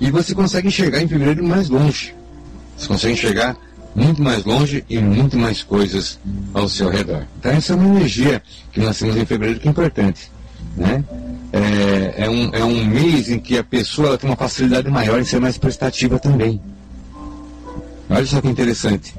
E 0.00 0.10
você 0.10 0.34
consegue 0.34 0.68
enxergar 0.68 1.02
em 1.02 1.08
fevereiro 1.08 1.44
mais 1.44 1.68
longe. 1.68 2.14
Você 2.76 2.88
consegue 2.88 3.14
enxergar 3.14 3.56
muito 3.94 4.22
mais 4.22 4.44
longe 4.44 4.84
e 4.88 4.98
muito 4.98 5.38
mais 5.38 5.62
coisas 5.62 6.18
ao 6.52 6.68
seu 6.68 6.90
redor. 6.90 7.26
Então 7.38 7.52
essa 7.52 7.72
é 7.72 7.76
uma 7.76 7.96
energia 7.96 8.42
que 8.70 8.80
nós 8.80 8.98
temos 8.98 9.16
em 9.16 9.24
fevereiro 9.24 9.58
que 9.58 9.66
é 9.66 9.70
importante. 9.70 10.30
Né? 10.76 11.02
É, 11.52 12.24
é, 12.24 12.30
um, 12.30 12.50
é 12.52 12.62
um 12.62 12.84
mês 12.84 13.30
em 13.30 13.38
que 13.38 13.56
a 13.56 13.64
pessoa 13.64 14.18
tem 14.18 14.28
uma 14.28 14.36
facilidade 14.36 14.90
maior 14.90 15.18
em 15.18 15.24
ser 15.24 15.40
mais 15.40 15.56
prestativa 15.56 16.18
também. 16.18 16.60
Olha 18.10 18.26
só 18.26 18.40
que 18.40 18.48
interessante. 18.48 19.14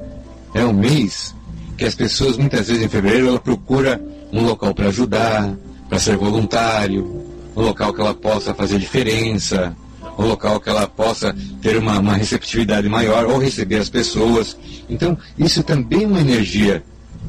É 0.53 0.63
um 0.63 0.73
mês 0.73 1.35
que 1.75 1.85
as 1.85 1.95
pessoas, 1.95 2.37
muitas 2.37 2.67
vezes 2.67 2.83
em 2.83 2.89
fevereiro, 2.89 3.29
ela 3.29 3.39
procura 3.39 4.01
um 4.31 4.43
local 4.45 4.73
para 4.73 4.87
ajudar, 4.87 5.55
para 5.89 5.99
ser 5.99 6.17
voluntário, 6.17 7.25
um 7.55 7.61
local 7.61 7.93
que 7.93 8.01
ela 8.01 8.13
possa 8.13 8.53
fazer 8.53 8.77
diferença, 8.77 9.75
um 10.17 10.25
local 10.25 10.59
que 10.59 10.69
ela 10.69 10.87
possa 10.87 11.35
ter 11.61 11.77
uma, 11.77 11.99
uma 11.99 12.15
receptividade 12.15 12.89
maior 12.89 13.25
ou 13.25 13.37
receber 13.37 13.77
as 13.77 13.89
pessoas. 13.89 14.57
Então, 14.89 15.17
isso 15.37 15.63
também 15.63 16.03
é 16.03 16.07
uma 16.07 16.21
energia 16.21 16.83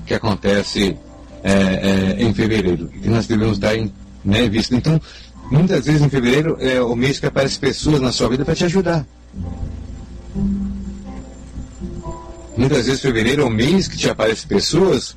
que 0.07 0.15
acontece 0.15 0.97
é, 1.43 1.53
é, 1.53 2.23
em 2.23 2.33
fevereiro, 2.33 2.89
que 2.89 3.09
nós 3.09 3.27
devemos 3.27 3.59
dar 3.59 3.77
em 3.77 3.93
né, 4.25 4.49
vista. 4.49 4.75
Então, 4.75 5.01
muitas 5.51 5.87
vezes 5.87 6.01
em 6.01 6.09
fevereiro 6.09 6.57
é 6.61 6.81
o 6.81 6.97
mês 6.97 7.21
que 7.21 7.27
aparecem 7.27 7.61
pessoas 7.61 8.01
na 8.01 8.11
sua 8.11 8.29
vida 8.29 8.45
para 8.45 8.55
te 8.55 8.65
ajudar. 8.65 9.07
Muitas 12.57 12.87
vezes 12.87 13.01
fevereiro 13.01 13.43
é 13.43 13.45
o 13.45 13.51
mês 13.51 13.87
que 13.87 13.97
te 13.97 14.09
aparecem 14.11 14.49
pessoas 14.49 15.15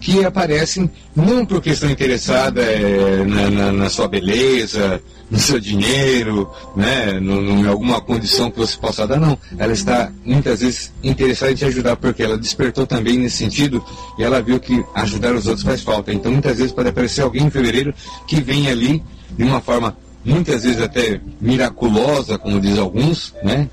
que 0.00 0.24
aparecem 0.24 0.90
não 1.14 1.44
porque 1.44 1.70
estão 1.70 1.90
interessadas 1.90 2.64
é, 2.64 3.24
na, 3.24 3.50
na, 3.50 3.72
na, 3.72 3.90
sua 3.90 4.08
beleza, 4.08 5.00
no 5.30 5.38
seu 5.38 5.60
dinheiro, 5.60 6.50
né, 6.74 7.20
no, 7.20 7.40
no, 7.40 7.60
em 7.60 7.66
alguma 7.66 8.00
condição 8.00 8.50
que 8.50 8.58
você 8.58 8.76
possa 8.76 9.06
dar, 9.06 9.20
não. 9.20 9.38
Ela 9.56 9.72
está 9.72 10.10
muitas 10.24 10.60
vezes 10.60 10.92
interessada 11.02 11.52
em 11.52 11.54
te 11.54 11.64
ajudar 11.64 11.96
porque 11.96 12.22
ela 12.22 12.36
despertou 12.36 12.86
também 12.86 13.16
nesse 13.16 13.36
sentido 13.36 13.84
e 14.18 14.24
ela 14.24 14.42
viu 14.42 14.58
que 14.58 14.84
ajudar 14.94 15.34
os 15.34 15.46
outros 15.46 15.64
faz 15.64 15.82
falta. 15.82 16.12
Então 16.12 16.32
muitas 16.32 16.58
vezes 16.58 16.72
pode 16.72 16.88
aparecer 16.88 17.22
alguém 17.22 17.46
em 17.46 17.50
fevereiro 17.50 17.94
que 18.26 18.40
vem 18.40 18.68
ali 18.68 19.02
de 19.30 19.44
uma 19.44 19.60
forma 19.60 19.96
muitas 20.24 20.64
vezes 20.64 20.80
até 20.80 21.20
miraculosa, 21.40 22.36
como 22.36 22.60
diz 22.60 22.78
alguns, 22.78 23.34
né, 23.42 23.68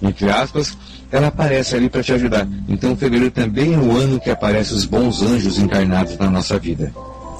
entre 0.00 0.28
aspas, 0.30 0.76
ela 1.12 1.28
aparece 1.28 1.76
ali 1.76 1.88
para 1.88 2.02
te 2.02 2.12
ajudar. 2.12 2.48
Então, 2.68 2.96
fevereiro 2.96 3.30
também 3.30 3.74
é 3.74 3.78
o 3.78 3.96
ano 3.96 4.18
que 4.18 4.30
aparecem 4.30 4.76
os 4.76 4.84
bons 4.84 5.22
anjos 5.22 5.58
encarnados 5.58 6.16
na 6.16 6.30
nossa 6.30 6.58
vida. 6.58 6.92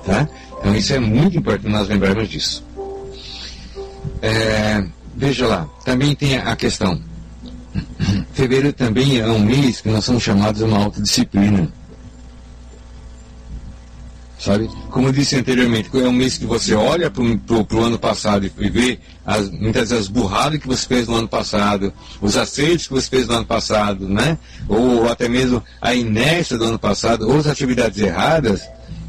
Tá? 0.05 0.29
Então, 0.61 0.77
isso 0.77 0.93
é 0.93 0.99
muito 1.01 1.39
importante 1.39 1.73
nós 1.73 1.89
lembrarmos 1.89 2.29
disso. 2.29 2.63
É, 4.23 4.85
veja 5.17 5.47
lá, 5.47 5.69
também 5.85 6.15
tem 6.15 6.39
a 6.39 6.57
questão. 6.57 6.99
Fevereiro 8.33 8.73
também 8.73 9.19
é 9.19 9.27
um 9.27 9.41
mês 9.41 9.81
que 9.81 9.91
nós 9.91 10.05
somos 10.05 10.23
chamados 10.23 10.63
a 10.63 10.67
uma 10.67 10.79
autodisciplina 10.79 11.71
sabe? 14.43 14.69
Como 14.91 15.09
eu 15.09 15.13
disse 15.13 15.37
anteriormente, 15.37 15.89
é 15.95 16.09
um 16.09 16.13
mês 16.13 16.37
que 16.37 16.45
você 16.45 16.75
olha 16.75 17.09
para 17.09 17.23
o 17.23 17.81
ano 17.81 17.99
passado 17.99 18.51
e 18.59 18.69
vê 18.69 18.99
as, 19.25 19.49
muitas 19.51 19.93
as 19.93 20.09
burradas 20.09 20.59
que 20.59 20.67
você 20.67 20.87
fez 20.87 21.07
no 21.07 21.15
ano 21.15 21.29
passado, 21.29 21.93
os 22.21 22.37
acertos 22.37 22.89
que 22.89 22.93
você 22.93 23.09
fez 23.09 23.29
no 23.29 23.35
ano 23.35 23.47
passado, 23.47 24.09
né? 24.09 24.37
Ou 24.69 25.09
até 25.09 25.29
mesmo 25.29 25.63
a 25.81 25.95
inércia 25.95 26.59
do 26.59 26.65
ano 26.65 26.79
passado, 26.79 27.29
ou 27.29 27.39
as 27.39 27.47
atividades 27.47 28.03
erradas, 28.03 28.63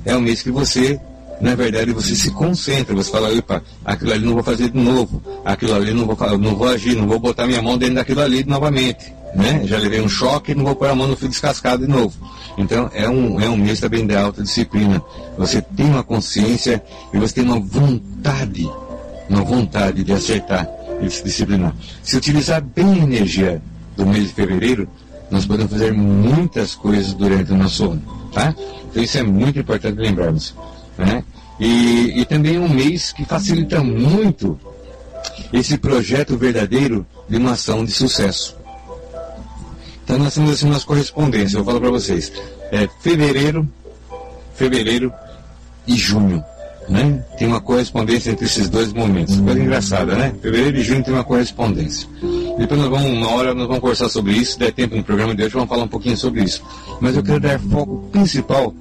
é 0.05 0.15
um 0.15 0.21
mês 0.21 0.43
que 0.43 0.51
você, 0.51 0.99
na 1.41 1.55
verdade, 1.55 1.91
você 1.91 2.15
se 2.15 2.31
concentra, 2.31 2.95
você 2.95 3.11
fala, 3.11 3.33
opa, 3.33 3.61
aquilo 3.83 4.13
ali 4.13 4.25
não 4.25 4.33
vou 4.33 4.43
fazer 4.43 4.69
de 4.69 4.77
novo, 4.77 5.21
aquilo 5.43 5.75
ali 5.75 5.93
não 5.93 6.05
vou, 6.05 6.37
não 6.37 6.55
vou 6.55 6.67
agir, 6.67 6.95
não 6.95 7.07
vou 7.07 7.19
botar 7.19 7.45
minha 7.45 7.61
mão 7.61 7.77
dentro 7.77 7.95
daquilo 7.95 8.21
ali 8.21 8.43
novamente 8.43 9.13
né? 9.35 9.61
Já 9.65 9.77
levei 9.77 10.01
um 10.01 10.09
choque, 10.09 10.53
não 10.53 10.63
vou 10.63 10.75
pôr 10.75 10.89
a 10.89 10.95
mão 10.95 11.07
no 11.07 11.15
fio 11.15 11.27
descascado 11.27 11.85
de 11.85 11.91
novo. 11.91 12.13
Então 12.57 12.89
é 12.93 13.09
um, 13.09 13.39
é 13.41 13.49
um 13.49 13.57
mês 13.57 13.79
também 13.79 14.05
de 14.05 14.15
alta 14.15 14.43
disciplina. 14.43 15.01
Você 15.37 15.61
tem 15.61 15.87
uma 15.87 16.03
consciência 16.03 16.83
e 17.13 17.17
você 17.17 17.35
tem 17.35 17.43
uma 17.43 17.59
vontade, 17.59 18.69
uma 19.29 19.43
vontade 19.43 20.03
de 20.03 20.13
acertar 20.13 20.67
e 21.01 21.09
se 21.09 21.23
disciplinar. 21.23 21.75
Se 22.03 22.17
utilizar 22.17 22.61
bem 22.61 22.93
a 22.93 23.03
energia 23.03 23.61
do 23.97 24.05
mês 24.05 24.27
de 24.27 24.33
fevereiro, 24.33 24.87
nós 25.31 25.45
podemos 25.45 25.71
fazer 25.71 25.91
muitas 25.93 26.75
coisas 26.75 27.13
durante 27.13 27.51
o 27.51 27.57
nosso 27.57 27.91
ano. 27.91 28.01
Tá? 28.31 28.53
Então 28.89 29.01
isso 29.01 29.17
é 29.17 29.23
muito 29.23 29.59
importante 29.59 29.97
lembrarmos. 29.97 30.55
Né? 30.97 31.23
E, 31.59 32.21
e 32.21 32.25
também 32.25 32.55
é 32.55 32.59
um 32.59 32.69
mês 32.69 33.11
que 33.11 33.25
facilita 33.25 33.83
muito 33.83 34.59
esse 35.51 35.77
projeto 35.77 36.37
verdadeiro 36.37 37.05
de 37.29 37.37
uma 37.37 37.51
ação 37.51 37.85
de 37.85 37.91
sucesso. 37.91 38.55
Então 40.03 40.17
nós 40.17 40.33
temos 40.33 40.51
assim 40.51 40.67
umas 40.67 40.83
correspondências, 40.83 41.53
eu 41.53 41.63
falo 41.63 41.79
para 41.79 41.89
vocês. 41.89 42.31
É 42.71 42.87
fevereiro, 42.99 43.67
fevereiro 44.55 45.13
e 45.87 45.95
junho. 45.95 46.43
Né? 46.89 47.23
Tem 47.37 47.47
uma 47.47 47.61
correspondência 47.61 48.31
entre 48.31 48.45
esses 48.45 48.69
dois 48.69 48.91
momentos. 48.91 49.39
Coisa 49.39 49.59
engraçada, 49.59 50.15
né? 50.15 50.35
Fevereiro 50.41 50.77
e 50.77 50.83
junho 50.83 51.01
tem 51.01 51.13
uma 51.13 51.23
correspondência. 51.23 52.09
Depois 52.57 52.79
nós 52.79 52.89
vamos, 52.89 53.09
uma 53.09 53.31
hora 53.31 53.53
nós 53.53 53.67
vamos 53.67 53.79
conversar 53.79 54.09
sobre 54.09 54.33
isso, 54.33 54.59
der 54.59 54.73
tempo 54.73 54.95
no 54.95 55.03
programa 55.03 55.33
de 55.33 55.43
hoje, 55.43 55.53
vamos 55.53 55.69
falar 55.69 55.83
um 55.83 55.87
pouquinho 55.87 56.17
sobre 56.17 56.43
isso. 56.43 56.61
Mas 56.99 57.15
eu 57.15 57.23
quero 57.23 57.39
dar 57.39 57.57
foco 57.57 58.09
principal 58.11 58.73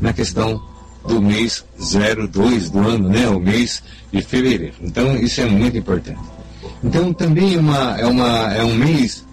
na 0.00 0.12
questão 0.12 0.62
do 1.06 1.20
mês 1.20 1.64
02 1.78 2.70
do 2.70 2.78
ano, 2.80 3.08
né? 3.08 3.28
O 3.28 3.40
mês 3.40 3.82
de 4.12 4.22
fevereiro. 4.22 4.74
Então 4.80 5.16
isso 5.16 5.40
é 5.40 5.46
muito 5.46 5.76
importante. 5.76 6.20
Então 6.82 7.12
também 7.12 7.54
é, 7.54 7.58
uma, 7.58 7.98
é, 7.98 8.06
uma, 8.06 8.54
é 8.54 8.64
um 8.64 8.74
mês 8.74 9.24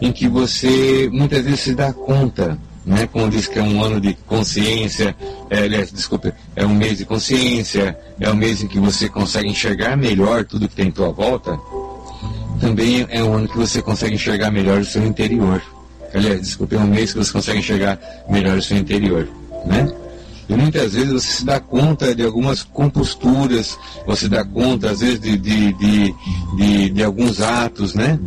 em 0.00 0.12
que 0.12 0.28
você 0.28 1.08
muitas 1.12 1.44
vezes 1.44 1.60
se 1.60 1.74
dá 1.74 1.92
conta, 1.92 2.58
né? 2.84 3.08
Como 3.10 3.28
diz 3.28 3.48
que 3.48 3.58
é 3.58 3.62
um 3.62 3.82
ano 3.82 4.00
de 4.00 4.14
consciência, 4.26 5.16
é, 5.50 5.60
aliás, 5.60 5.92
desculpe, 5.92 6.32
é 6.54 6.64
um 6.64 6.74
mês 6.74 6.98
de 6.98 7.04
consciência, 7.04 7.98
é 8.20 8.30
um 8.30 8.36
mês 8.36 8.62
em 8.62 8.68
que 8.68 8.78
você 8.78 9.08
consegue 9.08 9.48
enxergar 9.48 9.96
melhor 9.96 10.44
tudo 10.44 10.68
que 10.68 10.76
tem 10.76 10.88
em 10.88 10.92
tua 10.92 11.10
volta. 11.10 11.58
Também 12.60 13.06
é 13.10 13.22
um 13.22 13.34
ano 13.34 13.48
que 13.48 13.56
você 13.56 13.82
consegue 13.82 14.14
enxergar 14.14 14.50
melhor 14.50 14.80
o 14.80 14.84
seu 14.84 15.04
interior. 15.04 15.62
Aliás, 16.14 16.40
desculpe, 16.40 16.76
é 16.76 16.78
um 16.78 16.86
mês 16.86 17.12
que 17.12 17.18
você 17.18 17.32
consegue 17.32 17.58
enxergar 17.58 17.98
melhor 18.28 18.56
o 18.56 18.62
seu 18.62 18.76
interior, 18.76 19.28
né? 19.66 19.86
E 20.48 20.54
muitas 20.54 20.94
vezes 20.94 21.12
você 21.12 21.32
se 21.32 21.44
dá 21.44 21.58
conta 21.58 22.14
de 22.14 22.22
algumas 22.22 22.62
composturas, 22.62 23.76
você 24.06 24.28
dá 24.28 24.44
conta, 24.44 24.90
às 24.90 25.00
vezes, 25.00 25.20
de, 25.20 25.36
de, 25.36 25.72
de, 25.72 26.14
de, 26.56 26.90
de 26.90 27.02
alguns 27.02 27.40
atos, 27.40 27.94
né? 27.94 28.18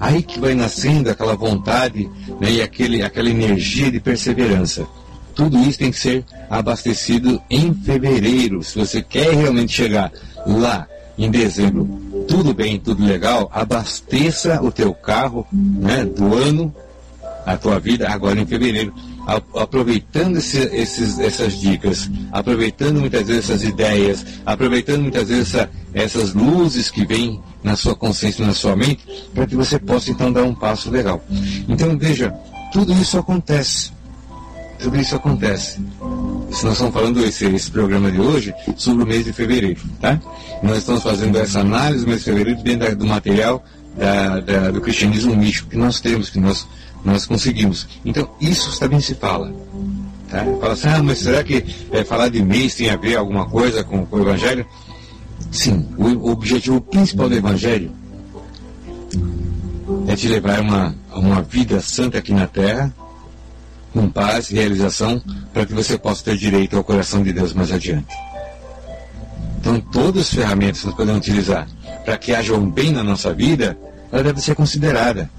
Aí 0.00 0.22
que 0.22 0.38
vai 0.38 0.54
nascendo 0.54 1.10
aquela 1.10 1.36
vontade 1.36 2.08
né, 2.40 2.50
e 2.52 2.62
aquele, 2.62 3.02
aquela 3.02 3.30
energia 3.30 3.90
de 3.90 4.00
perseverança. 4.00 4.86
Tudo 5.34 5.58
isso 5.58 5.78
tem 5.78 5.90
que 5.90 5.98
ser 5.98 6.24
abastecido 6.50 7.40
em 7.48 7.72
fevereiro. 7.72 8.62
Se 8.62 8.76
você 8.76 9.02
quer 9.02 9.34
realmente 9.34 9.72
chegar 9.72 10.12
lá 10.46 10.86
em 11.16 11.30
dezembro, 11.30 11.88
tudo 12.28 12.54
bem, 12.54 12.78
tudo 12.78 13.04
legal, 13.04 13.50
abasteça 13.52 14.60
o 14.62 14.70
teu 14.70 14.92
carro 14.94 15.46
né, 15.52 16.04
do 16.04 16.34
ano, 16.34 16.74
a 17.44 17.56
tua 17.56 17.80
vida, 17.80 18.08
agora 18.08 18.38
em 18.38 18.46
fevereiro 18.46 18.92
aproveitando 19.54 20.38
esse, 20.38 20.58
esses, 20.74 21.18
essas 21.18 21.60
dicas, 21.60 22.10
aproveitando 22.32 22.98
muitas 23.00 23.26
vezes 23.26 23.50
essas 23.50 23.62
ideias, 23.62 24.24
aproveitando 24.46 25.02
muitas 25.02 25.28
vezes 25.28 25.54
essa, 25.54 25.70
essas 25.92 26.32
luzes 26.32 26.90
que 26.90 27.04
vêm 27.04 27.38
na 27.62 27.76
sua 27.76 27.94
consciência, 27.94 28.46
na 28.46 28.54
sua 28.54 28.74
mente, 28.74 29.04
para 29.34 29.46
que 29.46 29.54
você 29.54 29.78
possa 29.78 30.10
então 30.10 30.32
dar 30.32 30.44
um 30.44 30.54
passo 30.54 30.90
legal. 30.90 31.22
Então 31.68 31.98
veja, 31.98 32.34
tudo 32.72 32.92
isso 32.94 33.18
acontece. 33.18 33.92
Tudo 34.78 34.96
isso 34.96 35.16
acontece. 35.16 35.80
Nós 36.00 36.62
estamos 36.62 36.94
falando 36.94 37.22
esse, 37.22 37.44
esse 37.46 37.70
programa 37.70 38.10
de 38.10 38.20
hoje 38.20 38.54
sobre 38.76 39.02
o 39.02 39.06
mês 39.06 39.24
de 39.24 39.32
fevereiro, 39.32 39.80
tá? 40.00 40.18
Nós 40.62 40.78
estamos 40.78 41.02
fazendo 41.02 41.36
essa 41.36 41.60
análise 41.60 42.04
do 42.04 42.08
mês 42.08 42.20
de 42.20 42.24
fevereiro 42.26 42.62
dentro 42.62 42.96
do 42.96 43.04
material 43.04 43.62
da, 43.96 44.40
da, 44.40 44.70
do 44.70 44.80
cristianismo 44.80 45.34
místico 45.36 45.70
que 45.70 45.76
nós 45.76 46.00
temos, 46.00 46.30
que 46.30 46.38
nós 46.38 46.66
nós 47.04 47.26
conseguimos. 47.26 47.88
Então, 48.04 48.28
isso 48.40 48.78
também 48.78 49.00
se 49.00 49.14
fala. 49.14 49.52
Tá? 50.28 50.44
Fala 50.60 50.72
assim, 50.72 50.88
ah, 50.88 51.02
mas 51.02 51.18
será 51.18 51.42
que 51.42 51.64
é, 51.90 52.04
falar 52.04 52.28
de 52.28 52.42
mês 52.42 52.74
tem 52.74 52.90
a 52.90 52.96
ver 52.96 53.16
alguma 53.16 53.46
coisa 53.48 53.82
com, 53.82 54.04
com 54.04 54.16
o 54.16 54.20
Evangelho? 54.20 54.66
Sim, 55.50 55.88
o, 55.96 56.04
o, 56.04 56.30
objetivo 56.32 56.80
principal 56.80 57.28
do 57.28 57.34
Evangelho 57.34 57.90
é 60.06 60.14
te 60.14 60.28
levar 60.28 60.58
a 60.58 60.62
uma, 60.62 60.94
uma 61.12 61.42
vida 61.42 61.80
santa 61.80 62.18
aqui 62.18 62.32
na 62.32 62.46
Terra, 62.46 62.92
com 63.92 64.10
paz 64.10 64.50
e 64.50 64.54
realização, 64.54 65.22
para 65.52 65.64
que 65.64 65.72
você 65.72 65.96
possa 65.96 66.24
ter 66.24 66.36
direito 66.36 66.76
ao 66.76 66.84
coração 66.84 67.22
de 67.22 67.32
Deus 67.32 67.54
mais 67.54 67.72
adiante. 67.72 68.14
Então, 69.58 69.80
todas 69.80 70.24
as 70.24 70.34
ferramentas 70.34 70.80
que 70.80 70.86
nós 70.86 70.94
podemos 70.94 71.20
utilizar 71.20 71.66
para 72.04 72.16
que 72.16 72.34
haja 72.34 72.54
um 72.54 72.70
bem 72.70 72.92
na 72.92 73.02
nossa 73.02 73.32
vida, 73.32 73.78
ela 74.12 74.22
deve 74.22 74.40
ser 74.40 74.54
considerada. 74.54 75.30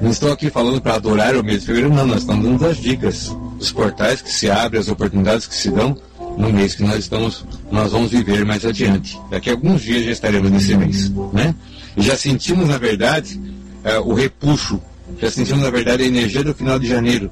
Não 0.00 0.10
estou 0.10 0.32
aqui 0.32 0.50
falando 0.50 0.80
para 0.80 0.94
adorar 0.94 1.34
o 1.34 1.42
mês 1.42 1.60
de 1.60 1.66
fevereiro, 1.66 1.94
não, 1.94 2.06
nós 2.06 2.20
estamos 2.20 2.44
dando 2.44 2.66
as 2.66 2.76
dicas, 2.76 3.34
os 3.58 3.72
portais 3.72 4.22
que 4.22 4.30
se 4.30 4.48
abrem, 4.48 4.80
as 4.80 4.88
oportunidades 4.88 5.46
que 5.46 5.54
se 5.54 5.70
dão 5.70 5.96
no 6.36 6.52
mês 6.52 6.76
que 6.76 6.84
nós 6.84 6.98
estamos, 7.00 7.44
nós 7.70 7.90
vamos 7.90 8.12
viver 8.12 8.44
mais 8.44 8.64
adiante. 8.64 9.20
Daqui 9.28 9.50
a 9.50 9.54
alguns 9.54 9.82
dias 9.82 10.04
já 10.04 10.12
estaremos 10.12 10.50
nesse 10.50 10.76
mês, 10.76 11.10
né? 11.32 11.54
E 11.96 12.02
já 12.02 12.16
sentimos, 12.16 12.68
na 12.68 12.78
verdade, 12.78 13.40
é, 13.82 13.98
o 13.98 14.14
repuxo, 14.14 14.80
já 15.20 15.28
sentimos, 15.28 15.62
na 15.62 15.70
verdade, 15.70 16.04
a 16.04 16.06
energia 16.06 16.44
do 16.44 16.54
final 16.54 16.78
de 16.78 16.86
janeiro, 16.86 17.28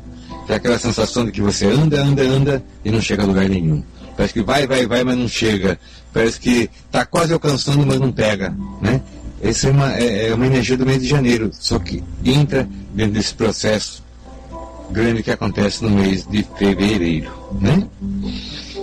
que 0.47 0.53
é 0.53 0.57
aquela 0.57 0.79
sensação 0.79 1.25
de 1.25 1.31
que 1.31 1.41
você 1.41 1.67
anda, 1.67 2.03
anda, 2.03 2.23
anda 2.23 2.65
e 2.85 2.91
não 2.91 3.01
chega 3.01 3.23
a 3.23 3.27
lugar 3.27 3.49
nenhum. 3.49 3.85
Parece 4.17 4.35
que 4.35 4.43
vai, 4.43 4.67
vai, 4.67 4.87
vai, 4.87 5.05
mas 5.05 5.17
não 5.17 5.29
chega. 5.29 5.79
Parece 6.13 6.41
que 6.41 6.71
está 6.87 7.05
quase 7.05 7.33
alcançando, 7.33 7.87
mas 7.87 8.01
não 8.01 8.11
pega, 8.11 8.53
né? 8.81 9.01
Essa 9.43 9.69
é 9.69 9.71
uma, 9.71 9.95
é, 9.95 10.29
é 10.29 10.35
uma 10.35 10.47
energia 10.47 10.77
do 10.77 10.87
mês 10.87 11.03
de 11.03 11.09
janeiro, 11.09 11.51
só 11.53 11.79
que 11.79 12.03
entra 12.25 12.69
dentro 12.95 13.13
desse 13.13 13.35
processo 13.35 14.03
grande 14.91 15.23
que 15.23 15.31
acontece 15.31 15.83
no 15.83 15.91
mês 15.91 16.27
de 16.27 16.47
fevereiro, 16.57 17.31
né? 17.61 17.87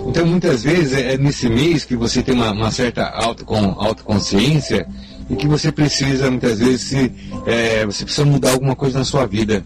Então, 0.06 0.26
muitas 0.26 0.62
vezes, 0.62 0.92
é, 0.92 1.14
é 1.14 1.18
nesse 1.18 1.48
mês 1.48 1.84
que 1.84 1.96
você 1.96 2.22
tem 2.22 2.34
uma, 2.34 2.52
uma 2.52 2.70
certa 2.70 3.06
autocon, 3.08 3.74
autoconsciência 3.78 4.86
e 5.30 5.34
que 5.34 5.48
você 5.48 5.72
precisa, 5.72 6.30
muitas 6.30 6.58
vezes, 6.58 6.82
se, 6.82 7.12
é, 7.46 7.86
você 7.86 8.04
precisa 8.04 8.26
mudar 8.26 8.52
alguma 8.52 8.76
coisa 8.76 8.98
na 8.98 9.04
sua 9.04 9.26
vida, 9.26 9.64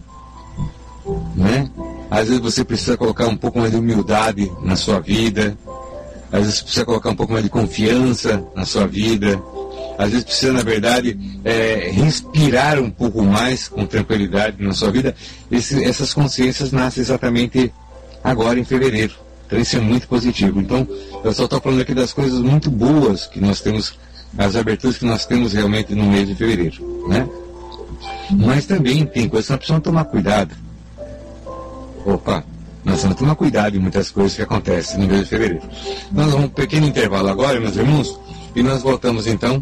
né? 1.35 1.69
Às 2.09 2.27
vezes 2.29 2.41
você 2.41 2.63
precisa 2.63 2.97
colocar 2.97 3.27
um 3.27 3.37
pouco 3.37 3.59
mais 3.59 3.71
de 3.71 3.77
humildade 3.77 4.51
na 4.63 4.75
sua 4.75 4.99
vida, 4.99 5.57
às 6.31 6.39
vezes 6.39 6.55
você 6.55 6.63
precisa 6.63 6.85
colocar 6.85 7.09
um 7.09 7.15
pouco 7.15 7.33
mais 7.33 7.43
de 7.43 7.49
confiança 7.49 8.43
na 8.55 8.65
sua 8.65 8.87
vida, 8.87 9.41
às 9.99 10.11
vezes 10.11 10.23
precisa, 10.23 10.53
na 10.53 10.63
verdade, 10.63 11.19
é, 11.43 11.91
respirar 11.91 12.79
um 12.79 12.89
pouco 12.89 13.21
mais 13.21 13.67
com 13.67 13.85
tranquilidade 13.85 14.55
na 14.63 14.73
sua 14.73 14.89
vida. 14.91 15.13
Esse, 15.51 15.83
essas 15.83 16.13
consciências 16.13 16.71
nascem 16.71 17.01
exatamente 17.01 17.69
agora 18.23 18.57
em 18.57 18.63
fevereiro. 18.63 19.13
Então 19.45 19.59
isso 19.59 19.75
é 19.75 19.81
muito 19.81 20.07
positivo. 20.07 20.61
Então, 20.61 20.87
eu 21.21 21.33
só 21.33 21.43
estou 21.43 21.59
falando 21.59 21.81
aqui 21.81 21.93
das 21.93 22.13
coisas 22.13 22.39
muito 22.39 22.71
boas 22.71 23.27
que 23.27 23.41
nós 23.41 23.59
temos, 23.59 23.99
as 24.37 24.55
aberturas 24.55 24.97
que 24.97 25.03
nós 25.03 25.25
temos 25.25 25.51
realmente 25.51 25.93
no 25.93 26.05
mês 26.05 26.29
de 26.29 26.35
fevereiro. 26.35 27.05
Né? 27.09 27.27
Mas 28.31 28.65
também 28.65 29.05
tem 29.05 29.27
coisas 29.27 29.47
que 29.47 29.51
nós 29.51 29.57
precisamos 29.57 29.83
tomar 29.83 30.05
cuidado. 30.05 30.55
Opa, 32.05 32.45
nós 32.85 33.01
vamos 33.01 33.17
tomar 33.17 33.35
cuidado 33.35 33.75
em 33.75 33.79
muitas 33.79 34.11
coisas 34.11 34.33
que 34.33 34.43
acontecem 34.43 34.97
no 34.97 35.07
mês 35.07 35.23
de 35.23 35.27
fevereiro. 35.27 35.67
Nós 36.09 36.31
vamos 36.31 36.45
um 36.45 36.49
pequeno 36.49 36.87
intervalo 36.87 37.27
agora, 37.27 37.59
meus 37.59 37.75
irmãos, 37.75 38.17
e 38.55 38.63
nós 38.63 38.81
voltamos 38.81 39.27
então 39.27 39.61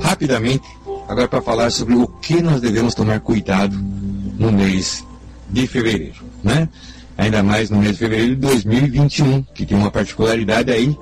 rapidamente 0.00 0.64
agora 1.08 1.28
para 1.28 1.42
falar 1.42 1.70
sobre 1.70 1.94
o 1.94 2.06
que 2.06 2.40
nós 2.40 2.60
devemos 2.60 2.94
tomar 2.94 3.20
cuidado 3.20 3.76
no 4.38 4.50
mês 4.50 5.04
de 5.50 5.66
fevereiro, 5.66 6.22
né? 6.42 6.68
Ainda 7.16 7.42
mais 7.42 7.70
no 7.70 7.78
mês 7.78 7.92
de 7.92 7.98
fevereiro 7.98 8.34
de 8.34 8.40
2021, 8.40 9.42
que 9.54 9.66
tem 9.66 9.76
uma 9.76 9.90
particularidade 9.90 10.70
aí, 10.70 10.96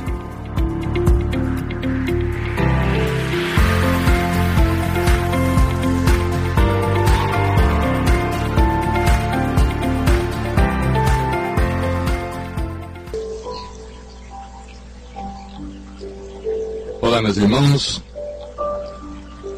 Meus 17.23 17.37
irmãos. 17.37 18.03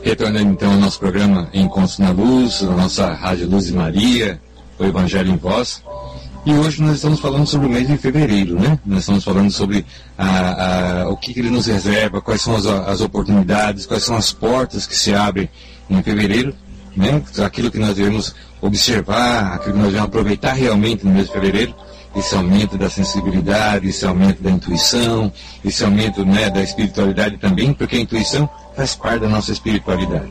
Retornando 0.03 0.51
então 0.51 0.73
ao 0.73 0.79
nosso 0.79 0.99
programa 0.99 1.49
Encontros 1.55 1.99
na 1.99 2.11
Luz, 2.11 2.61
a 2.61 2.67
nossa 2.67 3.13
Rádio 3.13 3.49
Luz 3.49 3.67
de 3.67 3.73
Maria, 3.73 4.41
o 4.79 4.85
Evangelho 4.85 5.31
em 5.31 5.37
Voz. 5.37 5.81
E 6.45 6.53
hoje 6.53 6.83
nós 6.83 6.97
estamos 6.97 7.21
falando 7.21 7.47
sobre 7.47 7.69
o 7.69 7.71
mês 7.71 7.87
de 7.87 7.97
fevereiro, 7.97 8.59
né? 8.59 8.81
Nós 8.85 9.01
estamos 9.01 9.23
falando 9.23 9.51
sobre 9.53 9.87
a, 10.19 11.03
a, 11.03 11.09
o 11.09 11.17
que, 11.17 11.33
que, 11.33 11.39
ele 11.39 11.51
nos 11.51 11.67
reserva, 11.67 12.21
quais 12.21 12.43
são 12.43 12.57
as, 12.57 12.67
as, 12.67 13.01
oportunidades, 13.01 13.87
quais 13.87 14.03
são 14.03 14.17
as 14.17 14.33
portas 14.33 14.85
que 14.85 14.97
se 14.97 15.15
abrem 15.15 15.49
em 15.89 16.03
fevereiro, 16.03 16.53
né? 16.97 17.23
Aquilo 17.45 17.71
que 17.71 17.79
nós 17.79 17.95
devemos 17.95 18.35
observar, 18.61 19.55
aquilo 19.55 19.75
que 19.75 19.79
nós 19.79 19.89
devemos 19.89 20.09
aproveitar 20.09 20.55
realmente 20.55 21.07
no 21.07 21.13
mês 21.13 21.29
de 21.29 21.33
fevereiro. 21.33 21.75
Esse 22.15 22.35
aumento 22.35 22.77
da 22.77 22.91
sensibilidade, 22.91 23.89
esse 23.89 24.05
aumento 24.05 24.43
da 24.43 24.51
intuição, 24.51 25.33
esse 25.65 25.83
aumento 25.85 26.25
né, 26.25 26.51
da 26.51 26.63
espiritualidade 26.63 27.39
também, 27.39 27.73
porque 27.73 27.97
a 27.97 28.01
intuição 28.01 28.49
faz 28.77 28.95
parte 28.95 29.21
da 29.21 29.29
nossa 29.29 29.53
espiritualidade. 29.53 30.29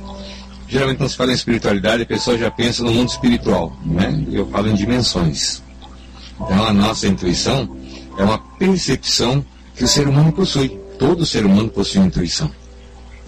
Geralmente 0.67 0.97
quando 0.97 1.09
se 1.09 1.17
fala 1.17 1.32
em 1.32 1.36
espiritualidade, 1.36 2.03
a 2.03 2.05
pessoa 2.05 2.38
já 2.38 2.49
pensa 2.49 2.84
no 2.84 2.91
mundo 2.91 3.09
espiritual, 3.09 3.75
né? 3.84 4.23
Eu 4.32 4.47
falo 4.47 4.69
em 4.69 4.73
dimensões. 4.73 5.61
Então 6.39 6.65
a 6.65 6.71
nossa 6.71 7.07
intuição 7.07 7.77
é 8.17 8.23
uma 8.23 8.38
percepção 8.38 9.45
que 9.75 9.84
o 9.84 9.88
ser 9.88 10.07
humano 10.07 10.32
possui. 10.32 10.79
Todo 10.97 11.25
ser 11.25 11.45
humano 11.45 11.67
possui 11.69 12.01
intuição. 12.01 12.49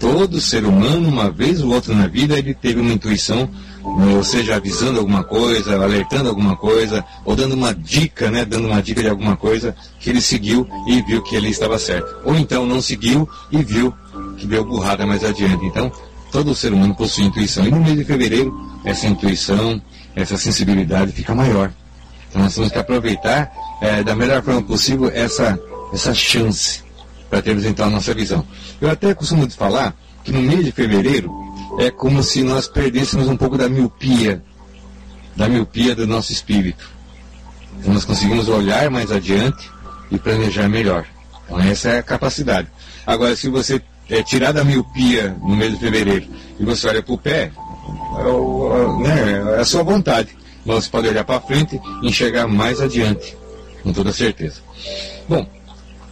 Todo 0.04 0.38
ser 0.38 0.66
humano, 0.66 1.08
uma 1.08 1.30
vez 1.30 1.62
ou 1.62 1.72
outra 1.72 1.94
na 1.94 2.06
vida, 2.06 2.38
ele 2.38 2.52
teve 2.52 2.78
uma 2.78 2.92
intuição, 2.92 3.48
né, 3.82 4.14
ou 4.14 4.22
seja, 4.22 4.56
avisando 4.56 5.00
alguma 5.00 5.24
coisa, 5.24 5.82
alertando 5.82 6.28
alguma 6.28 6.54
coisa, 6.54 7.02
ou 7.24 7.34
dando 7.34 7.54
uma 7.54 7.74
dica, 7.74 8.30
né, 8.30 8.44
dando 8.44 8.66
uma 8.66 8.82
dica 8.82 9.00
de 9.00 9.08
alguma 9.08 9.34
coisa 9.34 9.74
que 9.98 10.10
ele 10.10 10.20
seguiu 10.20 10.68
e 10.86 11.00
viu 11.00 11.22
que 11.22 11.34
ele 11.34 11.48
estava 11.48 11.78
certo. 11.78 12.16
Ou 12.22 12.36
então 12.36 12.66
não 12.66 12.82
seguiu 12.82 13.26
e 13.50 13.64
viu 13.64 13.94
que 14.36 14.46
deu 14.46 14.62
burrada 14.62 15.06
mais 15.06 15.24
adiante. 15.24 15.64
Então, 15.64 15.90
todo 16.30 16.54
ser 16.54 16.74
humano 16.74 16.94
possui 16.94 17.24
intuição. 17.24 17.66
E 17.66 17.70
no 17.70 17.80
mês 17.80 17.96
de 17.96 18.04
fevereiro, 18.04 18.54
essa 18.84 19.06
intuição, 19.06 19.80
essa 20.14 20.36
sensibilidade 20.36 21.12
fica 21.12 21.34
maior. 21.34 21.72
Então 22.28 22.42
nós 22.42 22.54
temos 22.54 22.70
que 22.70 22.78
aproveitar 22.78 23.50
é, 23.80 24.02
da 24.02 24.14
melhor 24.14 24.42
forma 24.42 24.60
possível 24.60 25.10
essa, 25.14 25.58
essa 25.94 26.12
chance 26.12 26.83
para 27.34 27.42
termos 27.42 27.64
então 27.64 27.88
a 27.88 27.90
nossa 27.90 28.14
visão. 28.14 28.46
Eu 28.80 28.88
até 28.88 29.12
costumo 29.12 29.50
falar 29.50 29.92
que 30.22 30.30
no 30.30 30.40
mês 30.40 30.64
de 30.64 30.70
fevereiro 30.70 31.28
é 31.80 31.90
como 31.90 32.22
se 32.22 32.44
nós 32.44 32.68
perdêssemos 32.68 33.26
um 33.26 33.36
pouco 33.36 33.58
da 33.58 33.68
miopia, 33.68 34.40
da 35.34 35.48
miopia 35.48 35.96
do 35.96 36.06
nosso 36.06 36.30
espírito. 36.30 36.88
Então 37.80 37.92
nós 37.92 38.04
conseguimos 38.04 38.48
olhar 38.48 38.88
mais 38.88 39.10
adiante 39.10 39.68
e 40.12 40.16
planejar 40.16 40.68
melhor. 40.68 41.04
Então 41.44 41.58
essa 41.58 41.88
é 41.88 41.98
a 41.98 42.04
capacidade. 42.04 42.68
Agora, 43.04 43.34
se 43.34 43.48
você 43.48 43.82
é, 44.08 44.22
tirar 44.22 44.52
da 44.52 44.62
miopia 44.62 45.36
no 45.42 45.56
mês 45.56 45.72
de 45.72 45.80
fevereiro 45.80 46.26
e 46.60 46.64
você 46.64 46.86
olha 46.86 47.02
para 47.02 47.14
o 47.14 47.18
pé, 47.18 47.50
é, 47.50 49.02
né, 49.02 49.56
é 49.56 49.60
a 49.60 49.64
sua 49.64 49.82
vontade. 49.82 50.28
Mas 50.64 50.84
você 50.84 50.90
pode 50.90 51.08
olhar 51.08 51.24
para 51.24 51.40
frente 51.40 51.80
e 52.00 52.06
enxergar 52.06 52.46
mais 52.46 52.80
adiante, 52.80 53.36
com 53.82 53.92
toda 53.92 54.12
certeza. 54.12 54.60
Bom, 55.28 55.44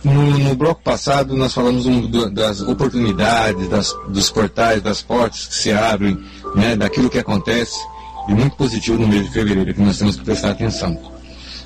no, 0.04 0.38
no 0.38 0.54
bloco 0.54 0.82
passado 0.82 1.36
nós 1.36 1.54
falamos 1.54 1.86
um, 1.86 2.08
das 2.32 2.60
oportunidades, 2.60 3.68
das, 3.68 3.96
dos 4.08 4.30
portais, 4.30 4.82
das 4.82 5.02
portas 5.02 5.46
que 5.46 5.54
se 5.54 5.72
abrem, 5.72 6.18
né, 6.54 6.76
daquilo 6.76 7.08
que 7.08 7.18
acontece, 7.18 7.78
e 8.28 8.34
muito 8.34 8.56
positivo 8.56 8.98
no 8.98 9.08
mês 9.08 9.24
de 9.24 9.30
fevereiro, 9.30 9.74
que 9.74 9.80
nós 9.80 9.98
temos 9.98 10.16
que 10.16 10.24
prestar 10.24 10.50
atenção. 10.50 10.98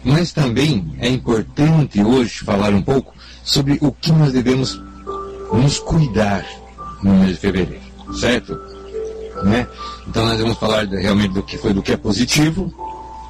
Mas 0.04 0.32
também 0.32 0.94
é 0.98 1.08
importante 1.08 2.02
hoje 2.02 2.44
falar 2.44 2.72
um 2.72 2.82
pouco 2.82 3.14
sobre 3.42 3.78
o 3.80 3.90
que 3.90 4.12
nós 4.12 4.32
devemos 4.32 4.80
nos 5.52 5.78
cuidar 5.78 6.44
no 7.02 7.14
mês 7.14 7.32
de 7.32 7.36
fevereiro, 7.36 7.82
certo? 8.18 8.58
Né? 9.42 9.66
Então 10.06 10.24
nós 10.24 10.40
vamos 10.40 10.58
falar 10.58 10.86
realmente 10.86 11.32
do 11.32 11.42
que 11.42 11.58
foi 11.58 11.72
do 11.72 11.82
que 11.82 11.92
é 11.92 11.96
positivo, 11.96 12.72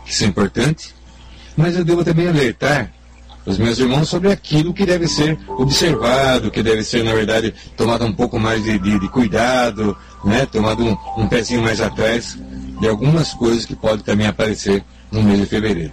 que 0.05 0.13
isso 0.13 0.25
é 0.25 0.27
importante, 0.27 0.95
mas 1.57 1.77
eu 1.77 1.85
devo 1.85 2.05
também 2.05 2.29
alertar 2.29 2.93
os 3.47 3.59
meus 3.59 3.79
irmãos 3.79 4.09
sobre 4.09 4.31
aquilo 4.31 4.75
que 4.75 4.85
deve 4.85 5.07
ser 5.07 5.39
observado, 5.49 6.51
que 6.51 6.63
deve 6.63 6.83
ser, 6.83 7.05
na 7.05 7.15
verdade, 7.15 7.55
tomado 7.77 8.05
um 8.05 8.13
pouco 8.13 8.39
mais 8.39 8.65
de, 8.65 8.77
de, 8.79 8.99
de 8.99 9.09
cuidado, 9.09 9.97
né? 10.25 10.47
tomado 10.47 10.85
um, 10.85 10.97
um 11.17 11.29
pezinho 11.29 11.63
mais 11.63 11.81
atrás 11.81 12.37
de 12.81 12.89
algumas 12.89 13.33
coisas 13.33 13.65
que 13.65 13.77
podem 13.77 14.05
também 14.05 14.27
aparecer 14.27 14.85
no 15.11 15.23
mês 15.23 15.41
de 15.41 15.47
fevereiro. 15.47 15.93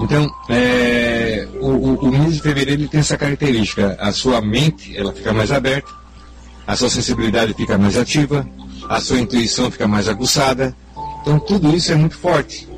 Então, 0.00 0.30
é, 0.48 1.48
o, 1.60 1.68
o, 1.68 1.94
o, 2.08 2.10
mês 2.10 2.34
de 2.34 2.42
fevereiro 2.42 2.86
tem 2.88 3.00
essa 3.00 3.16
característica. 3.18 3.96
A 4.00 4.12
sua 4.12 4.40
mente 4.40 4.96
ela 4.96 5.12
fica 5.12 5.32
mais 5.32 5.50
aberta, 5.50 5.90
a 6.66 6.76
sua 6.76 6.88
sensibilidade 6.88 7.54
fica 7.54 7.76
mais 7.76 7.96
ativa, 7.96 8.46
a 8.88 9.00
sua 9.00 9.18
intuição 9.18 9.70
fica 9.70 9.88
mais 9.88 10.08
aguçada. 10.08 10.74
Então, 11.20 11.38
tudo 11.38 11.74
isso 11.74 11.92
é 11.92 11.94
muito 11.94 12.16
forte. 12.16 12.69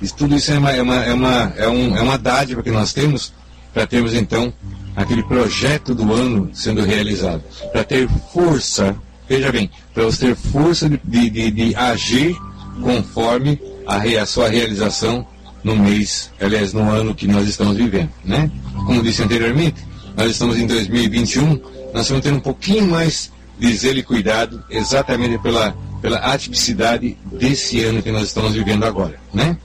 Isso, 0.00 0.14
tudo 0.14 0.36
isso 0.36 0.52
é 0.52 0.58
uma, 0.58 0.70
é, 0.70 0.82
uma, 0.82 1.04
é, 1.04 1.12
uma, 1.12 1.52
é, 1.56 1.68
um, 1.68 1.96
é 1.96 2.00
uma 2.00 2.18
dádiva 2.18 2.62
que 2.62 2.70
nós 2.70 2.92
temos 2.92 3.32
para 3.72 3.86
termos, 3.86 4.14
então, 4.14 4.52
aquele 4.96 5.22
projeto 5.22 5.94
do 5.94 6.12
ano 6.12 6.50
sendo 6.52 6.82
realizado. 6.82 7.42
Para 7.72 7.84
ter 7.84 8.08
força, 8.32 8.96
veja 9.28 9.52
bem, 9.52 9.70
para 9.94 10.04
você 10.04 10.26
ter 10.26 10.36
força 10.36 10.88
de, 10.88 11.30
de, 11.30 11.50
de 11.50 11.74
agir 11.76 12.36
conforme 12.82 13.60
a, 13.86 13.96
a 14.22 14.26
sua 14.26 14.48
realização 14.48 15.26
no 15.62 15.76
mês, 15.76 16.30
aliás, 16.40 16.72
no 16.72 16.90
ano 16.90 17.14
que 17.14 17.26
nós 17.26 17.48
estamos 17.48 17.76
vivendo, 17.76 18.10
né? 18.24 18.50
Como 18.86 19.02
disse 19.02 19.22
anteriormente, 19.22 19.84
nós 20.16 20.30
estamos 20.30 20.56
em 20.58 20.66
2021, 20.66 21.60
nós 21.92 22.02
estamos 22.02 22.22
tendo 22.22 22.36
um 22.36 22.40
pouquinho 22.40 22.88
mais 22.88 23.30
de 23.58 23.74
zelo 23.76 23.98
e 23.98 24.02
cuidado, 24.02 24.62
exatamente 24.70 25.38
pela, 25.38 25.76
pela 26.00 26.18
atipicidade 26.18 27.16
desse 27.32 27.82
ano 27.82 28.02
que 28.02 28.10
nós 28.10 28.28
estamos 28.28 28.52
vivendo 28.54 28.84
agora, 28.84 29.18
né? 29.34 29.56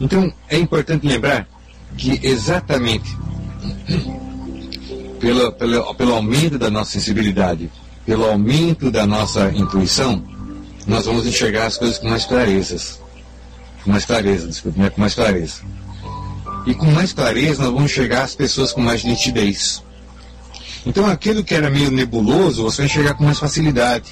Então, 0.00 0.32
é 0.48 0.58
importante 0.58 1.06
lembrar 1.06 1.46
que 1.96 2.18
exatamente 2.22 3.16
pelo, 5.20 5.52
pelo, 5.52 5.94
pelo 5.94 6.14
aumento 6.14 6.58
da 6.58 6.70
nossa 6.70 6.92
sensibilidade, 6.92 7.70
pelo 8.04 8.26
aumento 8.26 8.90
da 8.90 9.06
nossa 9.06 9.50
intuição, 9.54 10.22
nós 10.86 11.06
vamos 11.06 11.26
enxergar 11.26 11.66
as 11.66 11.78
coisas 11.78 11.98
com 11.98 12.08
mais 12.08 12.24
clarezas 12.24 13.04
com 13.84 13.90
mais 13.90 14.04
clareza, 14.06 14.48
desculpe, 14.48 14.80
né? 14.80 14.88
com 14.90 15.00
mais 15.00 15.14
clareza. 15.14 15.62
E 16.66 16.74
com 16.74 16.86
mais 16.86 17.12
clareza 17.12 17.62
nós 17.62 17.72
vamos 17.72 17.92
enxergar 17.92 18.22
as 18.22 18.34
pessoas 18.34 18.72
com 18.72 18.80
mais 18.80 19.04
nitidez. 19.04 19.82
Então 20.86 21.06
aquilo 21.06 21.44
que 21.44 21.54
era 21.54 21.68
meio 21.68 21.90
nebuloso, 21.90 22.62
você 22.62 22.78
vai 22.78 22.86
enxergar 22.86 23.14
com 23.14 23.24
mais 23.24 23.38
facilidade. 23.38 24.10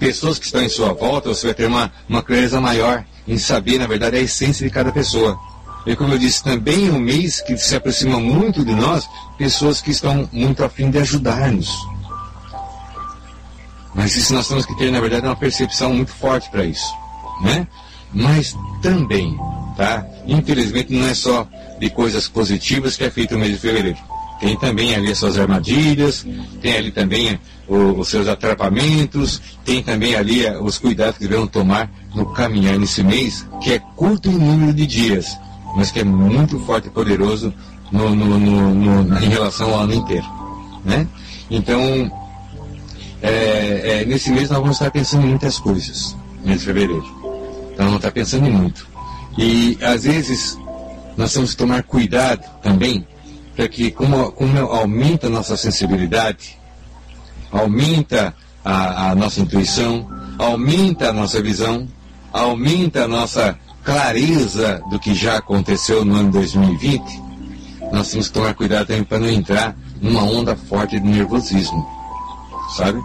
Pessoas 0.00 0.38
que 0.38 0.46
estão 0.46 0.62
em 0.62 0.68
sua 0.68 0.92
volta, 0.92 1.28
você 1.28 1.46
vai 1.46 1.54
ter 1.54 1.66
uma, 1.66 1.92
uma 2.08 2.22
clareza 2.22 2.60
maior 2.60 3.04
em 3.28 3.38
saber, 3.38 3.78
na 3.78 3.86
verdade, 3.86 4.16
a 4.16 4.20
essência 4.20 4.66
de 4.66 4.72
cada 4.72 4.90
pessoa. 4.90 5.38
E 5.86 5.94
como 5.94 6.14
eu 6.14 6.18
disse, 6.18 6.42
também 6.42 6.88
é 6.88 6.90
um 6.90 6.98
mês 6.98 7.40
que 7.40 7.56
se 7.56 7.76
aproxima 7.76 8.18
muito 8.18 8.64
de 8.64 8.74
nós, 8.74 9.08
pessoas 9.38 9.80
que 9.80 9.92
estão 9.92 10.28
muito 10.32 10.64
afim 10.64 10.90
de 10.90 10.98
ajudar-nos. 10.98 11.70
Mas 13.94 14.16
isso 14.16 14.34
nós 14.34 14.48
temos 14.48 14.66
que 14.66 14.76
ter, 14.76 14.90
na 14.90 15.00
verdade, 15.00 15.26
uma 15.26 15.36
percepção 15.36 15.94
muito 15.94 16.10
forte 16.10 16.50
para 16.50 16.64
isso. 16.64 16.92
Né? 17.42 17.66
mas 18.12 18.56
também, 18.82 19.36
tá? 19.76 20.04
Infelizmente 20.26 20.92
não 20.92 21.06
é 21.06 21.14
só 21.14 21.46
de 21.78 21.90
coisas 21.90 22.28
positivas 22.28 22.96
que 22.96 23.04
é 23.04 23.10
feito 23.10 23.34
o 23.34 23.38
mês 23.38 23.52
de 23.52 23.58
fevereiro. 23.58 23.98
Tem 24.40 24.56
também 24.56 24.94
ali 24.94 25.12
as 25.12 25.18
suas 25.18 25.38
armadilhas, 25.38 26.26
tem 26.60 26.76
ali 26.76 26.90
também 26.90 27.38
os 27.70 28.08
seus 28.08 28.26
atrapamentos, 28.26 29.40
tem 29.64 29.82
também 29.82 30.16
ali 30.16 30.44
eh, 30.44 30.58
os 30.58 30.76
cuidados 30.78 31.18
que 31.18 31.28
devemos 31.28 31.50
tomar 31.50 31.88
no 32.14 32.26
caminhar 32.26 32.76
nesse 32.76 33.02
mês, 33.02 33.46
que 33.62 33.74
é 33.74 33.78
curto 33.78 34.28
em 34.28 34.36
número 34.36 34.74
de 34.74 34.86
dias, 34.86 35.38
mas 35.76 35.92
que 35.92 36.00
é 36.00 36.04
muito 36.04 36.58
forte 36.60 36.88
e 36.88 36.90
poderoso 36.90 37.54
no, 37.92 38.14
no, 38.14 38.38
no, 38.38 39.18
em 39.18 39.28
relação 39.28 39.72
ao 39.72 39.80
ano 39.80 39.94
inteiro. 39.94 40.26
Né? 40.84 41.06
Então, 41.48 41.80
é, 43.22 44.00
é, 44.00 44.04
nesse 44.04 44.30
mês 44.30 44.50
nós 44.50 44.58
vamos 44.58 44.76
estar 44.76 44.90
pensando 44.90 45.24
em 45.24 45.30
muitas 45.30 45.58
coisas, 45.58 46.16
mês 46.44 46.60
de 46.60 46.66
fevereiro. 46.66 47.04
Então 47.72 47.88
não 47.88 47.96
está 47.96 48.10
pensando 48.10 48.46
em 48.48 48.52
muito. 48.52 48.88
E 49.38 49.78
às 49.80 50.04
vezes 50.04 50.58
nós 51.16 51.32
temos 51.32 51.50
que 51.50 51.56
tomar 51.56 51.82
cuidado 51.84 52.44
também 52.62 53.06
para 53.54 53.68
que 53.68 53.90
como, 53.90 54.32
como 54.32 54.58
aumenta 54.58 55.26
a 55.26 55.30
nossa 55.30 55.56
sensibilidade, 55.56 56.58
aumenta 57.50 58.34
a, 58.64 59.10
a 59.10 59.14
nossa 59.14 59.40
intuição, 59.40 60.08
aumenta 60.38 61.10
a 61.10 61.12
nossa 61.12 61.42
visão, 61.42 61.88
aumenta 62.32 63.04
a 63.04 63.08
nossa 63.08 63.58
clareza 63.84 64.82
do 64.90 64.98
que 64.98 65.14
já 65.14 65.38
aconteceu 65.38 66.04
no 66.04 66.16
ano 66.16 66.30
2020, 66.30 67.02
nós 67.92 68.10
temos 68.10 68.28
que 68.28 68.34
tomar 68.34 68.54
cuidado 68.54 68.86
também 68.86 69.04
para 69.04 69.18
não 69.18 69.28
entrar 69.28 69.76
numa 70.00 70.22
onda 70.22 70.54
forte 70.54 70.98
de 71.00 71.06
nervosismo, 71.06 71.86
sabe? 72.76 73.00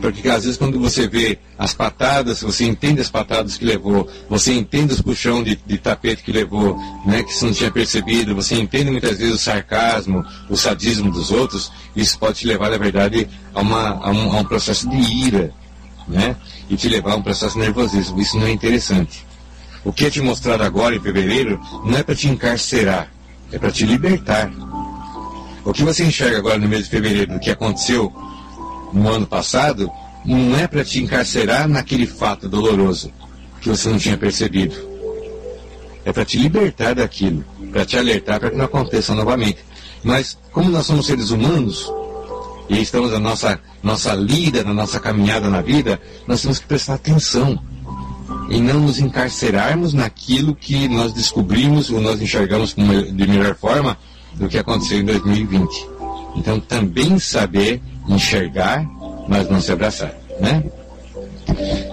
Porque 0.00 0.28
às 0.28 0.44
vezes 0.44 0.56
quando 0.56 0.78
você 0.78 1.08
vê 1.08 1.38
as 1.58 1.74
patadas, 1.74 2.42
você 2.42 2.64
entende 2.64 3.00
as 3.00 3.10
patadas 3.10 3.56
que 3.56 3.64
levou, 3.64 4.08
você 4.28 4.52
entende 4.52 4.92
os 4.92 5.00
puxão 5.00 5.42
de, 5.42 5.58
de 5.66 5.78
tapete 5.78 6.22
que 6.22 6.32
levou, 6.32 6.78
né, 7.04 7.22
que 7.22 7.32
você 7.32 7.44
não 7.44 7.52
tinha 7.52 7.70
percebido, 7.70 8.34
você 8.34 8.54
entende 8.54 8.90
muitas 8.90 9.18
vezes 9.18 9.34
o 9.34 9.38
sarcasmo, 9.38 10.24
o 10.48 10.56
sadismo 10.56 11.10
dos 11.10 11.30
outros, 11.30 11.72
isso 11.96 12.18
pode 12.18 12.38
te 12.38 12.46
levar, 12.46 12.70
na 12.70 12.78
verdade, 12.78 13.28
a, 13.54 13.60
uma, 13.60 13.94
a, 14.04 14.10
um, 14.10 14.32
a 14.32 14.40
um 14.40 14.44
processo 14.44 14.88
de 14.88 14.96
ira, 14.96 15.52
né? 16.06 16.36
E 16.70 16.76
te 16.76 16.88
levar 16.88 17.12
a 17.12 17.16
um 17.16 17.22
processo 17.22 17.54
de 17.54 17.60
nervosismo. 17.60 18.20
Isso 18.20 18.38
não 18.38 18.46
é 18.46 18.50
interessante. 18.50 19.26
O 19.84 19.92
que 19.92 20.06
é 20.06 20.10
te 20.10 20.20
mostrado 20.20 20.62
agora 20.62 20.94
em 20.94 21.00
fevereiro 21.00 21.60
não 21.84 21.98
é 21.98 22.02
para 22.02 22.14
te 22.14 22.28
encarcerar, 22.28 23.10
é 23.50 23.58
para 23.58 23.70
te 23.70 23.84
libertar. 23.84 24.50
O 25.64 25.72
que 25.72 25.82
você 25.82 26.04
enxerga 26.04 26.38
agora 26.38 26.58
no 26.58 26.68
mês 26.68 26.84
de 26.84 26.90
fevereiro 26.90 27.32
do 27.32 27.40
que 27.40 27.50
aconteceu 27.50 28.12
no 28.92 29.08
ano 29.08 29.26
passado, 29.26 29.90
não 30.24 30.56
é 30.58 30.66
para 30.66 30.84
te 30.84 31.02
encarcerar 31.02 31.68
naquele 31.68 32.06
fato 32.06 32.48
doloroso 32.48 33.10
que 33.60 33.68
você 33.68 33.88
não 33.88 33.98
tinha 33.98 34.16
percebido. 34.16 34.76
É 36.04 36.12
para 36.12 36.24
te 36.24 36.38
libertar 36.38 36.94
daquilo. 36.94 37.44
para 37.72 37.84
te 37.84 37.96
alertar 37.98 38.40
para 38.40 38.50
que 38.50 38.56
não 38.56 38.64
aconteça 38.64 39.14
novamente. 39.14 39.58
Mas 40.02 40.38
como 40.52 40.70
nós 40.70 40.86
somos 40.86 41.06
seres 41.06 41.30
humanos 41.30 41.92
e 42.68 42.80
estamos 42.80 43.12
na 43.12 43.18
nossa 43.18 43.60
nossa 43.82 44.14
lida, 44.14 44.64
na 44.64 44.74
nossa 44.74 44.98
caminhada 44.98 45.48
na 45.48 45.60
vida, 45.60 46.00
nós 46.26 46.42
temos 46.42 46.58
que 46.58 46.66
prestar 46.66 46.94
atenção 46.94 47.58
e 48.48 48.60
não 48.60 48.80
nos 48.80 48.98
encarcerarmos 48.98 49.92
naquilo 49.92 50.54
que 50.54 50.88
nós 50.88 51.12
descobrimos 51.12 51.90
ou 51.90 52.00
nós 52.00 52.20
enxergamos 52.20 52.74
de 52.74 53.26
melhor 53.26 53.54
forma 53.54 53.96
do 54.34 54.48
que 54.48 54.58
aconteceu 54.58 54.98
em 55.00 55.04
2020. 55.04 55.88
Então 56.36 56.60
também 56.60 57.18
saber 57.18 57.82
enxergar, 58.08 58.84
mas 59.28 59.48
não 59.48 59.60
se 59.60 59.72
abraçar, 59.72 60.14
né? 60.40 60.62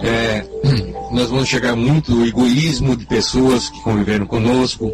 É, 0.02 0.44
nós 1.12 1.28
vamos 1.30 1.48
chegar 1.48 1.76
muito 1.76 2.20
o 2.20 2.26
egoísmo 2.26 2.96
de 2.96 3.06
pessoas 3.06 3.68
que 3.68 3.80
conviveram 3.82 4.26
conosco, 4.26 4.92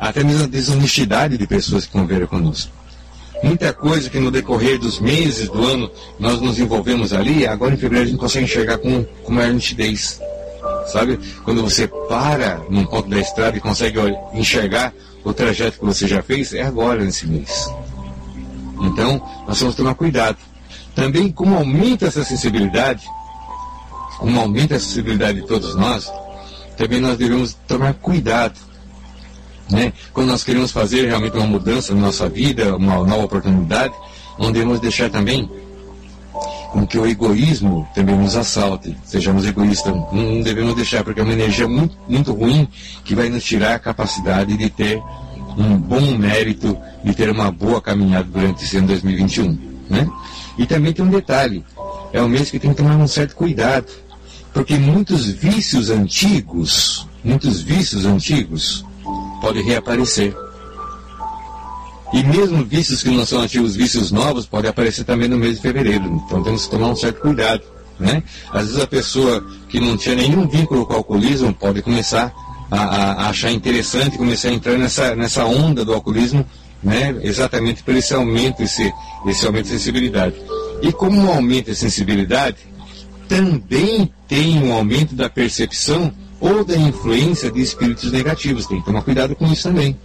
até 0.00 0.24
mesmo 0.24 0.44
a 0.44 0.48
desonestidade 0.48 1.38
de 1.38 1.46
pessoas 1.46 1.86
que 1.86 1.92
conviveram 1.92 2.26
conosco. 2.26 2.72
Muita 3.42 3.72
coisa 3.72 4.08
que 4.08 4.20
no 4.20 4.30
decorrer 4.30 4.78
dos 4.78 5.00
meses 5.00 5.48
do 5.48 5.64
ano 5.64 5.90
nós 6.18 6.40
nos 6.40 6.60
envolvemos 6.60 7.12
ali, 7.12 7.46
agora 7.46 7.74
em 7.74 7.76
fevereiro 7.76 8.06
a 8.06 8.10
gente 8.10 8.20
consegue 8.20 8.44
enxergar 8.44 8.78
com, 8.78 9.04
com 9.24 9.32
maior 9.32 9.52
nitidez. 9.52 10.20
Sabe? 10.86 11.18
Quando 11.44 11.62
você 11.62 11.88
para 12.08 12.60
num 12.70 12.84
ponto 12.84 13.08
da 13.08 13.18
estrada 13.18 13.56
e 13.56 13.60
consegue 13.60 13.98
enxergar 14.32 14.92
o 15.24 15.32
trajeto 15.32 15.78
que 15.78 15.84
você 15.84 16.06
já 16.06 16.22
fez, 16.22 16.52
é 16.54 16.62
agora 16.62 17.04
nesse 17.04 17.26
mês. 17.26 17.68
Então, 18.92 19.20
nós 19.46 19.58
temos 19.58 19.74
que 19.74 19.82
tomar 19.82 19.94
cuidado. 19.94 20.36
Também, 20.94 21.30
como 21.32 21.56
aumenta 21.56 22.06
essa 22.06 22.22
sensibilidade, 22.22 23.06
como 24.18 24.38
aumenta 24.38 24.76
a 24.76 24.80
sensibilidade 24.80 25.40
de 25.40 25.46
todos 25.46 25.74
nós, 25.74 26.12
também 26.76 27.00
nós 27.00 27.16
devemos 27.16 27.54
tomar 27.66 27.94
cuidado. 27.94 28.58
Né? 29.70 29.92
Quando 30.12 30.28
nós 30.28 30.44
queremos 30.44 30.70
fazer 30.70 31.06
realmente 31.06 31.36
uma 31.36 31.46
mudança 31.46 31.94
na 31.94 32.02
nossa 32.02 32.28
vida, 32.28 32.76
uma 32.76 32.96
nova 33.04 33.24
oportunidade, 33.24 33.94
não 34.38 34.52
devemos 34.52 34.80
deixar 34.80 35.08
também 35.08 35.50
com 36.72 36.86
que 36.86 36.98
o 36.98 37.06
egoísmo 37.06 37.88
também 37.94 38.16
nos 38.16 38.36
assalte. 38.36 38.96
Sejamos 39.04 39.46
egoístas, 39.46 39.94
não 40.12 40.42
devemos 40.42 40.74
deixar, 40.74 41.04
porque 41.04 41.20
é 41.20 41.22
uma 41.22 41.32
energia 41.32 41.68
muito, 41.68 41.96
muito 42.08 42.32
ruim 42.32 42.68
que 43.04 43.14
vai 43.14 43.28
nos 43.28 43.44
tirar 43.44 43.74
a 43.74 43.78
capacidade 43.78 44.56
de 44.56 44.68
ter 44.70 45.02
um 45.56 45.76
bom 45.76 46.16
mérito, 46.16 46.76
de 47.04 47.14
ter 47.14 47.30
uma 47.30 47.50
boa 47.50 47.80
caminhada 47.80 48.28
durante 48.30 48.64
esse 48.64 48.76
ano 48.76 48.88
2021. 48.88 49.58
Né? 49.88 50.08
E 50.58 50.66
também 50.66 50.92
tem 50.92 51.04
um 51.04 51.10
detalhe: 51.10 51.64
é 52.12 52.22
um 52.22 52.28
mês 52.28 52.50
que 52.50 52.58
tem 52.58 52.70
que 52.70 52.76
tomar 52.76 52.96
um 52.96 53.08
certo 53.08 53.34
cuidado 53.34 53.92
porque 54.52 54.76
muitos 54.76 55.26
vícios 55.26 55.90
antigos, 55.90 57.06
muitos 57.24 57.62
vícios 57.62 58.04
antigos 58.04 58.84
podem 59.40 59.64
reaparecer. 59.64 60.36
E 62.12 62.22
mesmo 62.22 62.62
vícios 62.62 63.02
que 63.02 63.08
não 63.08 63.24
são 63.24 63.40
antigos, 63.40 63.74
vícios 63.74 64.12
novos, 64.12 64.44
podem 64.44 64.70
aparecer 64.70 65.04
também 65.04 65.28
no 65.28 65.38
mês 65.38 65.56
de 65.56 65.62
fevereiro. 65.62 66.04
Então 66.26 66.42
temos 66.42 66.66
que 66.66 66.70
tomar 66.70 66.88
um 66.88 66.96
certo 66.96 67.22
cuidado. 67.22 67.62
Né? 67.98 68.22
Às 68.52 68.66
vezes 68.66 68.80
a 68.80 68.86
pessoa 68.86 69.44
que 69.68 69.80
não 69.80 69.96
tinha 69.96 70.14
nenhum 70.14 70.46
vínculo 70.46 70.84
com 70.84 70.92
o 70.92 70.96
alcoolismo 70.96 71.54
pode 71.54 71.80
começar 71.80 72.32
a, 72.72 73.24
a, 73.24 73.28
achar 73.28 73.52
interessante, 73.52 74.16
começar 74.16 74.48
a 74.48 74.52
entrar 74.52 74.78
nessa, 74.78 75.14
nessa 75.14 75.44
onda 75.44 75.84
do 75.84 75.92
alcoolismo, 75.92 76.44
né? 76.82 77.14
exatamente 77.22 77.82
por 77.82 77.94
esse 77.94 78.14
aumento, 78.14 78.62
esse, 78.62 78.90
esse 79.26 79.46
aumento 79.46 79.64
de 79.64 79.72
sensibilidade. 79.72 80.36
E 80.80 80.90
como 80.90 81.30
aumenta 81.30 81.72
a 81.72 81.74
sensibilidade, 81.74 82.56
também 83.28 84.10
tem 84.26 84.62
um 84.62 84.72
aumento 84.72 85.14
da 85.14 85.28
percepção 85.28 86.12
ou 86.40 86.64
da 86.64 86.76
influência 86.76 87.50
de 87.50 87.60
espíritos 87.60 88.10
negativos. 88.10 88.66
Tem 88.66 88.80
que 88.80 88.86
tomar 88.86 89.02
cuidado 89.02 89.36
com 89.36 89.46
isso 89.52 89.64
também. 89.64 89.96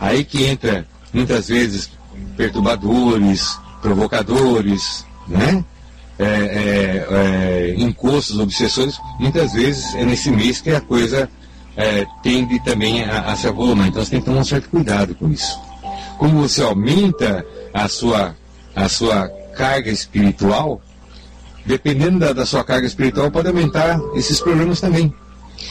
Aí 0.00 0.24
que 0.24 0.44
entra, 0.44 0.86
muitas 1.12 1.48
vezes, 1.48 1.90
perturbadores, 2.38 3.58
provocadores, 3.82 5.04
né? 5.28 5.62
É, 6.18 6.24
é, 6.24 7.06
é, 7.10 7.74
encostos, 7.78 8.38
obsessores, 8.38 8.98
muitas 9.18 9.54
vezes 9.54 9.94
é 9.94 10.04
nesse 10.04 10.30
mês 10.30 10.60
que 10.60 10.70
a 10.70 10.80
coisa 10.80 11.28
é, 11.76 12.06
tende 12.22 12.62
também 12.64 13.04
a, 13.04 13.32
a 13.32 13.36
se 13.36 13.46
avolumar. 13.46 13.88
Então 13.88 14.04
você 14.04 14.10
tem 14.10 14.20
que 14.20 14.26
tomar 14.26 14.40
um 14.40 14.44
certo 14.44 14.68
cuidado 14.68 15.14
com 15.14 15.30
isso. 15.30 15.58
Como 16.18 16.40
você 16.40 16.62
aumenta 16.62 17.44
a 17.72 17.88
sua, 17.88 18.36
a 18.74 18.88
sua 18.88 19.28
carga 19.56 19.90
espiritual, 19.90 20.80
dependendo 21.64 22.18
da, 22.18 22.32
da 22.32 22.46
sua 22.46 22.64
carga 22.64 22.86
espiritual, 22.86 23.30
pode 23.30 23.48
aumentar 23.48 24.00
esses 24.14 24.40
problemas 24.40 24.80
também. 24.80 25.12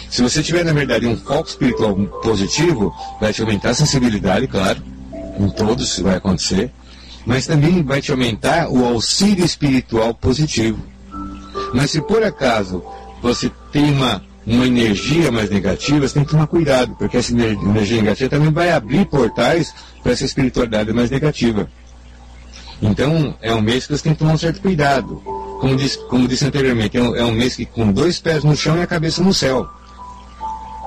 Se 0.10 0.22
você 0.22 0.42
tiver, 0.42 0.64
na 0.64 0.74
verdade, 0.74 1.08
um 1.08 1.18
foco 1.18 1.48
espiritual 1.48 1.96
positivo, 2.22 2.94
vai 3.20 3.34
te 3.34 3.42
aumentar 3.42 3.70
a 3.70 3.74
sensibilidade, 3.74 4.48
claro, 4.48 4.82
em 5.40 5.50
todos 5.50 5.90
isso 5.90 6.04
vai 6.04 6.16
acontecer, 6.16 6.72
mas 7.26 7.48
também 7.48 7.84
vai 7.84 8.02
te 8.02 8.12
aumentar 8.12 8.70
o 8.70 8.86
auxílio 8.86 9.46
espiritual 9.46 10.14
positivo. 10.14 10.80
Mas 11.74 11.92
se 11.92 12.02
por 12.02 12.24
acaso 12.24 12.84
você 13.22 13.52
tem 13.72 13.92
uma, 13.92 14.22
uma 14.46 14.66
energia 14.66 15.32
mais 15.32 15.50
negativa, 15.50 16.08
você 16.08 16.16
tem 16.16 16.24
que 16.24 16.32
tomar 16.32 16.48
cuidado, 16.48 16.96
porque 16.98 17.18
essa 17.18 17.32
energia 17.32 18.02
negativa 18.02 18.30
também 18.30 18.52
vai 18.52 18.72
abrir 18.72 19.06
portais 19.06 19.74
para 20.02 20.12
essa 20.14 20.26
espiritualidade 20.26 20.92
mais 20.92 21.10
negativa. 21.12 21.70
Então, 22.82 23.36
é 23.42 23.54
um 23.54 23.62
mês 23.62 23.86
que 23.86 23.96
você 23.96 24.04
tem 24.04 24.14
que 24.14 24.20
tomar 24.20 24.34
um 24.34 24.38
certo 24.38 24.60
cuidado. 24.60 25.22
Como 25.60 25.76
disse, 25.76 26.00
como 26.08 26.28
disse 26.28 26.46
anteriormente, 26.46 26.98
é 26.98 27.02
um, 27.02 27.16
é 27.16 27.24
um 27.24 27.32
mês 27.32 27.56
que 27.56 27.66
com 27.66 27.92
dois 27.92 28.20
pés 28.20 28.44
no 28.44 28.56
chão 28.56 28.78
e 28.78 28.82
a 28.82 28.88
cabeça 28.88 29.22
no 29.22 29.34
céu. 29.34 29.70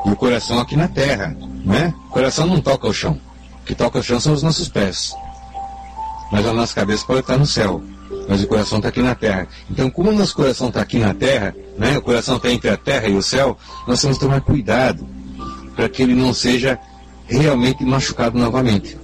E 0.05 0.11
o 0.11 0.17
coração 0.17 0.59
aqui 0.59 0.77
na 0.77 0.89
terra, 0.89 1.37
né? 1.65 1.95
O 2.09 2.11
coração 2.11 2.47
não 2.47 2.61
toca 2.61 2.89
o 2.89 2.93
chão. 2.93 3.21
O 3.63 3.65
que 3.65 3.75
toca 3.75 4.01
o 4.01 4.03
chão 4.03 4.19
são 4.19 4.33
os 4.33 4.43
nossos 4.43 4.69
pés. 4.69 5.15
Mas 6.33 6.45
a 6.45 6.53
nossa 6.53 6.75
cabeça 6.75 7.07
pode 7.07 7.21
estar 7.21 7.39
no 7.39 7.47
céu. 7.47 7.81
Mas 8.29 8.43
o 8.43 8.47
coração 8.47 8.79
está 8.79 8.89
aqui 8.89 9.03
na 9.03 9.15
terra. 9.15 9.47
Então, 9.71 9.91
como 9.91 10.11
o 10.11 10.15
nosso 10.15 10.35
coração 10.35 10.69
está 10.69 10.81
aqui 10.81 10.99
na 10.99 11.13
terra, 11.13 11.55
né? 11.79 11.99
O 11.99 12.03
coração 12.03 12.37
está 12.37 12.51
entre 12.51 12.71
a 12.71 12.77
terra 12.77 13.09
e 13.09 13.15
o 13.15 13.23
céu, 13.23 13.57
nós 13.87 14.01
temos 14.01 14.19
que 14.19 14.25
tomar 14.25 14.41
cuidado 14.41 15.07
para 15.75 15.89
que 15.89 16.03
ele 16.03 16.15
não 16.15 16.33
seja 16.33 16.79
realmente 17.27 17.85
machucado 17.85 18.39
novamente. 18.39 18.97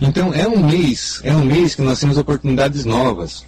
Então 0.00 0.32
é 0.34 0.46
um 0.46 0.62
mês, 0.62 1.20
é 1.24 1.34
um 1.34 1.44
mês 1.44 1.74
que 1.74 1.82
nós 1.82 2.00
temos 2.00 2.18
oportunidades 2.18 2.84
novas. 2.84 3.44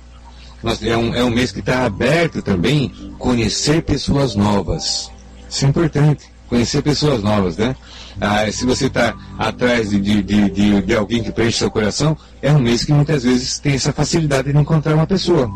Nós, 0.63 0.83
é, 0.83 0.97
um, 0.97 1.15
é 1.15 1.25
um 1.25 1.31
mês 1.31 1.51
que 1.51 1.59
está 1.59 1.85
aberto 1.85 2.41
também 2.41 2.89
conhecer 3.19 3.83
pessoas 3.83 4.37
novas. 4.37 5.11
Isso 5.51 5.65
é 5.65 5.69
importante, 5.69 6.32
conhecer 6.53 6.83
pessoas 6.83 7.23
novas, 7.23 7.57
né? 7.57 7.75
Ah, 8.21 8.45
se 8.53 8.67
você 8.67 8.85
está 8.85 9.15
atrás 9.39 9.89
de, 9.89 9.99
de, 9.99 10.23
de, 10.23 10.83
de, 10.83 10.95
alguém 10.95 11.23
que 11.23 11.33
preenche 11.33 11.57
seu 11.57 11.71
coração, 11.71 12.15
é 12.43 12.53
um 12.53 12.59
mês 12.59 12.85
que 12.85 12.93
muitas 12.93 13.23
vezes 13.23 13.59
tem 13.59 13.73
essa 13.73 13.91
facilidade 13.91 14.53
de 14.53 14.59
encontrar 14.59 14.95
uma 14.95 15.07
pessoa. 15.07 15.51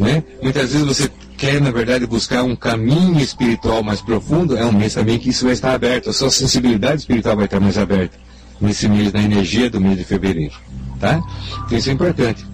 Né? 0.00 0.24
Muitas 0.42 0.72
vezes 0.72 0.86
você 0.86 1.10
quer, 1.36 1.60
na 1.60 1.70
verdade, 1.70 2.06
buscar 2.06 2.42
um 2.42 2.56
caminho 2.56 3.20
espiritual 3.20 3.82
mais 3.82 4.00
profundo, 4.00 4.56
é 4.56 4.64
um 4.64 4.72
mês 4.72 4.94
também 4.94 5.18
que 5.18 5.28
isso 5.28 5.44
vai 5.44 5.52
estar 5.52 5.74
aberto. 5.74 6.08
A 6.08 6.14
sua 6.14 6.30
sensibilidade 6.30 7.02
espiritual 7.02 7.36
vai 7.36 7.44
estar 7.44 7.60
mais 7.60 7.76
aberta 7.76 8.16
nesse 8.58 8.88
mês 8.88 9.12
da 9.12 9.20
energia 9.20 9.68
do 9.68 9.78
mês 9.78 9.98
de 9.98 10.04
fevereiro. 10.04 10.54
Tá? 10.98 11.22
Então 11.66 11.76
isso 11.76 11.90
é 11.90 11.92
importante. 11.92 12.46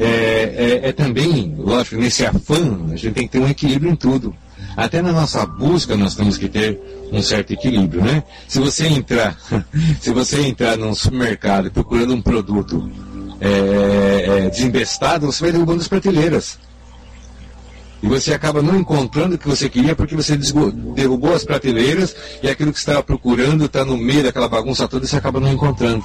É, 0.00 0.80
é, 0.84 0.88
é 0.88 0.92
também, 0.92 1.54
lógico, 1.58 1.96
nesse 1.96 2.24
afã, 2.24 2.86
a 2.90 2.96
gente 2.96 3.12
tem 3.12 3.26
que 3.26 3.32
ter 3.32 3.38
um 3.38 3.48
equilíbrio 3.48 3.92
em 3.92 3.96
tudo. 3.96 4.34
Até 4.76 5.02
na 5.02 5.12
nossa 5.12 5.44
busca 5.44 5.96
nós 5.96 6.14
temos 6.14 6.38
que 6.38 6.48
ter 6.48 6.80
um 7.12 7.22
certo 7.22 7.52
equilíbrio, 7.52 8.02
né? 8.02 8.22
Se 8.48 8.58
você 8.58 8.86
entrar, 8.86 9.36
se 10.00 10.10
você 10.12 10.46
entrar 10.46 10.76
num 10.76 10.94
supermercado 10.94 11.70
procurando 11.70 12.14
um 12.14 12.22
produto 12.22 12.90
é, 13.40 14.46
é, 14.46 14.50
você 15.20 15.42
vai 15.42 15.52
derrubando 15.52 15.80
as 15.80 15.88
prateleiras. 15.88 16.58
E 18.02 18.06
você 18.06 18.34
acaba 18.34 18.62
não 18.62 18.78
encontrando 18.78 19.36
o 19.36 19.38
que 19.38 19.48
você 19.48 19.68
queria 19.68 19.94
porque 19.94 20.16
você 20.16 20.36
derrubou 20.36 21.34
as 21.34 21.44
prateleiras 21.44 22.16
e 22.42 22.48
aquilo 22.48 22.72
que 22.72 22.78
você 22.78 22.90
estava 22.90 23.02
procurando 23.02 23.66
está 23.66 23.84
no 23.84 23.96
meio 23.96 24.24
daquela 24.24 24.48
bagunça 24.48 24.88
toda 24.88 25.04
e 25.04 25.08
você 25.08 25.16
acaba 25.16 25.38
não 25.38 25.52
encontrando. 25.52 26.04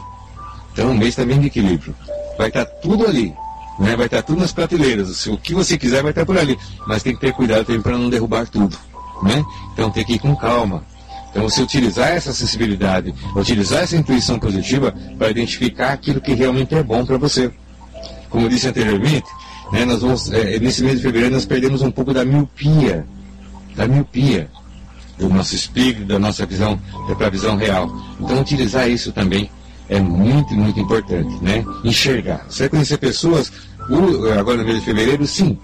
Então, 0.73 0.91
um 0.91 0.97
mês 0.97 1.15
também 1.15 1.39
de 1.39 1.47
equilíbrio. 1.47 1.95
Vai 2.37 2.49
estar 2.49 2.65
tá 2.65 2.71
tudo 2.83 3.07
ali. 3.07 3.33
Né? 3.79 3.95
Vai 3.95 4.05
estar 4.07 4.21
tudo 4.21 4.41
nas 4.41 4.51
prateleiras. 4.51 5.25
O 5.27 5.37
que 5.37 5.53
você 5.53 5.77
quiser 5.77 6.01
vai 6.01 6.11
estar 6.11 6.25
por 6.25 6.37
ali. 6.37 6.57
Mas 6.85 7.03
tem 7.03 7.13
que 7.13 7.21
ter 7.21 7.33
cuidado 7.33 7.65
para 7.81 7.97
não 7.97 8.09
derrubar 8.09 8.47
tudo. 8.47 8.77
Né? 9.23 9.43
Então, 9.73 9.89
tem 9.89 10.03
que 10.03 10.13
ir 10.13 10.19
com 10.19 10.35
calma. 10.35 10.83
Então, 11.29 11.43
você 11.43 11.61
utilizar 11.61 12.09
essa 12.09 12.33
sensibilidade, 12.33 13.13
utilizar 13.35 13.83
essa 13.83 13.95
intuição 13.95 14.39
positiva 14.39 14.93
para 15.17 15.29
identificar 15.29 15.93
aquilo 15.93 16.21
que 16.21 16.33
realmente 16.33 16.73
é 16.73 16.81
bom 16.81 17.05
para 17.05 17.17
você. 17.17 17.51
Como 18.29 18.45
eu 18.45 18.49
disse 18.49 18.67
anteriormente, 18.67 19.27
né, 19.71 19.85
nós 19.85 20.01
vamos, 20.01 20.31
é, 20.31 20.59
nesse 20.59 20.83
mês 20.83 20.97
de 20.97 21.03
fevereiro 21.03 21.33
nós 21.33 21.45
perdemos 21.45 21.81
um 21.81 21.91
pouco 21.91 22.13
da 22.13 22.25
miopia, 22.25 23.05
da 23.75 23.87
miopia 23.87 24.49
do 25.17 25.29
nosso 25.29 25.55
espírito, 25.55 26.05
da 26.05 26.19
nossa 26.19 26.45
visão, 26.45 26.79
para 27.17 27.27
a 27.27 27.29
visão 27.29 27.55
real. 27.55 27.91
Então 28.19 28.39
utilizar 28.39 28.89
isso 28.89 29.11
também 29.11 29.49
é 29.89 29.99
muito, 29.99 30.53
muito 30.53 30.79
importante, 30.79 31.41
né? 31.41 31.65
Enxergar. 31.83 32.45
Você 32.49 32.63
vai 32.63 32.69
conhecer 32.69 32.97
pessoas, 32.97 33.51
agora 34.39 34.57
no 34.57 34.63
mês 34.63 34.79
de 34.79 34.85
fevereiro, 34.85 35.25
sim, 35.25 35.57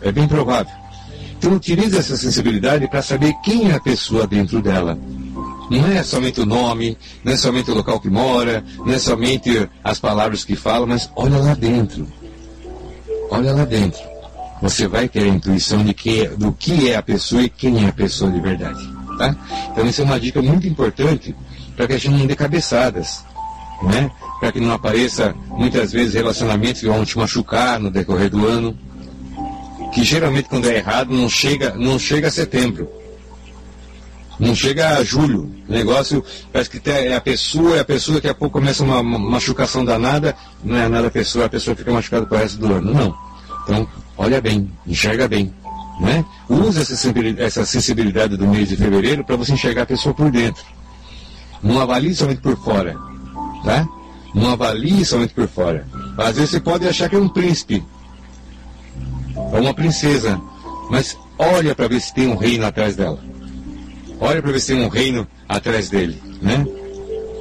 é 0.00 0.12
bem 0.12 0.26
provável. 0.28 0.72
Então 1.38 1.54
utilize 1.54 1.96
essa 1.96 2.16
sensibilidade 2.16 2.86
para 2.88 3.02
saber 3.02 3.34
quem 3.42 3.70
é 3.70 3.74
a 3.74 3.80
pessoa 3.80 4.26
dentro 4.26 4.62
dela. 4.62 4.98
Não 5.70 5.86
é 5.88 6.02
somente 6.02 6.40
o 6.40 6.46
nome, 6.46 6.96
não 7.24 7.32
é 7.32 7.36
somente 7.36 7.70
o 7.70 7.74
local 7.74 7.98
que 7.98 8.10
mora, 8.10 8.62
não 8.78 8.92
é 8.92 8.98
somente 8.98 9.68
as 9.82 9.98
palavras 9.98 10.44
que 10.44 10.54
fala, 10.54 10.86
mas 10.86 11.10
olha 11.16 11.38
lá 11.38 11.54
dentro. 11.54 12.06
Olha 13.30 13.52
lá 13.52 13.64
dentro. 13.64 14.00
Você 14.60 14.86
vai 14.86 15.08
ter 15.08 15.24
a 15.24 15.28
intuição 15.28 15.82
de 15.82 15.92
que, 15.92 16.28
do 16.28 16.52
que 16.52 16.90
é 16.90 16.96
a 16.96 17.02
pessoa 17.02 17.42
e 17.42 17.48
quem 17.48 17.84
é 17.84 17.88
a 17.88 17.92
pessoa 17.92 18.30
de 18.30 18.40
verdade. 18.40 18.78
Tá? 19.18 19.34
Então, 19.72 19.86
isso 19.86 20.02
é 20.02 20.04
uma 20.04 20.20
dica 20.20 20.40
muito 20.40 20.68
importante 20.68 21.34
para 21.74 21.86
que 21.86 21.94
a 21.94 21.98
gente 21.98 22.16
não 22.16 22.26
dê 22.26 22.36
cabeçadas. 22.36 23.24
Né? 23.82 24.10
Para 24.42 24.50
que 24.50 24.58
não 24.58 24.72
apareça 24.72 25.36
muitas 25.50 25.92
vezes 25.92 26.14
relacionamentos 26.14 26.80
que 26.80 26.88
vão 26.88 27.04
te 27.04 27.16
machucar 27.16 27.78
no 27.78 27.92
decorrer 27.92 28.28
do 28.28 28.44
ano. 28.44 28.76
Que 29.94 30.02
geralmente 30.02 30.48
quando 30.48 30.68
é 30.68 30.78
errado 30.78 31.14
não 31.14 31.28
chega, 31.28 31.76
não 31.76 31.96
chega 31.96 32.26
a 32.26 32.30
setembro. 32.30 32.90
Não 34.40 34.52
chega 34.52 34.96
a 34.96 35.04
julho. 35.04 35.48
O 35.68 35.72
negócio 35.72 36.24
parece 36.52 36.68
que 36.68 36.90
é 36.90 37.14
a 37.14 37.20
pessoa, 37.20 37.76
é 37.76 37.78
a 37.78 37.84
pessoa 37.84 38.20
que 38.20 38.26
a 38.26 38.34
pouco 38.34 38.58
começa 38.58 38.82
uma, 38.82 39.00
machucação 39.00 39.84
danada, 39.84 40.34
não 40.64 40.76
é 40.76 40.88
nada 40.88 41.06
a 41.06 41.10
pessoa, 41.12 41.44
a 41.44 41.48
pessoa 41.48 41.76
fica 41.76 41.92
machucada 41.92 42.26
para 42.26 42.38
o 42.38 42.40
resto 42.40 42.58
do 42.58 42.66
ano. 42.66 42.92
Não. 42.92 43.14
Então, 43.62 43.88
olha 44.18 44.40
bem, 44.40 44.68
enxerga 44.84 45.28
bem. 45.28 45.54
Né? 46.00 46.24
Use 46.48 46.80
essa 47.38 47.64
sensibilidade 47.64 48.36
do 48.36 48.48
mês 48.48 48.70
de 48.70 48.76
fevereiro 48.76 49.22
para 49.22 49.36
você 49.36 49.52
enxergar 49.52 49.82
a 49.82 49.86
pessoa 49.86 50.12
por 50.12 50.32
dentro. 50.32 50.64
Não 51.62 51.80
avalie 51.80 52.12
somente 52.12 52.40
por 52.40 52.56
fora. 52.56 52.96
Tá? 53.64 53.86
Não 54.34 54.50
avalie 54.50 55.04
somente 55.04 55.34
por 55.34 55.48
fora. 55.48 55.86
Às 56.16 56.36
vezes 56.36 56.50
você 56.50 56.60
pode 56.60 56.86
achar 56.88 57.08
que 57.08 57.16
é 57.16 57.18
um 57.18 57.28
príncipe. 57.28 57.84
Ou 59.34 59.60
uma 59.60 59.74
princesa. 59.74 60.40
Mas 60.90 61.18
olha 61.38 61.74
para 61.74 61.88
ver 61.88 62.00
se 62.00 62.14
tem 62.14 62.28
um 62.28 62.36
reino 62.36 62.64
atrás 62.64 62.96
dela. 62.96 63.18
Olha 64.20 64.40
para 64.40 64.52
ver 64.52 64.60
se 64.60 64.74
tem 64.74 64.84
um 64.84 64.88
reino 64.88 65.26
atrás 65.48 65.90
dele. 65.90 66.20
Né? 66.40 66.66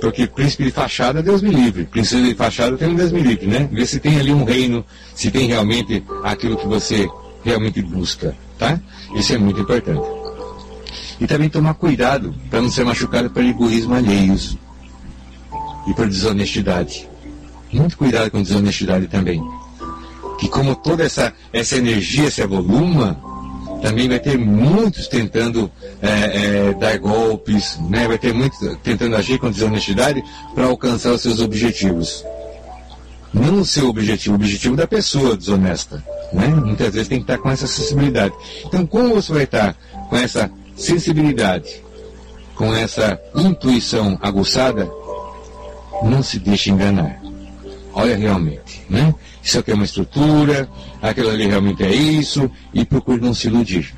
Porque 0.02 0.28
príncipe 0.28 0.64
de 0.64 0.72
fachada, 0.72 1.22
Deus 1.22 1.42
me 1.42 1.52
livre. 1.52 1.86
Princesa 1.86 2.28
de 2.28 2.36
fachada, 2.36 2.78
tem 2.78 2.96
Deus 2.96 3.12
me 3.12 3.22
livre, 3.22 3.46
né? 3.46 3.70
Ver 3.72 3.86
se 3.86 4.00
tem 4.00 4.20
ali 4.20 4.34
um 4.34 4.44
reino, 4.44 4.84
se 5.14 5.30
tem 5.30 5.48
realmente 5.48 6.04
aquilo 6.24 6.58
que 6.58 6.68
você 6.68 7.08
realmente 7.44 7.82
busca, 7.84 8.36
tá? 8.58 8.80
Isso 9.16 9.34
é 9.34 9.38
muito 9.38 9.62
importante. 9.62 10.02
E 11.20 11.28
também 11.28 11.50
tomar 11.50 11.76
cuidado 11.76 12.34
para 12.50 12.62
não 12.62 12.70
ser 12.70 12.84
machucado 12.84 13.30
por 13.30 13.46
egoísmo 13.46 13.94
alheios 13.94 14.58
e 15.88 15.94
por 15.94 16.08
desonestidade. 16.08 17.08
Muito 17.72 17.98
cuidado 17.98 18.30
com 18.32 18.42
desonestidade 18.42 19.08
também. 19.08 19.42
Que 20.40 20.48
como 20.50 20.76
toda 20.76 21.04
essa, 21.04 21.34
essa 21.54 21.78
energia 21.78 22.30
se 22.30 22.42
avoluma, 22.42 23.20
também 23.82 24.08
vai 24.08 24.20
ter 24.20 24.38
muitos 24.38 25.08
tentando 25.08 25.72
é, 26.02 26.10
é, 26.10 26.74
dar 26.74 26.98
golpes, 27.00 27.80
né? 27.90 28.08
vai 28.08 28.18
ter 28.18 28.34
muitos 28.34 28.60
tentando 28.84 29.16
agir 29.16 29.40
com 29.40 29.50
desonestidade 29.50 30.24
para 30.54 30.66
alcançar 30.66 31.12
os 31.12 31.22
seus 31.22 31.42
objetivos. 31.42 32.24
Não 33.34 33.62
o 33.62 33.66
seu 33.66 33.88
objetivo, 33.88 34.34
o 34.34 34.36
objetivo 34.36 34.76
da 34.76 34.86
pessoa 34.86 35.38
desonesta. 35.38 36.04
Né? 36.34 36.48
Muitas 36.48 36.94
vezes 36.94 37.08
tem 37.08 37.20
que 37.20 37.24
estar 37.24 37.38
com 37.38 37.50
essa 37.50 37.66
sensibilidade. 37.66 38.34
Então, 38.66 38.86
como 38.86 39.16
você 39.16 39.34
vai 39.34 39.44
estar 39.44 39.76
com 40.10 40.18
essa 40.18 40.52
sensibilidade, 40.76 41.82
com 42.56 42.76
essa 42.76 43.20
intuição 43.36 44.20
aguçada, 44.22 44.92
não 46.04 46.22
se 46.24 46.40
deixe 46.40 46.70
enganar. 46.70 47.22
Olha 47.94 48.16
realmente, 48.16 48.84
né? 48.90 49.14
Isso 49.44 49.60
aqui 49.60 49.72
é 49.72 49.74
uma 49.74 49.84
estrutura, 49.84 50.70
aquilo 51.02 51.30
ali 51.30 51.48
realmente 51.48 51.84
é 51.84 51.94
isso, 51.94 52.50
e 52.74 52.86
procure 52.86 53.20
não 53.20 53.34
se 53.34 53.48
iludir. 53.48 53.94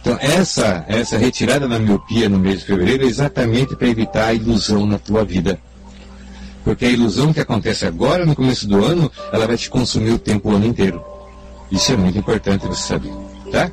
Então, 0.00 0.16
essa, 0.20 0.84
essa 0.86 1.16
retirada 1.16 1.66
da 1.66 1.78
miopia 1.78 2.28
no 2.28 2.38
mês 2.38 2.60
de 2.60 2.66
fevereiro 2.66 3.04
é 3.04 3.06
exatamente 3.06 3.74
para 3.74 3.88
evitar 3.88 4.26
a 4.26 4.34
ilusão 4.34 4.86
na 4.86 4.98
tua 4.98 5.24
vida. 5.24 5.58
Porque 6.62 6.84
a 6.84 6.90
ilusão 6.90 7.32
que 7.32 7.40
acontece 7.40 7.86
agora, 7.86 8.26
no 8.26 8.34
começo 8.34 8.66
do 8.68 8.84
ano, 8.84 9.10
ela 9.32 9.46
vai 9.46 9.56
te 9.56 9.70
consumir 9.70 10.10
o 10.10 10.18
tempo 10.18 10.50
o 10.50 10.54
ano 10.54 10.66
inteiro. 10.66 11.02
Isso 11.70 11.92
é 11.92 11.96
muito 11.96 12.18
importante 12.18 12.66
você 12.66 12.86
saber, 12.86 13.12
tá? 13.50 13.70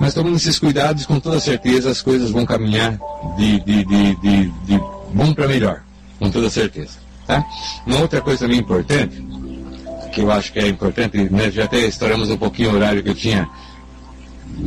Mas 0.00 0.14
tomando 0.14 0.36
esses 0.36 0.58
cuidados, 0.58 1.06
com 1.06 1.20
toda 1.20 1.38
certeza 1.38 1.90
as 1.90 2.02
coisas 2.02 2.30
vão 2.30 2.44
caminhar 2.44 2.98
de, 3.36 3.60
de, 3.60 3.84
de, 3.84 4.16
de, 4.16 4.50
de 4.66 4.80
bom 5.14 5.32
para 5.32 5.48
melhor, 5.48 5.82
com 6.22 6.30
toda 6.30 6.48
certeza, 6.48 7.00
tá? 7.26 7.44
Uma 7.84 7.98
outra 7.98 8.20
coisa 8.20 8.44
também 8.44 8.60
importante, 8.60 9.20
que 10.12 10.20
eu 10.20 10.30
acho 10.30 10.52
que 10.52 10.60
é 10.60 10.68
importante, 10.68 11.18
né, 11.18 11.50
já 11.50 11.64
até 11.64 11.78
estouramos 11.78 12.30
um 12.30 12.36
pouquinho 12.36 12.70
o 12.70 12.74
horário 12.76 13.02
que 13.02 13.08
eu 13.08 13.14
tinha 13.14 13.50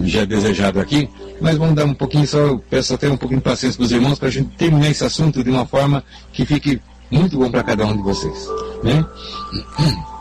já 0.03 0.25
desejado 0.25 0.81
aqui, 0.81 1.09
mas 1.39 1.57
vamos 1.57 1.75
dar 1.75 1.85
um 1.85 1.93
pouquinho 1.93 2.27
só, 2.27 2.57
peço 2.69 2.93
até 2.93 3.09
um 3.09 3.15
pouquinho 3.15 3.39
de 3.39 3.45
paciência 3.45 3.77
para 3.77 3.85
os 3.85 3.91
irmãos 3.93 4.19
para 4.19 4.27
a 4.27 4.31
gente 4.31 4.49
terminar 4.57 4.89
esse 4.89 5.05
assunto 5.05 5.41
de 5.41 5.49
uma 5.49 5.65
forma 5.65 6.03
que 6.33 6.45
fique 6.45 6.81
muito 7.09 7.37
bom 7.37 7.49
para 7.49 7.63
cada 7.63 7.85
um 7.85 7.95
de 7.95 8.03
vocês, 8.03 8.47
né? 8.83 9.05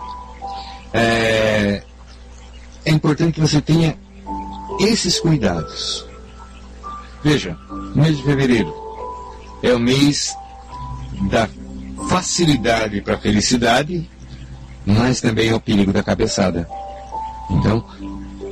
É, 0.97 1.83
é 2.85 2.91
importante 2.93 3.33
que 3.33 3.41
você 3.41 3.61
tenha 3.61 3.99
esses 4.79 5.19
cuidados. 5.19 6.07
Veja, 7.21 7.59
mês 7.97 8.17
de 8.17 8.23
fevereiro 8.23 8.73
é 9.61 9.75
o 9.75 9.81
mês 9.81 10.37
da 11.31 11.49
facilidade 12.09 13.01
para 13.01 13.15
a 13.15 13.19
felicidade, 13.19 14.09
mas 14.85 15.21
também 15.21 15.49
é 15.49 15.55
o 15.55 15.61
perigo 15.61 15.93
da 15.93 16.03
cabeçada. 16.03 16.69
Então, 17.51 17.85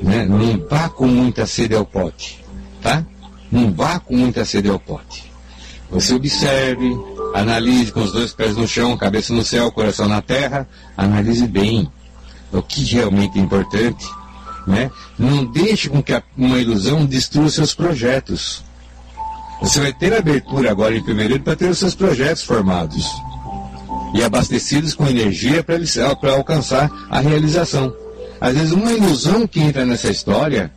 né, 0.03 0.25
não 0.25 0.67
vá 0.69 0.89
com 0.89 1.07
muita 1.07 1.47
sede 1.47 1.75
ao 1.75 1.85
pote, 1.85 2.45
tá? 2.81 3.05
Não 3.51 3.73
vá 3.73 3.99
com 3.99 4.17
muita 4.17 4.45
sede 4.45 4.69
ao 4.69 4.79
pote. 4.79 5.31
Você 5.91 6.15
observe, 6.15 6.91
analise 7.35 7.93
com 7.93 8.01
os 8.01 8.13
dois 8.13 8.33
pés 8.33 8.57
no 8.57 8.67
chão, 8.67 8.97
cabeça 8.97 9.33
no 9.35 9.45
céu, 9.45 9.71
coração 9.71 10.09
na 10.09 10.23
terra, 10.23 10.67
analise 10.97 11.47
bem 11.47 11.91
o 12.51 12.63
que 12.63 12.83
realmente 12.85 13.39
é 13.39 13.43
importante 13.43 14.07
né? 14.67 14.91
Não 15.19 15.45
deixe 15.45 15.89
com 15.89 16.03
que 16.03 16.21
uma 16.37 16.59
ilusão 16.59 17.05
destrua 17.05 17.49
seus 17.49 17.75
projetos. 17.75 18.65
Você 19.63 19.81
vai 19.81 19.93
ter 19.93 20.13
abertura 20.13 20.71
agora 20.71 20.95
em 20.95 21.03
fevereiro 21.03 21.43
para 21.43 21.57
ter 21.57 21.71
os 21.71 21.79
seus 21.79 21.95
projetos 21.95 22.43
formados 22.43 23.07
e 24.15 24.23
abastecidos 24.23 24.95
com 24.95 25.07
energia 25.07 25.65
para 25.65 26.33
alcançar 26.33 26.91
a 27.09 27.21
realização. 27.21 27.95
Às 28.41 28.55
vezes, 28.55 28.73
uma 28.73 28.93
ilusão 28.93 29.47
que 29.47 29.61
entra 29.61 29.87
nessa 29.87 30.11
história, 30.11 30.71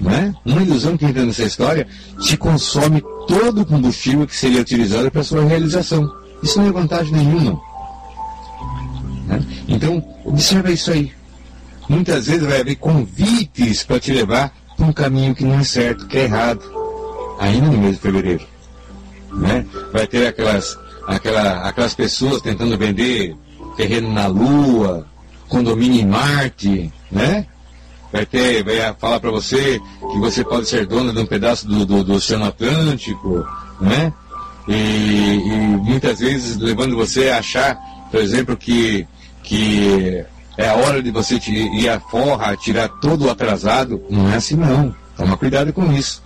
né? 0.00 0.34
uma 0.44 0.62
ilusão 0.62 0.96
que 0.96 1.04
entra 1.04 1.24
nessa 1.24 1.42
história, 1.42 1.86
te 2.20 2.36
consome 2.36 3.02
todo 3.26 3.62
o 3.62 3.66
combustível 3.66 4.26
que 4.26 4.36
seria 4.36 4.60
utilizado 4.60 5.10
para 5.10 5.24
sua 5.24 5.44
realização. 5.44 6.08
Isso 6.42 6.58
não 6.60 6.68
é 6.68 6.72
vantagem 6.72 7.12
nenhuma. 7.12 7.58
Né? 9.26 9.42
Então, 9.66 10.04
observa 10.24 10.70
isso 10.70 10.92
aí 10.92 11.10
muitas 11.88 12.26
vezes 12.26 12.42
vai 12.42 12.60
haver 12.60 12.76
convites 12.76 13.82
para 13.82 14.00
te 14.00 14.12
levar 14.12 14.52
para 14.76 14.86
um 14.86 14.92
caminho 14.92 15.34
que 15.34 15.44
não 15.44 15.58
é 15.58 15.64
certo, 15.64 16.06
que 16.06 16.18
é 16.18 16.24
errado, 16.24 16.62
ainda 17.38 17.66
no 17.66 17.78
mês 17.78 17.96
de 17.96 18.00
fevereiro. 18.00 18.46
Né? 19.32 19.66
Vai 19.92 20.06
ter 20.06 20.26
aquelas, 20.26 20.78
aquela, 21.06 21.68
aquelas 21.68 21.94
pessoas 21.94 22.40
tentando 22.40 22.76
vender 22.78 23.36
terreno 23.76 24.12
na 24.12 24.26
Lua, 24.26 25.06
condomínio 25.48 26.00
em 26.00 26.06
Marte, 26.06 26.92
né? 27.10 27.46
Vai 28.12 28.24
ter, 28.24 28.62
vai 28.62 28.94
falar 28.94 29.18
para 29.18 29.30
você 29.30 29.80
que 30.12 30.18
você 30.20 30.44
pode 30.44 30.68
ser 30.68 30.86
dona 30.86 31.12
de 31.12 31.18
um 31.18 31.26
pedaço 31.26 31.66
do, 31.66 31.84
do, 31.84 32.04
do 32.04 32.14
Oceano 32.14 32.44
Atlântico, 32.44 33.44
né? 33.80 34.12
E, 34.68 34.72
e, 34.72 35.50
muitas 35.82 36.20
vezes 36.20 36.56
levando 36.56 36.96
você 36.96 37.28
a 37.28 37.38
achar, 37.38 37.76
por 38.10 38.20
exemplo, 38.20 38.56
que, 38.56 39.06
que 39.42 40.24
é 40.56 40.68
a 40.68 40.74
hora 40.74 41.02
de 41.02 41.10
você 41.10 41.38
ir 41.46 41.88
à 41.88 41.98
forra, 41.98 42.56
tirar 42.56 42.88
todo 42.88 43.26
o 43.26 43.30
atrasado. 43.30 44.00
Não 44.08 44.30
é 44.30 44.36
assim 44.36 44.54
não. 44.54 44.94
Toma 45.16 45.36
cuidado 45.36 45.72
com 45.72 45.92
isso. 45.92 46.22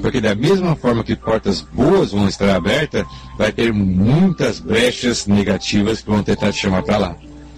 Porque 0.00 0.20
da 0.20 0.34
mesma 0.34 0.76
forma 0.76 1.04
que 1.04 1.16
portas 1.16 1.60
boas 1.60 2.12
vão 2.12 2.28
estar 2.28 2.54
abertas, 2.54 3.04
vai 3.38 3.52
ter 3.52 3.72
muitas 3.72 4.60
brechas 4.60 5.26
negativas 5.26 6.00
que 6.00 6.10
vão 6.10 6.22
tentar 6.22 6.52
te 6.52 6.60
chamar 6.60 6.82
para 6.82 6.98
lá. 6.98 7.16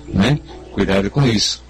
Né? 0.09 0.39
Cuidado 0.73 1.11
com 1.11 1.27
isso. 1.27 1.63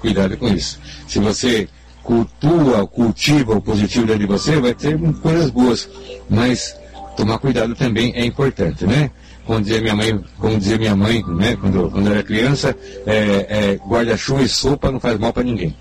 Cuidado 0.00 0.36
com 0.36 0.48
isso. 0.48 0.80
Se 1.06 1.18
você 1.18 1.68
cultua, 2.02 2.86
cultiva 2.86 3.54
o 3.54 3.60
positivo 3.60 4.06
dentro 4.06 4.20
de 4.20 4.26
você, 4.26 4.60
vai 4.60 4.74
ter 4.74 4.98
coisas 5.20 5.50
boas. 5.50 5.88
Mas 6.28 6.74
tomar 7.16 7.38
cuidado 7.38 7.74
também 7.74 8.12
é 8.14 8.24
importante, 8.24 8.86
né? 8.86 9.10
como 9.44 9.60
dizia 9.60 9.80
minha 9.80 9.94
mãe, 9.94 10.24
como 10.38 10.58
dizia 10.58 10.78
minha 10.78 10.96
mãe, 10.96 11.22
né, 11.26 11.56
quando, 11.56 11.90
quando 11.90 12.10
era 12.10 12.22
criança, 12.22 12.76
é, 13.06 13.14
é, 13.48 13.74
guarda-chuva 13.86 14.42
e 14.42 14.48
sopa 14.48 14.90
não 14.90 15.00
faz 15.00 15.18
mal 15.18 15.32
para 15.32 15.42
ninguém. 15.42 15.74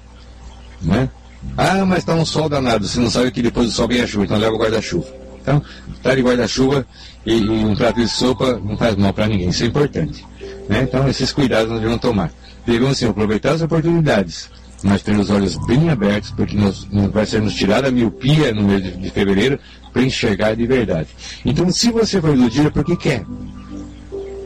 Né? 0.82 1.10
Ah, 1.58 1.86
mas 1.86 2.00
está 2.00 2.14
um 2.16 2.26
sol 2.26 2.48
danado, 2.48 2.88
você 2.88 3.00
não 3.00 3.10
sabe 3.10 3.32
que 3.32 3.42
depois 3.42 3.68
do 3.68 3.74
sol 3.74 3.88
vem 3.88 4.02
a 4.02 4.08
chuva, 4.08 4.26
então 4.26 4.38
leva 4.38 4.54
o 4.54 4.60
guarda-chuva. 4.60 5.08
Então, 5.42 5.62
estar 5.94 6.16
de 6.16 6.22
guarda-chuva 6.22 6.86
e, 7.26 7.34
e, 7.34 7.50
um 7.50 7.76
prato 7.76 8.00
de 8.00 8.08
sopa 8.08 8.60
não 8.64 8.78
faz 8.78 8.96
mal 8.96 9.12
para 9.12 9.28
ninguém, 9.28 9.50
isso 9.50 9.64
é 9.64 9.68
importante. 9.68 10.26
Né? 10.70 10.84
Então, 10.84 11.08
esses 11.08 11.32
cuidados 11.32 11.70
nós 11.70 11.80
devemos 11.80 12.02
tomar. 12.02 12.32
Devemos, 12.66 12.98
sim, 12.98 13.08
aproveitar 13.08 13.54
as 13.54 13.62
oportunidades, 13.62 14.50
nós 14.84 15.02
temos 15.02 15.30
os 15.30 15.36
olhos 15.36 15.58
bem 15.66 15.90
abertos, 15.90 16.32
porque 16.32 16.56
nós, 16.56 16.88
vai 17.12 17.26
ser 17.26 17.42
nos 17.42 17.56
tirada 17.56 17.88
a 17.88 17.92
miopia 17.92 18.54
no 18.54 18.64
mês 18.64 18.84
de, 18.84 18.92
de 18.98 19.10
fevereiro 19.10 19.60
para 19.92 20.02
enxergar 20.04 20.56
de 20.56 20.66
verdade. 20.66 21.10
Então, 21.44 21.70
se 21.72 21.92
você 21.92 22.22
for 22.22 22.36
iludido, 22.36 22.68
é 22.68 22.72
porque 22.72 22.96
quer. 22.96 23.24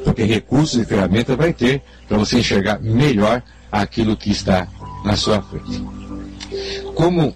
Porque 0.03 0.23
recursos 0.23 0.81
e 0.81 0.85
ferramentas 0.85 1.35
vai 1.35 1.51
ter 1.51 1.81
para 2.07 2.17
você 2.17 2.39
enxergar 2.39 2.79
melhor 2.79 3.41
aquilo 3.71 4.15
que 4.15 4.31
está 4.31 4.67
na 5.03 5.15
sua 5.15 5.41
frente. 5.41 5.83
Como, 6.93 7.35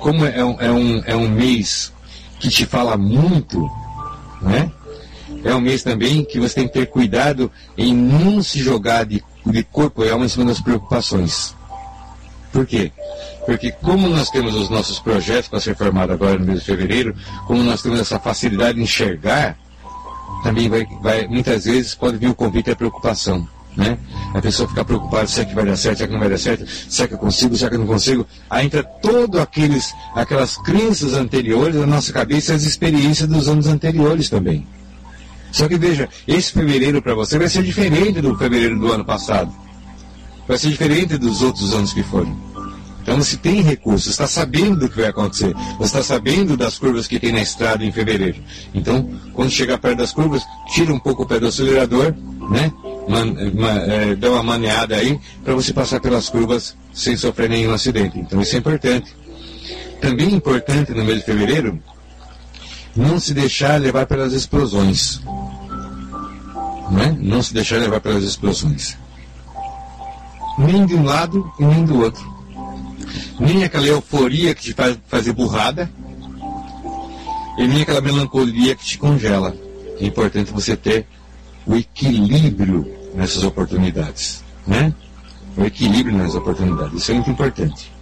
como 0.00 0.24
é, 0.24 0.44
um, 0.44 0.60
é, 0.60 0.70
um, 0.70 1.02
é 1.06 1.16
um 1.16 1.28
mês 1.28 1.92
que 2.38 2.48
te 2.48 2.66
fala 2.66 2.96
muito, 2.96 3.68
né? 4.42 4.70
É 5.44 5.54
um 5.54 5.60
mês 5.60 5.82
também 5.82 6.24
que 6.24 6.40
você 6.40 6.54
tem 6.54 6.66
que 6.66 6.74
ter 6.74 6.86
cuidado 6.86 7.50
em 7.76 7.94
não 7.94 8.42
se 8.42 8.58
jogar 8.58 9.04
de, 9.04 9.22
de 9.44 9.62
corpo 9.62 10.04
e 10.04 10.10
alma 10.10 10.24
em 10.24 10.28
cima 10.28 10.46
das 10.46 10.60
preocupações. 10.60 11.54
Por 12.52 12.64
quê? 12.66 12.92
Porque 13.44 13.70
como 13.72 14.08
nós 14.08 14.30
temos 14.30 14.54
os 14.54 14.70
nossos 14.70 14.98
projetos 14.98 15.48
para 15.48 15.60
ser 15.60 15.76
formado 15.76 16.12
agora 16.12 16.38
no 16.38 16.46
mês 16.46 16.60
de 16.60 16.64
fevereiro, 16.66 17.14
como 17.46 17.62
nós 17.62 17.82
temos 17.82 18.00
essa 18.00 18.18
facilidade 18.18 18.78
de 18.78 18.84
enxergar, 18.84 19.58
também 20.42 20.68
vai, 20.68 20.86
vai 21.02 21.26
muitas 21.26 21.64
vezes 21.64 21.94
pode 21.94 22.16
vir 22.16 22.28
o 22.28 22.34
convite 22.34 22.70
à 22.70 22.76
preocupação. 22.76 23.46
Né? 23.76 23.98
A 24.32 24.40
pessoa 24.40 24.68
fica 24.68 24.84
preocupada 24.84 25.26
se 25.26 25.40
é 25.40 25.44
que 25.44 25.54
vai 25.54 25.64
dar 25.64 25.76
certo, 25.76 25.98
se 25.98 26.04
é 26.04 26.06
que 26.06 26.12
não 26.12 26.20
vai 26.20 26.28
dar 26.28 26.38
certo, 26.38 26.64
se 26.66 27.02
é 27.02 27.08
que 27.08 27.14
eu 27.14 27.18
consigo, 27.18 27.56
se 27.56 27.64
é 27.64 27.68
que 27.68 27.74
eu 27.74 27.80
não 27.80 27.86
consigo. 27.86 28.26
Aí 28.48 28.66
entra 28.66 28.84
todo 28.84 29.40
aqueles, 29.40 29.92
aquelas 30.14 30.56
crenças 30.58 31.14
anteriores 31.14 31.74
na 31.76 31.86
nossa 31.86 32.12
cabeça 32.12 32.52
e 32.52 32.56
as 32.56 32.62
experiências 32.62 33.28
dos 33.28 33.48
anos 33.48 33.66
anteriores 33.66 34.28
também. 34.28 34.66
Só 35.50 35.68
que 35.68 35.76
veja, 35.76 36.08
esse 36.26 36.52
fevereiro 36.52 37.00
para 37.00 37.14
você 37.14 37.38
vai 37.38 37.48
ser 37.48 37.62
diferente 37.62 38.20
do 38.20 38.36
fevereiro 38.36 38.78
do 38.78 38.92
ano 38.92 39.04
passado. 39.04 39.52
Vai 40.46 40.58
ser 40.58 40.70
diferente 40.70 41.16
dos 41.16 41.42
outros 41.42 41.72
anos 41.72 41.92
que 41.92 42.02
foram. 42.02 42.36
Então 43.04 43.18
você 43.18 43.36
tem 43.36 43.60
recursos, 43.60 44.10
está 44.10 44.26
sabendo 44.26 44.80
do 44.80 44.88
que 44.88 44.96
vai 44.96 45.10
acontecer, 45.10 45.54
você 45.78 45.98
está 45.98 46.02
sabendo 46.02 46.56
das 46.56 46.78
curvas 46.78 47.06
que 47.06 47.20
tem 47.20 47.32
na 47.32 47.42
estrada 47.42 47.84
em 47.84 47.92
fevereiro. 47.92 48.42
Então, 48.74 49.10
quando 49.34 49.50
chegar 49.50 49.78
perto 49.78 49.98
das 49.98 50.10
curvas, 50.10 50.42
tira 50.72 50.92
um 50.92 50.98
pouco 50.98 51.22
o 51.22 51.26
pé 51.26 51.38
do 51.38 51.46
acelerador, 51.46 52.14
né? 52.50 52.72
Man, 53.08 53.34
man, 53.54 53.78
é, 54.20 54.28
uma 54.28 54.42
maneada 54.42 54.96
aí 54.96 55.18
para 55.44 55.54
você 55.54 55.72
passar 55.72 56.00
pelas 56.00 56.28
curvas 56.28 56.76
sem 56.92 57.16
sofrer 57.16 57.50
nenhum 57.50 57.72
acidente. 57.72 58.18
Então 58.18 58.40
isso 58.40 58.54
é 58.54 58.58
importante. 58.58 59.14
Também 60.00 60.28
é 60.28 60.32
importante 60.32 60.92
no 60.92 61.04
mês 61.04 61.18
de 61.18 61.24
fevereiro 61.24 61.82
não 62.96 63.18
se 63.18 63.34
deixar 63.34 63.80
levar 63.80 64.06
pelas 64.06 64.32
explosões. 64.32 65.20
Né? 66.90 67.16
Não 67.20 67.42
se 67.42 67.52
deixar 67.52 67.78
levar 67.78 68.00
pelas 68.00 68.22
explosões. 68.22 68.96
Nem 70.58 70.86
de 70.86 70.94
um 70.94 71.02
lado 71.02 71.52
e 71.58 71.64
nem 71.64 71.84
do 71.84 72.00
outro. 72.00 72.34
Nem 73.40 73.64
aquela 73.64 73.86
euforia 73.86 74.54
que 74.54 74.62
te 74.62 74.72
faz 74.72 74.96
fazer 75.08 75.32
burrada, 75.32 75.90
e 77.56 77.66
nem 77.66 77.82
aquela 77.82 78.00
melancolia 78.00 78.74
que 78.74 78.84
te 78.84 78.98
congela. 78.98 79.54
É 80.00 80.04
importante 80.04 80.52
você 80.52 80.76
ter 80.76 81.06
o 81.66 81.76
equilíbrio 81.76 82.86
nessas 83.14 83.42
oportunidades, 83.44 84.42
né? 84.66 84.92
O 85.56 85.64
equilíbrio 85.64 86.16
nas 86.16 86.34
oportunidades, 86.34 87.00
isso 87.00 87.10
é 87.12 87.14
muito 87.14 87.30
importante. 87.30 87.92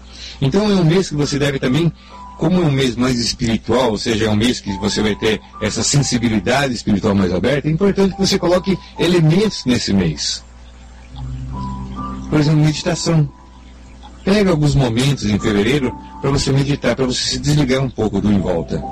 Então 0.41 0.71
é 0.71 0.75
um 0.75 0.85
mês 0.85 1.09
que 1.09 1.15
você 1.15 1.39
deve 1.39 1.59
também, 1.59 1.93
como 2.39 2.63
é 2.63 2.67
um 2.67 2.71
mês 2.71 2.97
mais 2.97 3.19
espiritual, 3.19 3.91
ou 3.91 3.99
seja, 3.99 4.27
é 4.27 4.31
um 4.31 4.37
mês 4.37 4.61
que 4.61 4.73
você 4.79 5.03
vai 5.03 5.15
ter 5.15 5.41
essa 5.61 5.83
sensibilidade 5.83 6.75
espiritual 6.75 7.15
mais 7.15 7.33
aberta, 7.33 7.69
é 7.69 7.71
importante 7.71 8.15
que 8.15 8.21
você 8.21 8.39
coloque 8.39 8.76
elementos 8.99 9.64
nesse 9.64 9.93
mês. 9.93 10.43
Por 12.30 12.41
exemplo, 12.41 12.64
meditação. 12.64 13.29
Pega 14.25 14.51
alguns 14.51 14.75
momentos 14.75 15.25
em 15.25 15.39
fevereiro 15.39 15.93
para 16.21 16.30
você 16.30 16.53
meditar, 16.53 16.95
para 16.95 17.05
você 17.05 17.21
se 17.21 17.39
desligar 17.39 17.83
um 17.83 17.91
pouco 17.91 18.21
do 18.21 18.33
em 18.33 18.39
volta 18.39 18.83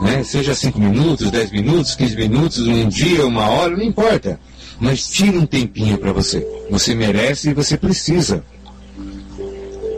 né? 0.00 0.24
seja 0.24 0.54
5 0.54 0.78
minutos, 0.78 1.30
10 1.30 1.50
minutos, 1.50 1.94
15 1.94 2.16
minutos, 2.16 2.58
um 2.66 2.88
dia, 2.88 3.26
uma 3.26 3.48
hora, 3.48 3.76
não 3.76 3.84
importa. 3.84 4.40
Mas 4.78 5.06
tire 5.06 5.36
um 5.36 5.44
tempinho 5.44 5.98
para 5.98 6.12
você. 6.12 6.46
Você 6.70 6.94
merece 6.94 7.50
e 7.50 7.54
você 7.54 7.76
precisa. 7.76 8.42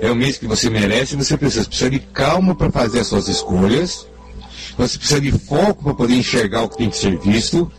É 0.00 0.10
o 0.10 0.16
mês 0.16 0.36
que 0.36 0.46
você 0.46 0.68
merece 0.68 1.14
e 1.14 1.16
você 1.16 1.36
precisa. 1.36 1.62
Você 1.62 1.68
precisa 1.68 1.90
de 1.90 2.00
calma 2.00 2.54
para 2.54 2.70
fazer 2.70 3.00
as 3.00 3.06
suas 3.06 3.28
escolhas. 3.28 4.08
Você 4.76 4.98
precisa 4.98 5.20
de 5.20 5.30
foco 5.30 5.84
para 5.84 5.94
poder 5.94 6.14
enxergar 6.14 6.62
o 6.62 6.68
que 6.68 6.78
tem 6.78 6.90
que 6.90 6.96
ser 6.96 7.16
visto. 7.18 7.70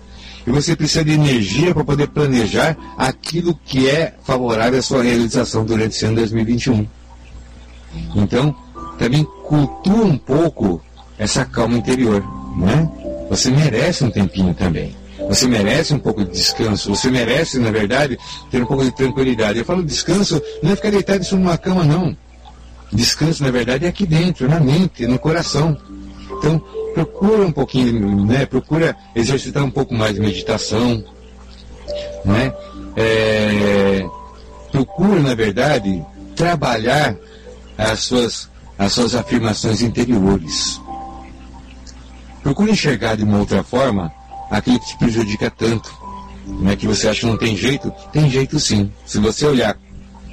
E 0.47 0.51
você 0.51 0.75
precisa 0.75 1.03
de 1.03 1.11
energia 1.11 1.73
para 1.73 1.83
poder 1.83 2.07
planejar 2.07 2.77
aquilo 2.97 3.57
que 3.65 3.89
é 3.89 4.13
favorável 4.23 4.79
à 4.79 4.81
sua 4.81 5.03
realização 5.03 5.65
durante 5.65 5.95
esse 5.95 6.05
ano 6.05 6.15
2021. 6.15 6.87
Então, 8.15 8.55
também 8.97 9.25
cultua 9.43 10.05
um 10.05 10.17
pouco 10.17 10.81
essa 11.23 11.45
calma 11.45 11.77
interior, 11.77 12.21
né? 12.57 12.89
Você 13.29 13.49
merece 13.49 14.03
um 14.03 14.11
tempinho 14.11 14.53
também. 14.53 14.93
Você 15.29 15.47
merece 15.47 15.93
um 15.93 15.99
pouco 15.99 16.23
de 16.23 16.31
descanso. 16.31 16.93
Você 16.93 17.09
merece, 17.09 17.57
na 17.59 17.71
verdade, 17.71 18.19
ter 18.51 18.61
um 18.61 18.65
pouco 18.65 18.83
de 18.83 18.91
tranquilidade. 18.93 19.59
Eu 19.59 19.65
falo 19.65 19.81
descanso, 19.81 20.41
não 20.61 20.73
é 20.73 20.75
ficar 20.75 20.91
deitado 20.91 21.21
em 21.21 21.23
cima 21.23 21.57
cama, 21.57 21.85
não. 21.85 22.15
Descanso, 22.91 23.41
na 23.41 23.51
verdade, 23.51 23.85
é 23.85 23.87
aqui 23.87 24.05
dentro, 24.05 24.49
na 24.49 24.59
mente, 24.59 25.07
no 25.07 25.17
coração. 25.17 25.77
Então, 26.37 26.59
procura 26.93 27.45
um 27.47 27.51
pouquinho, 27.53 28.25
né? 28.25 28.45
Procura 28.45 28.95
exercitar 29.15 29.63
um 29.63 29.71
pouco 29.71 29.93
mais 29.93 30.15
de 30.15 30.19
meditação, 30.19 31.03
né? 32.25 32.53
É, 32.97 34.05
procura, 34.71 35.21
na 35.21 35.33
verdade, 35.33 36.05
trabalhar 36.35 37.15
as 37.77 37.99
suas, 37.99 38.49
as 38.77 38.91
suas 38.91 39.15
afirmações 39.15 39.81
interiores. 39.81 40.82
Procure 42.43 42.71
enxergar 42.71 43.15
de 43.15 43.23
uma 43.23 43.39
outra 43.39 43.63
forma 43.63 44.13
aquilo 44.51 44.79
que 44.79 44.87
te 44.87 44.97
prejudica 44.97 45.49
tanto. 45.49 46.03
Né, 46.45 46.75
que 46.75 46.85
você 46.85 47.07
acha 47.07 47.21
que 47.21 47.25
não 47.25 47.37
tem 47.37 47.55
jeito, 47.55 47.89
tem 48.11 48.29
jeito 48.29 48.59
sim. 48.59 48.91
Se 49.05 49.17
você 49.17 49.45
olhar 49.45 49.77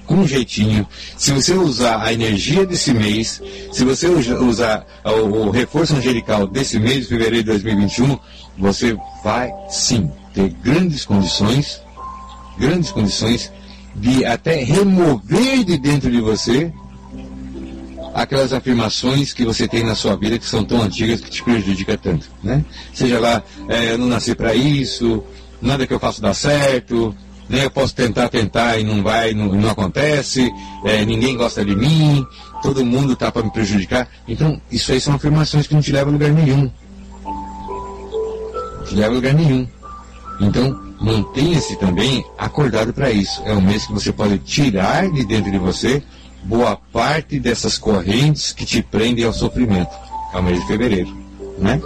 com 0.05 0.17
um 0.17 0.27
jeitinho, 0.27 0.85
se 1.17 1.31
você 1.31 1.55
usar 1.55 2.03
a 2.03 2.13
energia 2.13 2.67
desse 2.67 2.93
mês, 2.93 3.41
se 3.73 3.85
você 3.85 4.09
usar 4.09 4.85
o, 5.05 5.47
o 5.47 5.51
reforço 5.51 5.95
angelical 5.95 6.49
desse 6.49 6.81
mês 6.81 7.03
de 7.03 7.11
fevereiro 7.11 7.45
de 7.45 7.51
2021, 7.51 8.19
você 8.59 8.99
vai 9.23 9.53
sim 9.69 10.11
ter 10.35 10.49
grandes 10.49 11.05
condições, 11.05 11.81
grandes 12.59 12.91
condições 12.91 13.53
de 13.95 14.25
até 14.25 14.65
remover 14.65 15.63
de 15.63 15.79
dentro 15.79 16.11
de 16.11 16.21
você 16.21 16.73
aquelas 18.15 18.53
afirmações 18.53 19.33
que 19.33 19.45
você 19.45 19.69
tem 19.69 19.85
na 19.85 19.95
sua 19.95 20.17
vida 20.17 20.39
que 20.39 20.47
são 20.47 20.65
tão 20.65 20.83
antigas 20.83 21.21
que 21.21 21.31
te 21.31 21.43
prejudica 21.43 21.97
tanto, 21.97 22.29
né? 22.43 22.65
Seja 22.93 23.19
lá, 23.19 23.43
é, 23.69 23.93
eu 23.93 23.99
não 23.99 24.07
nasci 24.07 24.35
para 24.35 24.55
isso, 24.55 25.23
nada 25.61 25.87
que 25.87 25.95
eu 25.95 26.01
faço 26.01 26.21
dá 26.21 26.35
certo, 26.35 27.15
né? 27.49 27.65
Eu 27.65 27.71
posso 27.71 27.95
tentar, 27.95 28.29
tentar 28.29 28.79
e 28.79 28.85
não 28.85 29.03
vai, 29.03 29.33
não, 29.33 29.47
não 29.55 29.71
acontece, 29.71 30.51
é, 30.85 31.05
ninguém 31.05 31.37
gosta 31.37 31.65
de 31.65 31.75
mim, 31.75 32.25
todo 32.63 32.85
mundo 32.85 33.17
tá 33.17 33.31
para 33.31 33.43
me 33.43 33.51
prejudicar. 33.51 34.09
Então, 34.27 34.61
isso 34.71 34.93
aí 34.93 35.01
são 35.01 35.15
afirmações 35.15 35.67
que 35.67 35.75
não 35.75 35.83
te 35.83 35.93
levam 35.93 36.11
a 36.11 36.13
lugar 36.13 36.31
nenhum. 36.31 36.71
Não 37.25 38.85
te 38.85 38.95
levam 38.95 39.13
a 39.13 39.15
lugar 39.15 39.35
nenhum. 39.35 39.69
Então, 40.41 40.91
mantenha-se 41.01 41.77
também 41.77 42.25
acordado 42.39 42.93
para 42.93 43.11
isso. 43.11 43.43
É 43.45 43.53
um 43.53 43.61
mês 43.61 43.87
que 43.87 43.93
você 43.93 44.13
pode 44.13 44.39
tirar 44.39 45.11
de 45.11 45.25
dentro 45.25 45.51
de 45.51 45.59
você 45.59 46.03
boa 46.43 46.77
parte 46.93 47.39
dessas 47.39 47.79
correntes 47.79 48.53
que 48.53 48.65
te 48.65 48.83
prendem 48.83 49.25
ao 49.25 49.33
sofrimento. 49.33 49.91
É 50.33 50.39
o 50.39 50.43
mês 50.43 50.61
de 50.61 50.67
fevereiro, 50.67 51.17
né? 51.59 51.81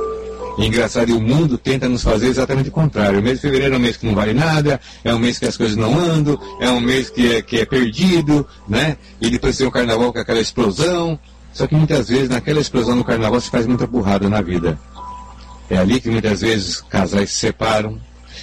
Engraçado, 0.57 1.11
e 1.11 1.13
o 1.13 1.21
mundo 1.21 1.59
tenta 1.59 1.89
nos 1.89 2.03
fazer 2.03 2.29
exatamente 2.29 2.69
o 2.69 2.73
contrário. 2.73 3.19
O 3.19 3.23
mês 3.23 3.37
de 3.37 3.43
fevereiro 3.43 3.75
é 3.75 3.79
um 3.79 3.81
mês 3.81 3.97
que 3.97 4.07
não 4.07 4.15
vale 4.15 4.33
nada, 4.33 4.81
é 5.03 5.13
um 5.13 5.19
mês 5.19 5.39
que 5.39 5.47
as 5.47 5.57
coisas 5.57 5.77
não 5.77 5.99
andam, 5.99 6.39
é 6.61 6.71
um 6.71 6.81
mês 6.81 7.11
que 7.11 7.35
é, 7.35 7.43
que 7.43 7.61
é 7.61 7.65
perdido, 7.65 8.47
né? 8.69 8.97
E 9.21 9.31
depois 9.31 9.57
tem 9.57 9.67
o 9.67 9.71
carnaval 9.71 10.13
com 10.13 10.19
aquela 10.19 10.41
explosão. 10.41 11.19
Só 11.53 11.67
que 11.67 11.75
muitas 11.75 12.09
vezes 12.09 12.29
naquela 12.29 12.61
explosão 12.61 12.97
no 12.97 13.05
carnaval 13.05 13.41
se 13.41 13.51
faz 13.51 13.67
muita 13.67 13.87
burrada 13.87 14.29
na 14.29 14.41
vida. 14.41 14.79
É 15.69 15.79
ali 15.79 16.01
que 16.01 16.11
muitas 16.11 16.41
vezes 16.41 16.81
casais 16.83 17.31
se 17.31 17.39
separam, 17.39 17.99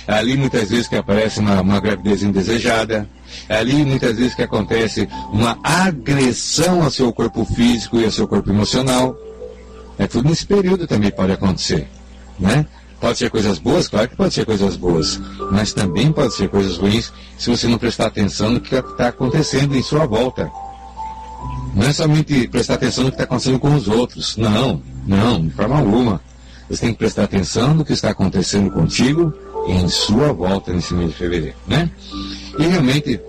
é 0.07 0.13
ali 0.13 0.35
muitas 0.35 0.69
vezes 0.69 0.87
que 0.87 0.95
aparece 0.95 1.39
uma, 1.39 1.61
uma 1.61 1.79
gravidez 1.79 2.23
indesejada. 2.23 3.07
É 3.47 3.57
ali 3.57 3.85
muitas 3.85 4.17
vezes 4.17 4.35
que 4.35 4.43
acontece 4.43 5.07
uma 5.31 5.57
agressão 5.63 6.83
ao 6.83 6.91
seu 6.91 7.11
corpo 7.11 7.45
físico 7.45 7.97
e 7.97 8.05
ao 8.05 8.11
seu 8.11 8.27
corpo 8.27 8.49
emocional. 8.49 9.15
É 9.97 10.07
tudo 10.07 10.29
nesse 10.29 10.45
período 10.45 10.87
também 10.87 11.11
pode 11.11 11.31
acontecer, 11.31 11.87
né? 12.39 12.65
Pode 12.99 13.17
ser 13.17 13.31
coisas 13.31 13.57
boas, 13.57 13.87
claro 13.87 14.07
que 14.09 14.15
pode 14.15 14.33
ser 14.33 14.45
coisas 14.45 14.75
boas, 14.75 15.19
mas 15.51 15.73
também 15.73 16.11
pode 16.11 16.35
ser 16.35 16.47
coisas 16.49 16.77
ruins 16.77 17.11
se 17.37 17.49
você 17.49 17.67
não 17.67 17.79
prestar 17.79 18.05
atenção 18.05 18.51
no 18.51 18.61
que 18.61 18.75
está 18.75 19.07
acontecendo 19.07 19.75
em 19.75 19.81
sua 19.81 20.05
volta. 20.05 20.51
Não 21.73 21.87
é 21.87 21.93
somente 21.93 22.47
prestar 22.47 22.75
atenção 22.75 23.05
no 23.05 23.09
que 23.09 23.15
está 23.15 23.23
acontecendo 23.23 23.59
com 23.59 23.73
os 23.73 23.87
outros. 23.87 24.37
Não, 24.37 24.81
não, 25.07 25.41
de 25.41 25.49
forma 25.51 25.77
alguma. 25.79 26.21
Você 26.69 26.81
tem 26.81 26.93
que 26.93 26.99
prestar 26.99 27.23
atenção 27.23 27.73
no 27.73 27.83
que 27.83 27.93
está 27.93 28.11
acontecendo 28.11 28.69
contigo 28.71 29.33
em 29.67 29.87
sua 29.87 30.31
volta 30.31 30.71
nesse 30.71 30.93
mês 30.93 31.11
de 31.11 31.17
fevereiro, 31.17 31.55
né? 31.67 31.89
E 32.57 32.67
realmente 32.67 33.19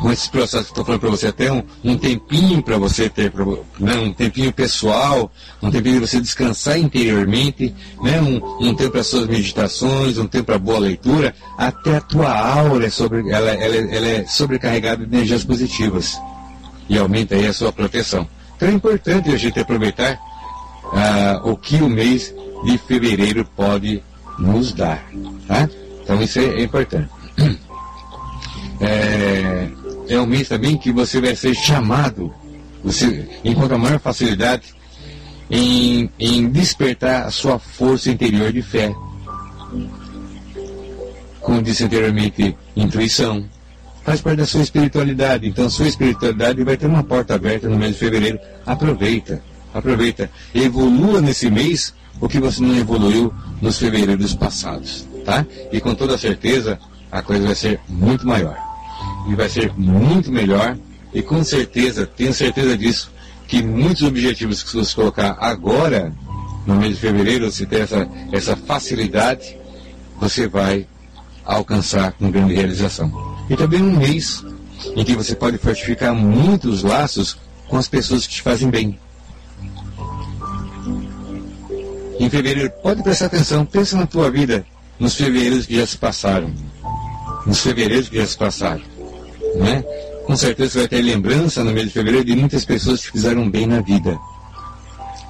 com 0.00 0.10
esse 0.10 0.30
processo 0.30 0.64
que 0.64 0.70
estou 0.70 0.84
falando 0.84 1.00
para 1.00 1.10
você, 1.10 1.26
até 1.26 1.52
um, 1.52 1.62
um 1.84 1.96
tempinho 1.96 2.62
para 2.62 2.78
você 2.78 3.08
ter, 3.08 3.32
né, 3.78 3.96
um 3.96 4.12
tempinho 4.12 4.52
pessoal, 4.52 5.30
um 5.62 5.70
tempinho 5.70 5.98
para 5.98 6.06
você 6.06 6.20
descansar 6.20 6.78
interiormente, 6.78 7.74
né, 8.02 8.20
um, 8.20 8.68
um 8.68 8.74
tempo 8.74 8.92
para 8.92 9.02
suas 9.02 9.26
meditações, 9.26 10.16
um 10.16 10.26
tempo 10.26 10.46
para 10.46 10.58
boa 10.58 10.78
leitura, 10.78 11.34
até 11.56 11.96
a 11.96 12.00
tua 12.00 12.32
aura 12.32 12.86
é 12.86 12.90
sobre, 12.90 13.30
ela, 13.30 13.50
ela, 13.50 13.76
ela 13.76 14.06
é 14.06 14.26
sobrecarregada 14.26 15.04
de 15.06 15.14
energias 15.14 15.44
positivas 15.44 16.18
e 16.88 16.98
aumenta 16.98 17.34
aí 17.34 17.46
a 17.46 17.52
sua 17.52 17.72
proteção. 17.72 18.26
Então 18.56 18.68
é 18.68 18.72
importante 18.72 19.30
a 19.30 19.36
gente 19.36 19.60
aproveitar 19.60 20.18
ah, 20.92 21.40
o 21.44 21.56
que 21.56 21.76
o 21.76 21.88
mês 21.88 22.34
de 22.64 22.78
fevereiro 22.78 23.44
pode 23.56 24.02
nos 24.38 24.72
dar. 24.72 25.06
Tá? 25.46 25.68
Então 26.02 26.22
isso 26.22 26.38
é, 26.38 26.44
é 26.44 26.62
importante. 26.62 27.08
É, 28.80 29.68
é 30.08 30.18
um 30.18 30.26
mês 30.26 30.48
também 30.48 30.76
que 30.76 30.90
você 30.90 31.20
vai 31.20 31.36
ser 31.36 31.54
chamado, 31.54 32.32
você 32.82 33.28
encontra 33.44 33.76
maior 33.76 34.00
facilidade 34.00 34.74
em, 35.50 36.10
em 36.18 36.48
despertar 36.48 37.26
a 37.26 37.30
sua 37.30 37.58
força 37.58 38.10
interior 38.10 38.52
de 38.52 38.62
fé. 38.62 38.94
Como 41.40 41.62
disse 41.62 41.84
anteriormente, 41.84 42.56
intuição. 42.74 43.44
Faz 44.02 44.20
parte 44.20 44.38
da 44.38 44.46
sua 44.46 44.62
espiritualidade. 44.62 45.46
Então, 45.46 45.68
sua 45.68 45.88
espiritualidade 45.88 46.64
vai 46.64 46.76
ter 46.76 46.86
uma 46.86 47.02
porta 47.02 47.34
aberta 47.34 47.68
no 47.68 47.76
mês 47.76 47.92
de 47.92 47.98
fevereiro. 47.98 48.38
Aproveita, 48.64 49.42
aproveita. 49.74 50.30
Evolua 50.54 51.20
nesse 51.20 51.50
mês 51.50 51.94
o 52.20 52.28
que 52.28 52.40
você 52.40 52.62
não 52.62 52.76
evoluiu 52.76 53.32
nos 53.60 53.78
fevereiros 53.78 54.34
passados, 54.34 55.06
tá? 55.24 55.46
E 55.70 55.80
com 55.80 55.94
toda 55.94 56.16
certeza, 56.16 56.78
a 57.12 57.22
coisa 57.22 57.46
vai 57.46 57.54
ser 57.54 57.80
muito 57.88 58.26
maior 58.26 58.69
e 59.30 59.34
vai 59.36 59.48
ser 59.48 59.72
muito 59.76 60.32
melhor. 60.32 60.76
E 61.14 61.22
com 61.22 61.42
certeza, 61.44 62.06
tenho 62.06 62.34
certeza 62.34 62.76
disso, 62.76 63.10
que 63.46 63.62
muitos 63.62 64.02
objetivos 64.02 64.62
que 64.62 64.76
você 64.76 64.94
colocar 64.94 65.36
agora, 65.40 66.12
no 66.66 66.74
mês 66.74 66.94
de 66.94 67.00
fevereiro, 67.00 67.50
você 67.50 67.64
ter 67.64 67.80
essa, 67.80 68.08
essa 68.32 68.56
facilidade, 68.56 69.56
você 70.20 70.48
vai 70.48 70.86
alcançar 71.44 72.12
com 72.12 72.30
grande 72.30 72.54
realização. 72.54 73.10
E 73.48 73.56
também 73.56 73.82
um 73.82 73.96
mês 73.96 74.44
em 74.96 75.04
que 75.04 75.14
você 75.14 75.34
pode 75.34 75.58
fortificar 75.58 76.14
muitos 76.14 76.82
laços 76.82 77.36
com 77.68 77.76
as 77.76 77.88
pessoas 77.88 78.26
que 78.26 78.34
te 78.34 78.42
fazem 78.42 78.68
bem. 78.68 78.98
Em 82.18 82.28
fevereiro, 82.28 82.70
pode 82.82 83.02
prestar 83.02 83.26
atenção, 83.26 83.64
pensa 83.64 83.96
na 83.96 84.06
tua 84.06 84.30
vida, 84.30 84.64
nos 84.98 85.14
fevereiros 85.14 85.66
que 85.66 85.76
já 85.76 85.86
se 85.86 85.96
passaram. 85.96 86.52
Nos 87.46 87.60
fevereiros 87.60 88.08
que 88.08 88.16
já 88.16 88.26
se 88.26 88.36
passaram 88.36 88.89
né? 89.56 89.82
Com 90.24 90.36
certeza 90.36 90.70
você 90.70 90.78
vai 90.80 90.88
ter 90.88 91.02
lembrança 91.02 91.64
no 91.64 91.72
mês 91.72 91.86
de 91.86 91.92
fevereiro 91.92 92.24
de 92.24 92.36
muitas 92.36 92.64
pessoas 92.64 93.04
que 93.04 93.12
fizeram 93.12 93.50
bem 93.50 93.66
na 93.66 93.80
vida. 93.80 94.18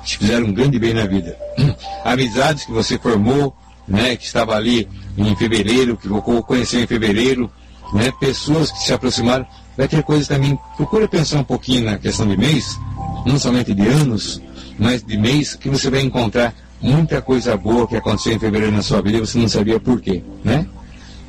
Te 0.05 0.19
fizeram 0.19 0.47
um 0.47 0.53
grande 0.53 0.79
bem 0.79 0.95
na 0.95 1.07
vida. 1.07 1.37
Amizades 2.05 2.65
que 2.65 2.73
você 2.73 2.99
formou, 2.99 3.55
né? 3.87 4.17
Que 4.17 4.25
estava 4.25 4.55
ali 4.55 4.89
em 5.17 5.37
fevereiro, 5.37 5.97
que 5.97 6.09
conheceu 6.43 6.81
em 6.81 6.87
fevereiro, 6.87 7.51
né? 7.93 8.13
Pessoas 8.19 8.71
que 8.71 8.79
se 8.79 8.93
aproximaram. 8.93 9.47
Vai 9.77 9.89
ter 9.89 10.03
coisas 10.03 10.29
também. 10.29 10.59
Procura 10.77 11.09
pensar 11.09 11.39
um 11.39 11.45
pouquinho 11.45 11.85
na 11.85 11.97
questão 11.97 12.27
de 12.27 12.37
mês, 12.37 12.79
não 13.25 13.39
somente 13.39 13.73
de 13.73 13.87
anos, 13.87 14.41
mas 14.79 15.03
de 15.03 15.17
mês, 15.17 15.55
que 15.55 15.69
você 15.69 15.89
vai 15.89 16.01
encontrar 16.01 16.55
muita 16.81 17.21
coisa 17.21 17.57
boa 17.57 17.87
que 17.87 17.97
aconteceu 17.97 18.33
em 18.33 18.39
fevereiro 18.39 18.73
na 18.75 18.83
sua 18.83 19.03
vida 19.03 19.19
e 19.19 19.21
você 19.21 19.39
não 19.39 19.49
sabia 19.49 19.79
por 19.79 20.01
quê, 20.01 20.23
né? 20.45 20.67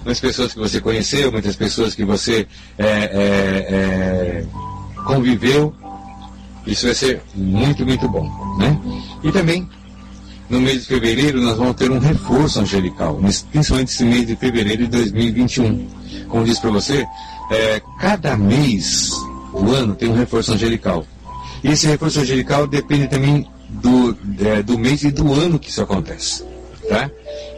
Muitas 0.04 0.20
pessoas 0.20 0.54
que 0.54 0.60
você 0.60 0.82
conheceu, 0.82 1.32
muitas 1.32 1.56
pessoas 1.56 1.96
que 1.96 2.04
você 2.04 2.48
é, 2.78 2.86
é, 2.86 3.08
é, 3.70 4.46
conviveu. 5.06 5.74
Isso 6.66 6.86
vai 6.86 6.96
ser 6.96 7.22
muito, 7.34 7.86
muito 7.86 8.08
bom. 8.08 8.30
Né? 8.58 8.80
E 9.24 9.32
também, 9.32 9.68
no 10.50 10.60
mês 10.60 10.82
de 10.82 10.88
fevereiro, 10.88 11.42
nós 11.42 11.58
vamos 11.58 11.76
ter 11.76 11.90
um 11.90 12.00
reforço 12.00 12.60
angelical, 12.60 13.20
principalmente 13.52 13.90
esse 13.90 14.04
mês 14.04 14.28
de 14.28 14.36
fevereiro 14.36 14.84
de 14.84 14.90
2021. 14.90 15.88
Como 16.28 16.44
disse 16.44 16.62
para 16.62 16.70
você, 16.70 17.06
é, 17.52 17.82
cada 18.00 18.38
mês 18.38 19.12
do 19.52 19.72
ano 19.74 19.96
tem 19.96 20.10
um 20.10 20.16
reforço 20.16 20.54
angelical. 20.54 21.06
E 21.64 21.70
esse 21.70 21.88
reforço 21.88 22.20
angelical 22.20 22.68
depende 22.68 23.08
também 23.08 23.48
do, 23.70 24.18
é, 24.40 24.62
do 24.64 24.78
mês 24.78 25.04
e 25.04 25.12
do 25.12 25.34
ano 25.34 25.60
que 25.60 25.70
isso 25.70 25.82
acontece. 25.82 26.44
Tá? 26.88 27.10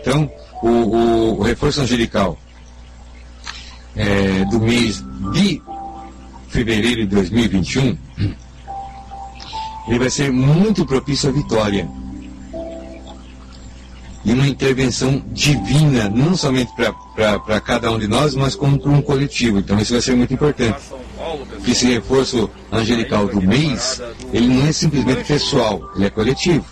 Então, 0.02 0.30
o, 0.64 0.68
o, 0.70 1.40
o 1.40 1.44
reforço 1.44 1.82
angelical 1.82 2.38
é, 3.96 4.46
do 4.46 4.60
mês 4.60 5.04
de 5.34 5.62
fevereiro 6.48 7.02
de 7.02 7.08
2021, 7.08 7.98
ele 9.88 10.00
vai 10.00 10.10
ser 10.10 10.32
muito 10.32 10.86
propício 10.86 11.30
à 11.30 11.34
vitória. 11.34 11.90
E 14.26 14.32
uma 14.32 14.48
intervenção 14.48 15.22
divina, 15.34 16.08
não 16.10 16.38
somente 16.38 16.72
para 16.74 17.60
cada 17.60 17.92
um 17.92 18.00
de 18.00 18.08
nós, 18.08 18.34
mas 18.34 18.56
como 18.56 18.80
para 18.80 18.90
um 18.90 19.02
coletivo. 19.02 19.60
Então 19.60 19.78
isso 19.78 19.92
vai 19.92 20.02
ser 20.02 20.16
muito 20.16 20.34
importante. 20.34 20.80
Esse 21.68 21.88
reforço 21.88 22.50
angelical 22.72 23.28
do 23.28 23.42
mês, 23.42 24.02
ele 24.32 24.48
não 24.48 24.66
é 24.66 24.72
simplesmente 24.72 25.26
pessoal, 25.26 25.92
ele 25.96 26.06
é 26.06 26.10
coletivo. 26.10 26.64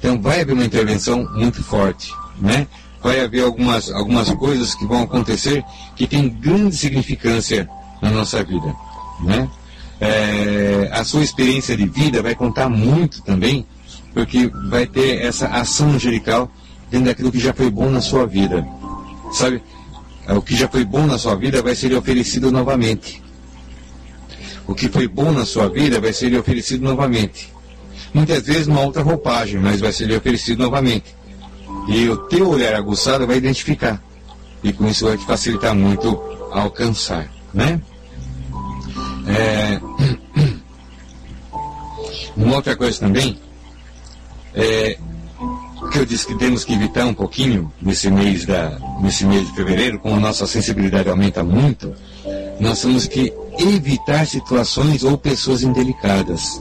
Então 0.00 0.20
vai 0.20 0.40
haver 0.40 0.54
uma 0.54 0.64
intervenção 0.64 1.24
muito 1.34 1.62
forte, 1.62 2.12
né? 2.40 2.66
Vai 3.02 3.20
haver 3.20 3.44
algumas, 3.44 3.90
algumas 3.90 4.30
coisas 4.30 4.74
que 4.74 4.86
vão 4.86 5.02
acontecer 5.02 5.64
que 5.94 6.06
têm 6.06 6.28
grande 6.28 6.76
significância 6.76 7.68
na 8.00 8.10
nossa 8.10 8.42
vida. 8.42 8.74
Né? 9.22 9.48
É, 10.00 10.90
a 10.92 11.04
sua 11.04 11.22
experiência 11.22 11.76
de 11.76 11.86
vida 11.86 12.22
vai 12.22 12.34
contar 12.34 12.68
muito 12.68 13.22
também, 13.22 13.66
porque 14.12 14.50
vai 14.68 14.86
ter 14.86 15.22
essa 15.22 15.46
ação 15.48 15.90
angelical 15.90 16.50
dentro 16.90 17.06
daquilo 17.06 17.32
que 17.32 17.38
já 17.38 17.52
foi 17.52 17.70
bom 17.70 17.90
na 17.90 18.00
sua 18.00 18.26
vida. 18.26 18.66
Sabe? 19.32 19.62
O 20.28 20.42
que 20.42 20.56
já 20.56 20.68
foi 20.68 20.84
bom 20.84 21.06
na 21.06 21.18
sua 21.18 21.34
vida 21.36 21.62
vai 21.62 21.74
ser 21.74 21.94
oferecido 21.94 22.50
novamente. 22.50 23.22
O 24.66 24.74
que 24.74 24.88
foi 24.88 25.06
bom 25.06 25.30
na 25.30 25.44
sua 25.44 25.68
vida 25.68 26.00
vai 26.00 26.12
ser 26.12 26.36
oferecido 26.36 26.82
novamente. 26.84 27.52
Muitas 28.12 28.42
vezes 28.42 28.66
numa 28.66 28.80
outra 28.80 29.02
roupagem, 29.02 29.60
mas 29.60 29.80
vai 29.80 29.92
ser 29.92 30.10
oferecido 30.12 30.62
novamente. 30.62 31.15
E 31.88 32.08
o 32.08 32.16
teu 32.16 32.48
olhar 32.48 32.74
aguçado 32.74 33.26
vai 33.26 33.36
identificar. 33.36 34.02
E 34.62 34.72
com 34.72 34.86
isso 34.88 35.06
vai 35.06 35.16
te 35.16 35.24
facilitar 35.24 35.74
muito 35.74 36.20
alcançar, 36.50 37.30
né? 37.52 37.80
É... 39.26 39.80
Uma 42.36 42.56
outra 42.56 42.76
coisa 42.76 43.00
também 43.00 43.38
é 44.54 44.98
que 45.92 45.98
eu 45.98 46.06
disse 46.06 46.26
que 46.26 46.34
temos 46.34 46.64
que 46.64 46.72
evitar 46.72 47.06
um 47.06 47.14
pouquinho 47.14 47.72
nesse 47.80 48.10
mês 48.10 48.44
da 48.44 48.78
nesse 49.00 49.24
mês 49.24 49.46
de 49.46 49.54
fevereiro, 49.54 49.98
como 49.98 50.16
a 50.16 50.20
nossa 50.20 50.46
sensibilidade 50.46 51.08
aumenta 51.08 51.44
muito, 51.44 51.94
nós 52.58 52.82
temos 52.82 53.06
que 53.06 53.32
evitar 53.58 54.26
situações 54.26 55.04
ou 55.04 55.16
pessoas 55.16 55.62
indelicadas, 55.62 56.60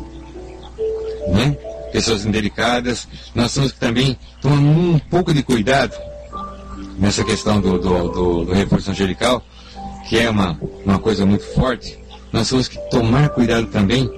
né? 1.28 1.58
Pessoas 1.96 2.26
indelicadas. 2.26 3.08
Nós 3.34 3.54
temos 3.54 3.72
que 3.72 3.80
também 3.80 4.18
tomar 4.42 4.58
um 4.58 5.00
pouco 5.00 5.34
de 5.34 5.42
cuidado 5.42 5.96
nessa 7.00 7.24
questão 7.24 7.62
do, 7.62 7.80
do, 7.80 8.10
do, 8.10 8.46
do 8.46 8.54
reforço 8.54 8.92
angelical, 8.92 9.42
que 10.10 10.20
é 10.20 10.30
uma, 10.30 10.60
uma 10.86 11.00
coisa 11.00 11.26
muito 11.26 11.46
forte. 11.54 11.98
Nós 12.34 12.50
temos 12.50 12.68
que 12.68 12.78
tomar 12.90 13.30
cuidado 13.30 13.68
também 13.68 14.10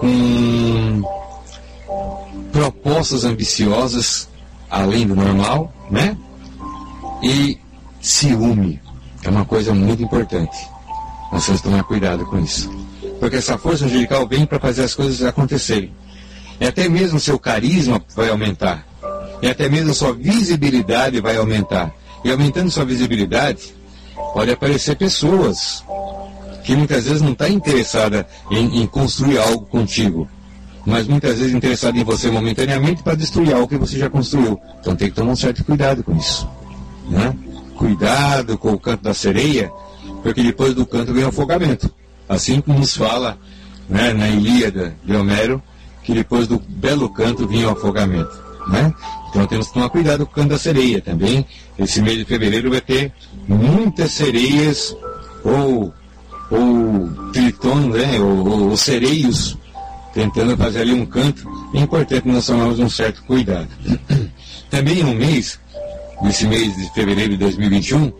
com 0.00 1.02
propostas 2.50 3.24
ambiciosas 3.24 4.28
além 4.68 5.06
do 5.06 5.14
normal, 5.14 5.72
né? 5.90 6.16
E 7.22 7.56
ciúme 8.00 8.80
é 9.22 9.30
uma 9.30 9.44
coisa 9.44 9.72
muito 9.72 10.02
importante. 10.02 10.56
Nós 11.30 11.46
temos 11.46 11.60
que 11.60 11.68
tomar 11.68 11.84
cuidado 11.84 12.26
com 12.26 12.40
isso. 12.40 12.68
Porque 13.20 13.36
essa 13.36 13.56
força 13.56 13.84
angelical 13.84 14.26
vem 14.26 14.44
para 14.44 14.58
fazer 14.58 14.82
as 14.82 14.94
coisas 14.94 15.22
acontecerem. 15.22 15.92
E 16.60 16.66
até 16.66 16.88
mesmo 16.88 17.18
seu 17.18 17.38
carisma 17.38 18.02
vai 18.14 18.28
aumentar. 18.28 18.86
E 19.40 19.48
até 19.48 19.68
mesmo 19.68 19.92
sua 19.92 20.12
visibilidade 20.12 21.20
vai 21.20 21.36
aumentar. 21.36 21.92
E 22.24 22.30
aumentando 22.30 22.70
sua 22.70 22.84
visibilidade, 22.84 23.74
pode 24.32 24.50
aparecer 24.50 24.96
pessoas 24.96 25.84
que 26.62 26.76
muitas 26.76 27.04
vezes 27.04 27.20
não 27.20 27.32
está 27.32 27.48
interessada 27.48 28.26
em, 28.50 28.82
em, 28.82 28.86
construir 28.86 29.38
algo 29.38 29.66
contigo, 29.66 30.28
mas 30.86 31.08
muitas 31.08 31.38
vezes 31.38 31.54
interessada 31.54 31.98
em 31.98 32.04
você 32.04 32.30
momentaneamente 32.30 33.02
para 33.02 33.16
destruir 33.16 33.52
algo 33.52 33.66
que 33.66 33.76
você 33.76 33.98
já 33.98 34.08
construiu. 34.08 34.60
Então 34.80 34.94
tem 34.94 35.08
que 35.08 35.14
tomar 35.14 35.32
um 35.32 35.36
certo 35.36 35.64
cuidado 35.64 36.04
com 36.04 36.16
isso. 36.16 36.48
Né? 37.08 37.34
Cuidado 37.76 38.56
com 38.56 38.72
o 38.72 38.78
canto 38.78 39.02
da 39.02 39.14
sereia, 39.14 39.72
porque 40.22 40.42
depois 40.42 40.74
do 40.74 40.86
canto 40.86 41.12
vem 41.12 41.24
o 41.24 41.28
afogamento. 41.28 41.92
Assim 42.28 42.60
como 42.60 42.78
nos 42.78 42.96
fala 42.96 43.36
né, 43.88 44.12
na 44.12 44.28
Ilíada 44.28 44.94
de 45.04 45.16
Homero, 45.16 45.60
que 46.02 46.12
depois 46.14 46.48
do 46.48 46.60
belo 46.68 47.08
canto 47.08 47.46
vinha 47.46 47.68
o 47.68 47.72
afogamento. 47.72 48.40
Né? 48.68 48.92
Então 49.28 49.46
temos 49.46 49.68
que 49.68 49.74
tomar 49.74 49.88
cuidado 49.88 50.26
com 50.26 50.32
o 50.32 50.34
canto 50.34 50.50
da 50.50 50.58
sereia 50.58 51.00
também. 51.00 51.46
Esse 51.78 52.00
mês 52.00 52.18
de 52.18 52.24
fevereiro 52.24 52.70
vai 52.70 52.80
ter 52.80 53.12
muitas 53.48 54.12
sereias 54.12 54.96
ou, 55.44 55.92
ou 56.50 57.32
tritões, 57.32 57.86
né, 57.94 58.20
ou, 58.20 58.70
ou 58.70 58.76
sereios, 58.76 59.58
tentando 60.12 60.56
fazer 60.56 60.82
ali 60.82 60.92
um 60.92 61.06
canto, 61.06 61.48
é 61.74 61.78
importante 61.78 62.28
nós 62.28 62.46
tomarmos 62.46 62.78
um 62.78 62.88
certo 62.88 63.22
cuidado. 63.24 63.68
Também 64.70 65.00
é 65.00 65.04
um 65.04 65.14
mês, 65.14 65.58
nesse 66.22 66.46
mês 66.46 66.76
de 66.76 66.92
fevereiro 66.92 67.32
de 67.32 67.38
2021, 67.38 68.12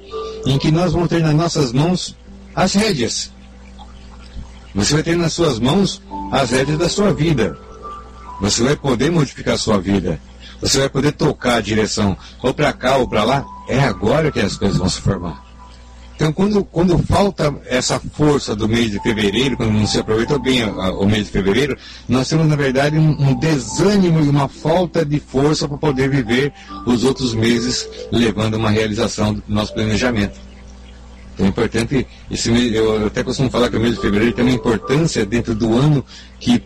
em 0.47 0.59
que 0.59 0.71
nós 0.71 0.93
vamos 0.93 1.09
ter 1.09 1.21
nas 1.21 1.35
nossas 1.35 1.73
mãos 1.73 2.17
as 2.55 2.75
rédeas. 2.75 3.31
Você 4.75 4.95
vai 4.95 5.03
ter 5.03 5.17
nas 5.17 5.33
suas 5.33 5.59
mãos 5.59 6.03
as 6.31 6.51
rédeas 6.51 6.79
da 6.79 6.89
sua 6.89 7.13
vida. 7.13 7.59
Você 8.43 8.65
vai 8.65 8.75
poder 8.75 9.09
modificar 9.09 9.55
a 9.55 9.59
sua 9.59 9.79
vida. 9.79 10.21
Você 10.61 10.81
vai 10.81 10.89
poder 10.89 11.13
tocar 11.13 11.59
a 11.59 11.61
direção 11.61 12.17
ou 12.43 12.53
para 12.53 12.73
cá 12.73 12.97
ou 12.97 13.09
para 13.09 13.23
lá. 13.23 13.47
É 13.69 13.79
agora 13.79 14.33
que 14.33 14.41
as 14.41 14.57
coisas 14.57 14.79
vão 14.79 14.89
se 14.89 15.01
formar. 15.01 15.41
Então, 16.17 16.33
quando, 16.33 16.65
quando 16.65 16.99
falta 16.99 17.55
essa 17.67 18.01
força 18.01 18.55
do 18.55 18.69
mês 18.69 18.91
de 18.91 19.01
fevereiro, 19.01 19.57
quando 19.57 19.71
não 19.71 19.87
se 19.87 19.99
aproveitou 19.99 20.41
bem 20.41 20.65
o 20.65 21.07
mês 21.07 21.27
de 21.27 21.31
fevereiro, 21.31 21.79
nós 22.09 22.29
temos, 22.29 22.49
na 22.49 22.57
verdade, 22.57 22.99
um, 22.99 23.11
um 23.11 23.35
desânimo 23.39 24.21
e 24.21 24.29
uma 24.29 24.49
falta 24.49 25.05
de 25.05 25.21
força 25.21 25.69
para 25.69 25.79
poder 25.79 26.11
viver 26.11 26.53
os 26.85 27.05
outros 27.05 27.35
meses, 27.35 27.89
levando 28.11 28.55
uma 28.55 28.71
realização 28.71 29.35
do 29.35 29.43
nosso 29.49 29.73
planejamento. 29.73 30.39
Então 31.35 31.47
é 31.47 31.49
importante, 31.49 32.07
esse 32.29 32.51
mês, 32.51 32.75
eu 32.75 33.07
até 33.07 33.23
costumo 33.23 33.51
falar 33.51 33.71
que 33.71 33.77
o 33.77 33.81
mês 33.81 33.95
de 33.95 34.01
fevereiro 34.01 34.35
tem 34.35 34.45
uma 34.45 34.55
importância 34.55 35.25
dentro 35.25 35.55
do 35.55 35.77
ano 35.77 36.05
que, 36.39 36.63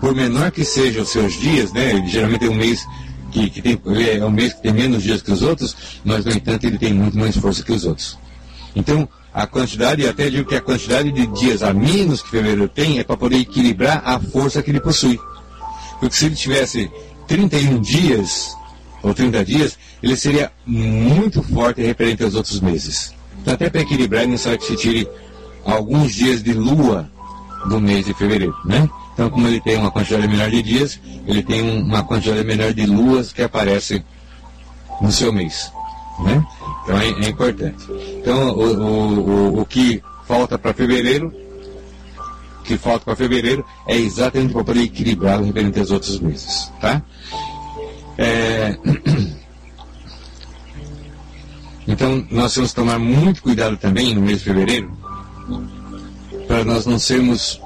por 0.00 0.14
menor 0.14 0.50
que 0.50 0.64
sejam 0.64 1.02
os 1.02 1.10
seus 1.10 1.34
dias, 1.34 1.72
né, 1.72 2.04
geralmente 2.06 2.46
é 2.46 2.48
um 2.48 2.54
mês 2.54 2.86
que, 3.30 3.50
que 3.50 3.62
tem, 3.62 3.80
é 4.18 4.24
um 4.24 4.30
mês 4.30 4.54
que 4.54 4.62
tem 4.62 4.72
menos 4.72 5.02
dias 5.02 5.22
que 5.22 5.30
os 5.30 5.42
outros, 5.42 5.76
mas 6.04 6.24
no 6.24 6.32
entanto 6.32 6.64
ele 6.64 6.78
tem 6.78 6.92
muito 6.92 7.18
mais 7.18 7.36
força 7.36 7.62
que 7.62 7.72
os 7.72 7.84
outros. 7.84 8.18
Então, 8.74 9.08
a 9.32 9.46
quantidade, 9.46 10.06
até 10.06 10.28
digo 10.28 10.48
que 10.48 10.56
a 10.56 10.60
quantidade 10.60 11.12
de 11.12 11.26
dias 11.28 11.62
a 11.62 11.72
menos 11.72 12.22
que 12.22 12.30
fevereiro 12.30 12.68
tem 12.68 12.98
é 12.98 13.04
para 13.04 13.16
poder 13.16 13.36
equilibrar 13.36 14.02
a 14.04 14.18
força 14.18 14.62
que 14.62 14.70
ele 14.70 14.80
possui. 14.80 15.18
Porque 16.00 16.16
se 16.16 16.26
ele 16.26 16.34
tivesse 16.34 16.90
31 17.28 17.80
dias, 17.80 18.56
ou 19.02 19.14
30 19.14 19.44
dias, 19.44 19.78
ele 20.02 20.16
seria 20.16 20.50
muito 20.66 21.42
forte 21.42 21.80
referente 21.82 22.24
aos 22.24 22.34
outros 22.34 22.60
meses. 22.60 23.14
Então, 23.40 23.54
até 23.54 23.70
para 23.70 23.82
equilibrar, 23.82 24.24
é 24.24 24.26
necessário 24.26 24.58
que 24.58 24.66
se 24.66 24.76
tire 24.76 25.08
alguns 25.64 26.12
dias 26.12 26.42
de 26.42 26.52
lua 26.52 27.10
do 27.66 27.80
mês 27.80 28.06
de 28.06 28.14
fevereiro, 28.14 28.56
né? 28.64 28.88
Então, 29.20 29.28
como 29.28 29.48
ele 29.48 29.60
tem 29.60 29.76
uma 29.76 29.90
quantidade 29.90 30.26
menor 30.26 30.48
de 30.48 30.62
dias, 30.62 30.98
ele 31.26 31.42
tem 31.42 31.60
uma 31.82 32.02
quantidade 32.02 32.42
menor 32.42 32.72
de 32.72 32.86
luas 32.86 33.34
que 33.34 33.42
aparecem 33.42 34.02
no 34.98 35.12
seu 35.12 35.30
mês, 35.30 35.70
né? 36.20 36.42
Então 36.82 36.98
é, 36.98 37.08
é 37.08 37.28
importante. 37.28 37.84
Então 38.18 38.52
o, 38.52 38.62
o, 38.62 39.56
o, 39.58 39.60
o 39.60 39.66
que 39.66 40.02
falta 40.26 40.56
para 40.56 40.72
fevereiro, 40.72 41.30
que 42.64 42.78
falta 42.78 43.04
para 43.04 43.14
fevereiro 43.14 43.62
é 43.86 43.94
exatamente 43.94 44.54
para 44.54 44.64
poder 44.64 44.84
equilibrar 44.84 45.42
referente 45.42 45.78
aos 45.78 45.90
outros 45.90 46.18
meses, 46.18 46.72
tá? 46.80 47.02
É... 48.16 48.78
Então 51.86 52.24
nós 52.30 52.54
temos 52.54 52.70
que 52.70 52.76
tomar 52.76 52.98
muito 52.98 53.42
cuidado 53.42 53.76
também 53.76 54.14
no 54.14 54.22
mês 54.22 54.38
de 54.38 54.44
fevereiro 54.44 54.90
para 56.46 56.64
nós 56.64 56.86
não 56.86 56.98
sermos 56.98 57.60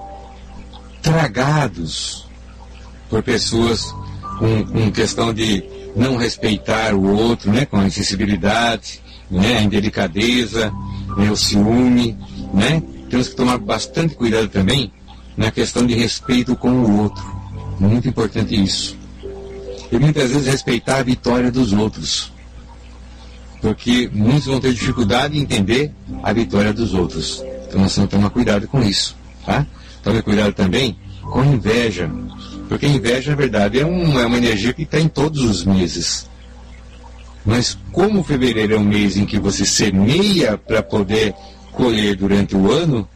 tragados 1.05 2.25
por 3.11 3.23
pessoas 3.23 3.95
com, 4.39 4.65
com 4.65 4.91
questão 4.91 5.33
de 5.33 5.63
não 5.95 6.17
respeitar 6.17 6.95
o 6.95 7.05
outro, 7.15 7.53
né, 7.53 7.67
com 7.67 7.77
a 7.77 7.85
insensibilidade, 7.85 9.01
né, 9.31 9.59
a 9.59 9.63
indelicadeza, 9.63 10.73
né, 11.17 11.31
o 11.31 11.37
ciúme, 11.37 12.19
né? 12.53 12.83
Temos 13.11 13.29
que 13.29 13.37
tomar 13.37 13.59
bastante 13.59 14.15
cuidado 14.15 14.49
também 14.49 14.91
na 15.37 15.51
questão 15.51 15.87
de 15.87 15.95
respeito 15.95 16.57
com 16.57 16.71
o 16.71 17.03
outro. 17.03 17.23
Muito 17.79 18.09
importante 18.09 18.61
isso. 18.61 18.97
E 19.93 19.99
muitas 19.99 20.31
vezes 20.31 20.47
respeitar 20.47 20.97
a 20.97 21.03
vitória 21.03 21.53
dos 21.53 21.73
outros. 21.73 22.33
Porque 23.61 24.11
muitos 24.13 24.47
vão 24.47 24.59
ter 24.59 24.73
dificuldade 24.73 25.39
em 25.39 25.43
entender 25.43 25.93
a 26.23 26.33
vitória 26.33 26.73
dos 26.73 26.95
outros. 26.95 27.45
Então 27.69 27.83
nós 27.83 27.95
temos 27.95 28.11
que 28.11 28.17
tomar 28.17 28.31
cuidado 28.31 28.67
com 28.67 28.83
isso. 28.83 29.17
Tá? 29.45 29.67
Tome 30.05 30.23
cuidado 30.23 30.53
também 30.53 30.97
com 31.23 31.43
inveja. 31.43 32.11
Porque 32.69 32.87
inveja, 32.87 33.31
na 33.31 33.37
verdade, 33.37 33.81
é, 33.81 33.87
um, 33.87 34.19
é 34.21 34.27
uma 34.27 34.37
energia 34.37 34.73
que 34.73 34.83
está 34.83 35.01
em 35.01 35.09
todos 35.09 35.43
os 35.43 35.65
meses. 35.65 36.29
Mas 37.45 37.79
como 37.93 38.23
fevereiro 38.23 38.75
é 38.75 38.79
um 38.79 38.85
mês 38.85 39.17
em 39.17 39.27
que 39.27 39.39
você 39.39 39.65
semeia 39.65 40.57
para 40.57 40.83
poder 40.83 41.35
colher 41.73 42.17
durante 42.17 42.55
o 42.57 42.71
ano, 42.71 43.09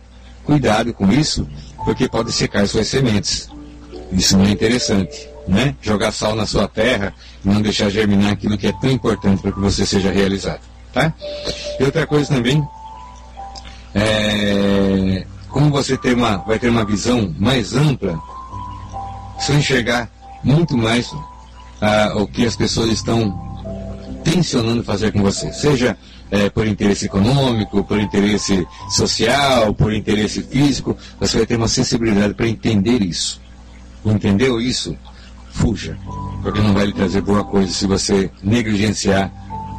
cuidado 0.45 0.93
com 0.93 1.11
isso, 1.13 1.47
porque 1.85 2.09
pode 2.09 2.33
secar 2.33 2.67
suas 2.67 2.89
sementes. 2.89 3.49
Isso 4.13 4.37
não 4.37 4.47
é 4.47 4.51
interessante, 4.51 5.29
né? 5.47 5.75
Jogar 5.81 6.13
sal 6.13 6.35
na 6.35 6.47
sua 6.47 6.67
terra 6.67 7.15
e 7.45 7.49
não 7.49 7.63
deixar 7.63 7.91
germinar 7.91 8.33
aquilo 8.33 8.57
que 8.57 8.67
é 8.67 8.73
tão 8.73 8.91
importante 8.91 9.41
para 9.41 9.53
que 9.53 9.61
você 9.61 9.87
seja 9.87 10.11
realizado, 10.11 10.61
tá? 10.93 11.13
E 11.79 11.85
outra 11.85 12.07
coisa 12.07 12.35
também, 12.35 12.67
é, 13.95 15.27
como 15.59 15.71
você 15.73 15.97
ter 15.97 16.15
uma, 16.15 16.37
vai 16.37 16.57
ter 16.57 16.69
uma 16.69 16.85
visão 16.85 17.35
mais 17.37 17.75
ampla, 17.75 18.17
você 19.37 19.55
enxergar 19.55 20.09
muito 20.45 20.77
mais 20.77 21.13
ah, 21.81 22.13
o 22.15 22.29
que 22.29 22.47
as 22.47 22.55
pessoas 22.55 22.93
estão 22.93 23.37
tensionando 24.23 24.85
fazer 24.85 25.11
com 25.13 25.21
você, 25.21 25.53
seja 25.53 25.99
é, 26.31 26.49
por 26.49 26.65
interesse 26.65 27.07
econômico, 27.07 27.83
por 27.83 27.99
interesse 27.99 28.65
social, 28.89 29.75
por 29.75 29.93
interesse 29.93 30.45
físico, 30.45 30.97
você 31.19 31.39
vai 31.39 31.47
ter 31.47 31.57
uma 31.57 31.67
sensibilidade 31.67 32.35
para 32.35 32.47
entender 32.47 33.03
isso. 33.03 33.41
Entendeu 34.07 34.61
isso? 34.61 34.97
Fuja, 35.51 35.99
porque 36.41 36.61
não 36.61 36.73
vai 36.73 36.87
lhe 36.87 36.93
trazer 36.93 37.21
boa 37.21 37.43
coisa 37.43 37.73
se 37.73 37.85
você 37.85 38.31
negligenciar 38.45 39.29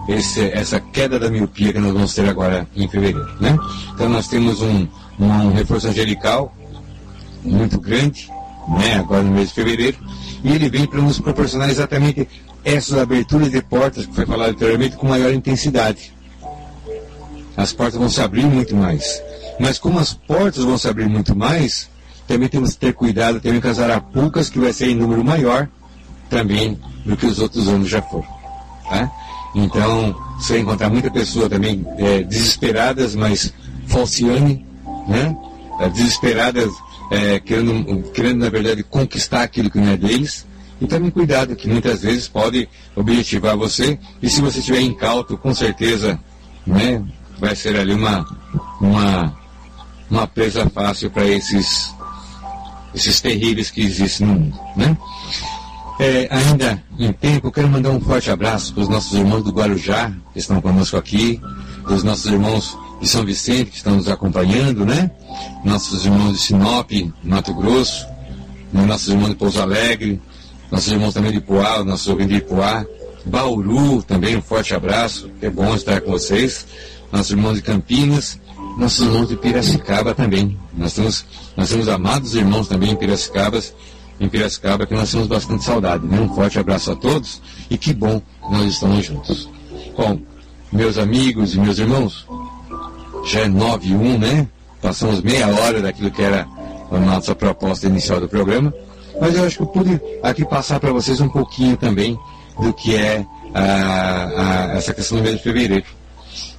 esse, 0.09 0.41
essa 0.51 0.77
queda 0.77 1.17
da 1.17 1.29
miopia 1.29 1.71
que 1.71 1.79
nós 1.79 1.93
vamos 1.93 2.13
ter 2.13 2.27
agora 2.27 2.67
em 2.75 2.85
fevereiro. 2.89 3.29
Né? 3.39 3.57
Então 3.93 4.09
nós 4.09 4.27
temos 4.27 4.61
um, 4.61 4.85
um 5.19 5.51
reforço 5.51 5.87
angelical 5.87 6.53
muito 7.43 7.79
grande, 7.79 8.29
né, 8.67 8.95
agora 8.95 9.23
no 9.23 9.31
mês 9.31 9.49
de 9.49 9.55
fevereiro, 9.55 9.97
e 10.43 10.51
ele 10.51 10.69
vem 10.69 10.85
para 10.85 11.01
nos 11.01 11.19
proporcionar 11.19 11.69
exatamente 11.69 12.27
essas 12.63 12.97
aberturas 12.97 13.51
de 13.51 13.61
portas, 13.61 14.05
que 14.05 14.13
foi 14.13 14.25
falado 14.25 14.51
anteriormente, 14.51 14.95
com 14.95 15.07
maior 15.07 15.33
intensidade. 15.33 16.13
As 17.55 17.73
portas 17.73 17.99
vão 17.99 18.09
se 18.09 18.21
abrir 18.21 18.45
muito 18.45 18.75
mais. 18.75 19.21
Mas 19.59 19.77
como 19.77 19.99
as 19.99 20.13
portas 20.13 20.63
vão 20.63 20.77
se 20.77 20.87
abrir 20.87 21.07
muito 21.07 21.35
mais, 21.35 21.89
também 22.27 22.47
temos 22.47 22.73
que 22.73 22.79
ter 22.79 22.93
cuidado 22.93 23.41
também 23.41 23.59
com 23.59 23.67
as 23.67 23.79
arapucas, 23.79 24.49
que 24.49 24.59
vai 24.59 24.71
ser 24.71 24.89
em 24.89 24.95
número 24.95 25.23
maior 25.23 25.67
também 26.29 26.79
do 27.05 27.17
que 27.17 27.25
os 27.25 27.39
outros 27.39 27.67
anos 27.67 27.89
já 27.89 28.01
foram. 28.01 28.27
Tá? 28.89 29.11
Então, 29.55 30.15
você 30.37 30.53
vai 30.53 30.61
encontrar 30.61 30.89
muita 30.89 31.09
pessoa 31.09 31.49
também 31.49 31.85
é, 31.97 32.21
desesperadas, 32.23 33.15
mas 33.15 33.53
falciane, 33.87 34.65
né? 35.09 35.35
Desesperadas, 35.93 36.71
é, 37.11 37.39
querendo, 37.39 38.03
querendo, 38.11 38.39
na 38.39 38.49
verdade, 38.49 38.83
conquistar 38.83 39.43
aquilo 39.43 39.69
que 39.69 39.79
não 39.79 39.91
é 39.91 39.97
deles, 39.97 40.45
e 40.79 40.87
também 40.87 41.09
cuidado, 41.09 41.55
que 41.55 41.67
muitas 41.67 42.01
vezes 42.01 42.27
pode 42.27 42.69
objetivar 42.95 43.57
você, 43.57 43.99
e 44.21 44.29
se 44.29 44.41
você 44.41 44.59
estiver 44.59 44.81
incauto, 44.81 45.37
com 45.37 45.53
certeza, 45.53 46.19
né, 46.65 47.03
vai 47.39 47.55
ser 47.55 47.75
ali 47.77 47.93
uma, 47.93 48.25
uma, 48.79 49.37
uma 50.09 50.27
presa 50.27 50.69
fácil 50.69 51.09
para 51.09 51.25
esses, 51.27 51.93
esses 52.93 53.19
terríveis 53.19 53.71
que 53.71 53.81
existem 53.81 54.27
no 54.27 54.33
mundo, 54.33 54.59
né? 54.75 54.97
É, 56.01 56.29
ainda 56.31 56.81
em 56.97 57.11
tempo, 57.11 57.51
quero 57.51 57.67
mandar 57.67 57.89
um 57.89 57.99
forte 57.99 58.31
abraço 58.31 58.73
para 58.73 58.83
os 58.83 58.87
nossos 58.87 59.11
irmãos 59.17 59.43
do 59.43 59.51
Guarujá, 59.51 60.13
que 60.31 60.39
estão 60.39 60.61
conosco 60.61 60.95
aqui, 60.95 61.41
os 61.85 62.03
nossos 62.03 62.25
irmãos 62.25 62.77
de 62.99 63.07
São 63.07 63.23
Vicente, 63.25 63.71
que 63.71 63.77
estão 63.77 63.95
nos 63.95 64.07
acompanhando, 64.07 64.85
né? 64.85 65.11
Nossos 65.63 66.05
irmãos 66.05 66.33
de 66.33 66.39
Sinop, 66.39 66.91
Mato 67.23 67.53
Grosso, 67.53 68.05
né? 68.73 68.85
nossos 68.85 69.09
irmãos 69.09 69.29
de 69.29 69.35
Pouso 69.35 69.61
Alegre, 69.61 70.21
nossos 70.71 70.91
irmãos 70.91 71.13
também 71.13 71.31
de 71.31 71.39
Poá, 71.39 71.83
nossos 71.83 72.07
ouvintes 72.07 72.35
de 72.35 72.41
Poá, 72.41 72.85
Bauru 73.25 74.01
também, 74.03 74.37
um 74.37 74.41
forte 74.41 74.73
abraço, 74.73 75.29
é 75.41 75.49
bom 75.49 75.75
estar 75.75 76.01
com 76.01 76.11
vocês, 76.11 76.65
nossos 77.11 77.31
irmãos 77.31 77.55
de 77.55 77.61
Campinas, 77.61 78.39
nossos 78.77 79.05
irmãos 79.05 79.27
de 79.27 79.35
Piracicaba 79.35 80.13
também. 80.13 80.57
Nós 80.75 80.93
temos, 80.93 81.25
nós 81.55 81.69
temos 81.69 81.87
amados 81.89 82.35
irmãos 82.35 82.67
também 82.67 82.91
em 82.91 82.95
Piracicaba, 82.95 83.59
em 84.19 84.29
Piracicaba, 84.29 84.85
que 84.85 84.93
nós 84.93 85.11
temos 85.11 85.27
bastante 85.27 85.63
saudade. 85.63 86.05
Né? 86.05 86.19
Um 86.19 86.33
forte 86.33 86.59
abraço 86.59 86.91
a 86.91 86.95
todos 86.95 87.41
e 87.69 87.77
que 87.77 87.93
bom 87.93 88.21
nós 88.49 88.65
estamos 88.65 89.05
juntos. 89.05 89.49
Bom, 89.97 90.19
meus 90.71 90.97
amigos 90.97 91.55
e 91.55 91.59
meus 91.59 91.79
irmãos, 91.79 92.25
já 93.25 93.41
é 93.41 93.47
9 93.47 93.87
e 93.87 93.95
1, 93.95 94.17
né? 94.17 94.47
Passamos 94.81 95.21
meia 95.21 95.47
hora 95.47 95.81
daquilo 95.81 96.11
que 96.11 96.21
era 96.21 96.47
a 96.91 96.97
nossa 96.97 97.35
proposta 97.35 97.87
inicial 97.87 98.19
do 98.19 98.27
programa. 98.27 98.73
Mas 99.19 99.35
eu 99.35 99.43
acho 99.43 99.57
que 99.57 99.63
eu 99.63 99.67
pude 99.67 100.01
aqui 100.23 100.45
passar 100.45 100.79
para 100.79 100.91
vocês 100.91 101.19
um 101.19 101.29
pouquinho 101.29 101.75
também 101.75 102.17
do 102.59 102.73
que 102.73 102.95
é 102.95 103.25
a, 103.53 104.71
a, 104.71 104.77
essa 104.77 104.93
questão 104.93 105.17
do 105.17 105.23
mês 105.23 105.37
de 105.37 105.43
fevereiro. 105.43 105.85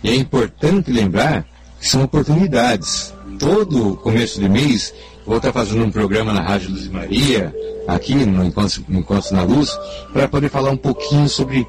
E 0.03 0.11
é 0.11 0.15
importante 0.15 0.91
lembrar 0.91 1.45
que 1.81 1.89
são 1.89 2.03
oportunidades. 2.03 3.15
todo 3.39 3.97
começo 3.97 4.39
de 4.39 4.49
mês, 4.49 4.93
vou 5.27 5.39
estar 5.39 5.53
fazendo 5.53 5.85
um 5.85 5.91
programa 5.91 6.33
na 6.33 6.43
Rádio 6.43 6.71
Luz 6.71 6.85
e 6.85 6.91
Maria, 6.91 7.55
aqui 7.89 8.15
no 8.15 8.45
Encontro, 8.45 8.85
no 8.87 8.99
Encontro 8.99 9.35
na 9.35 9.43
Luz, 9.43 9.79
para 10.13 10.29
poder 10.29 10.51
falar 10.51 10.71
um 10.71 10.77
pouquinho 10.77 11.29
sobre 11.29 11.67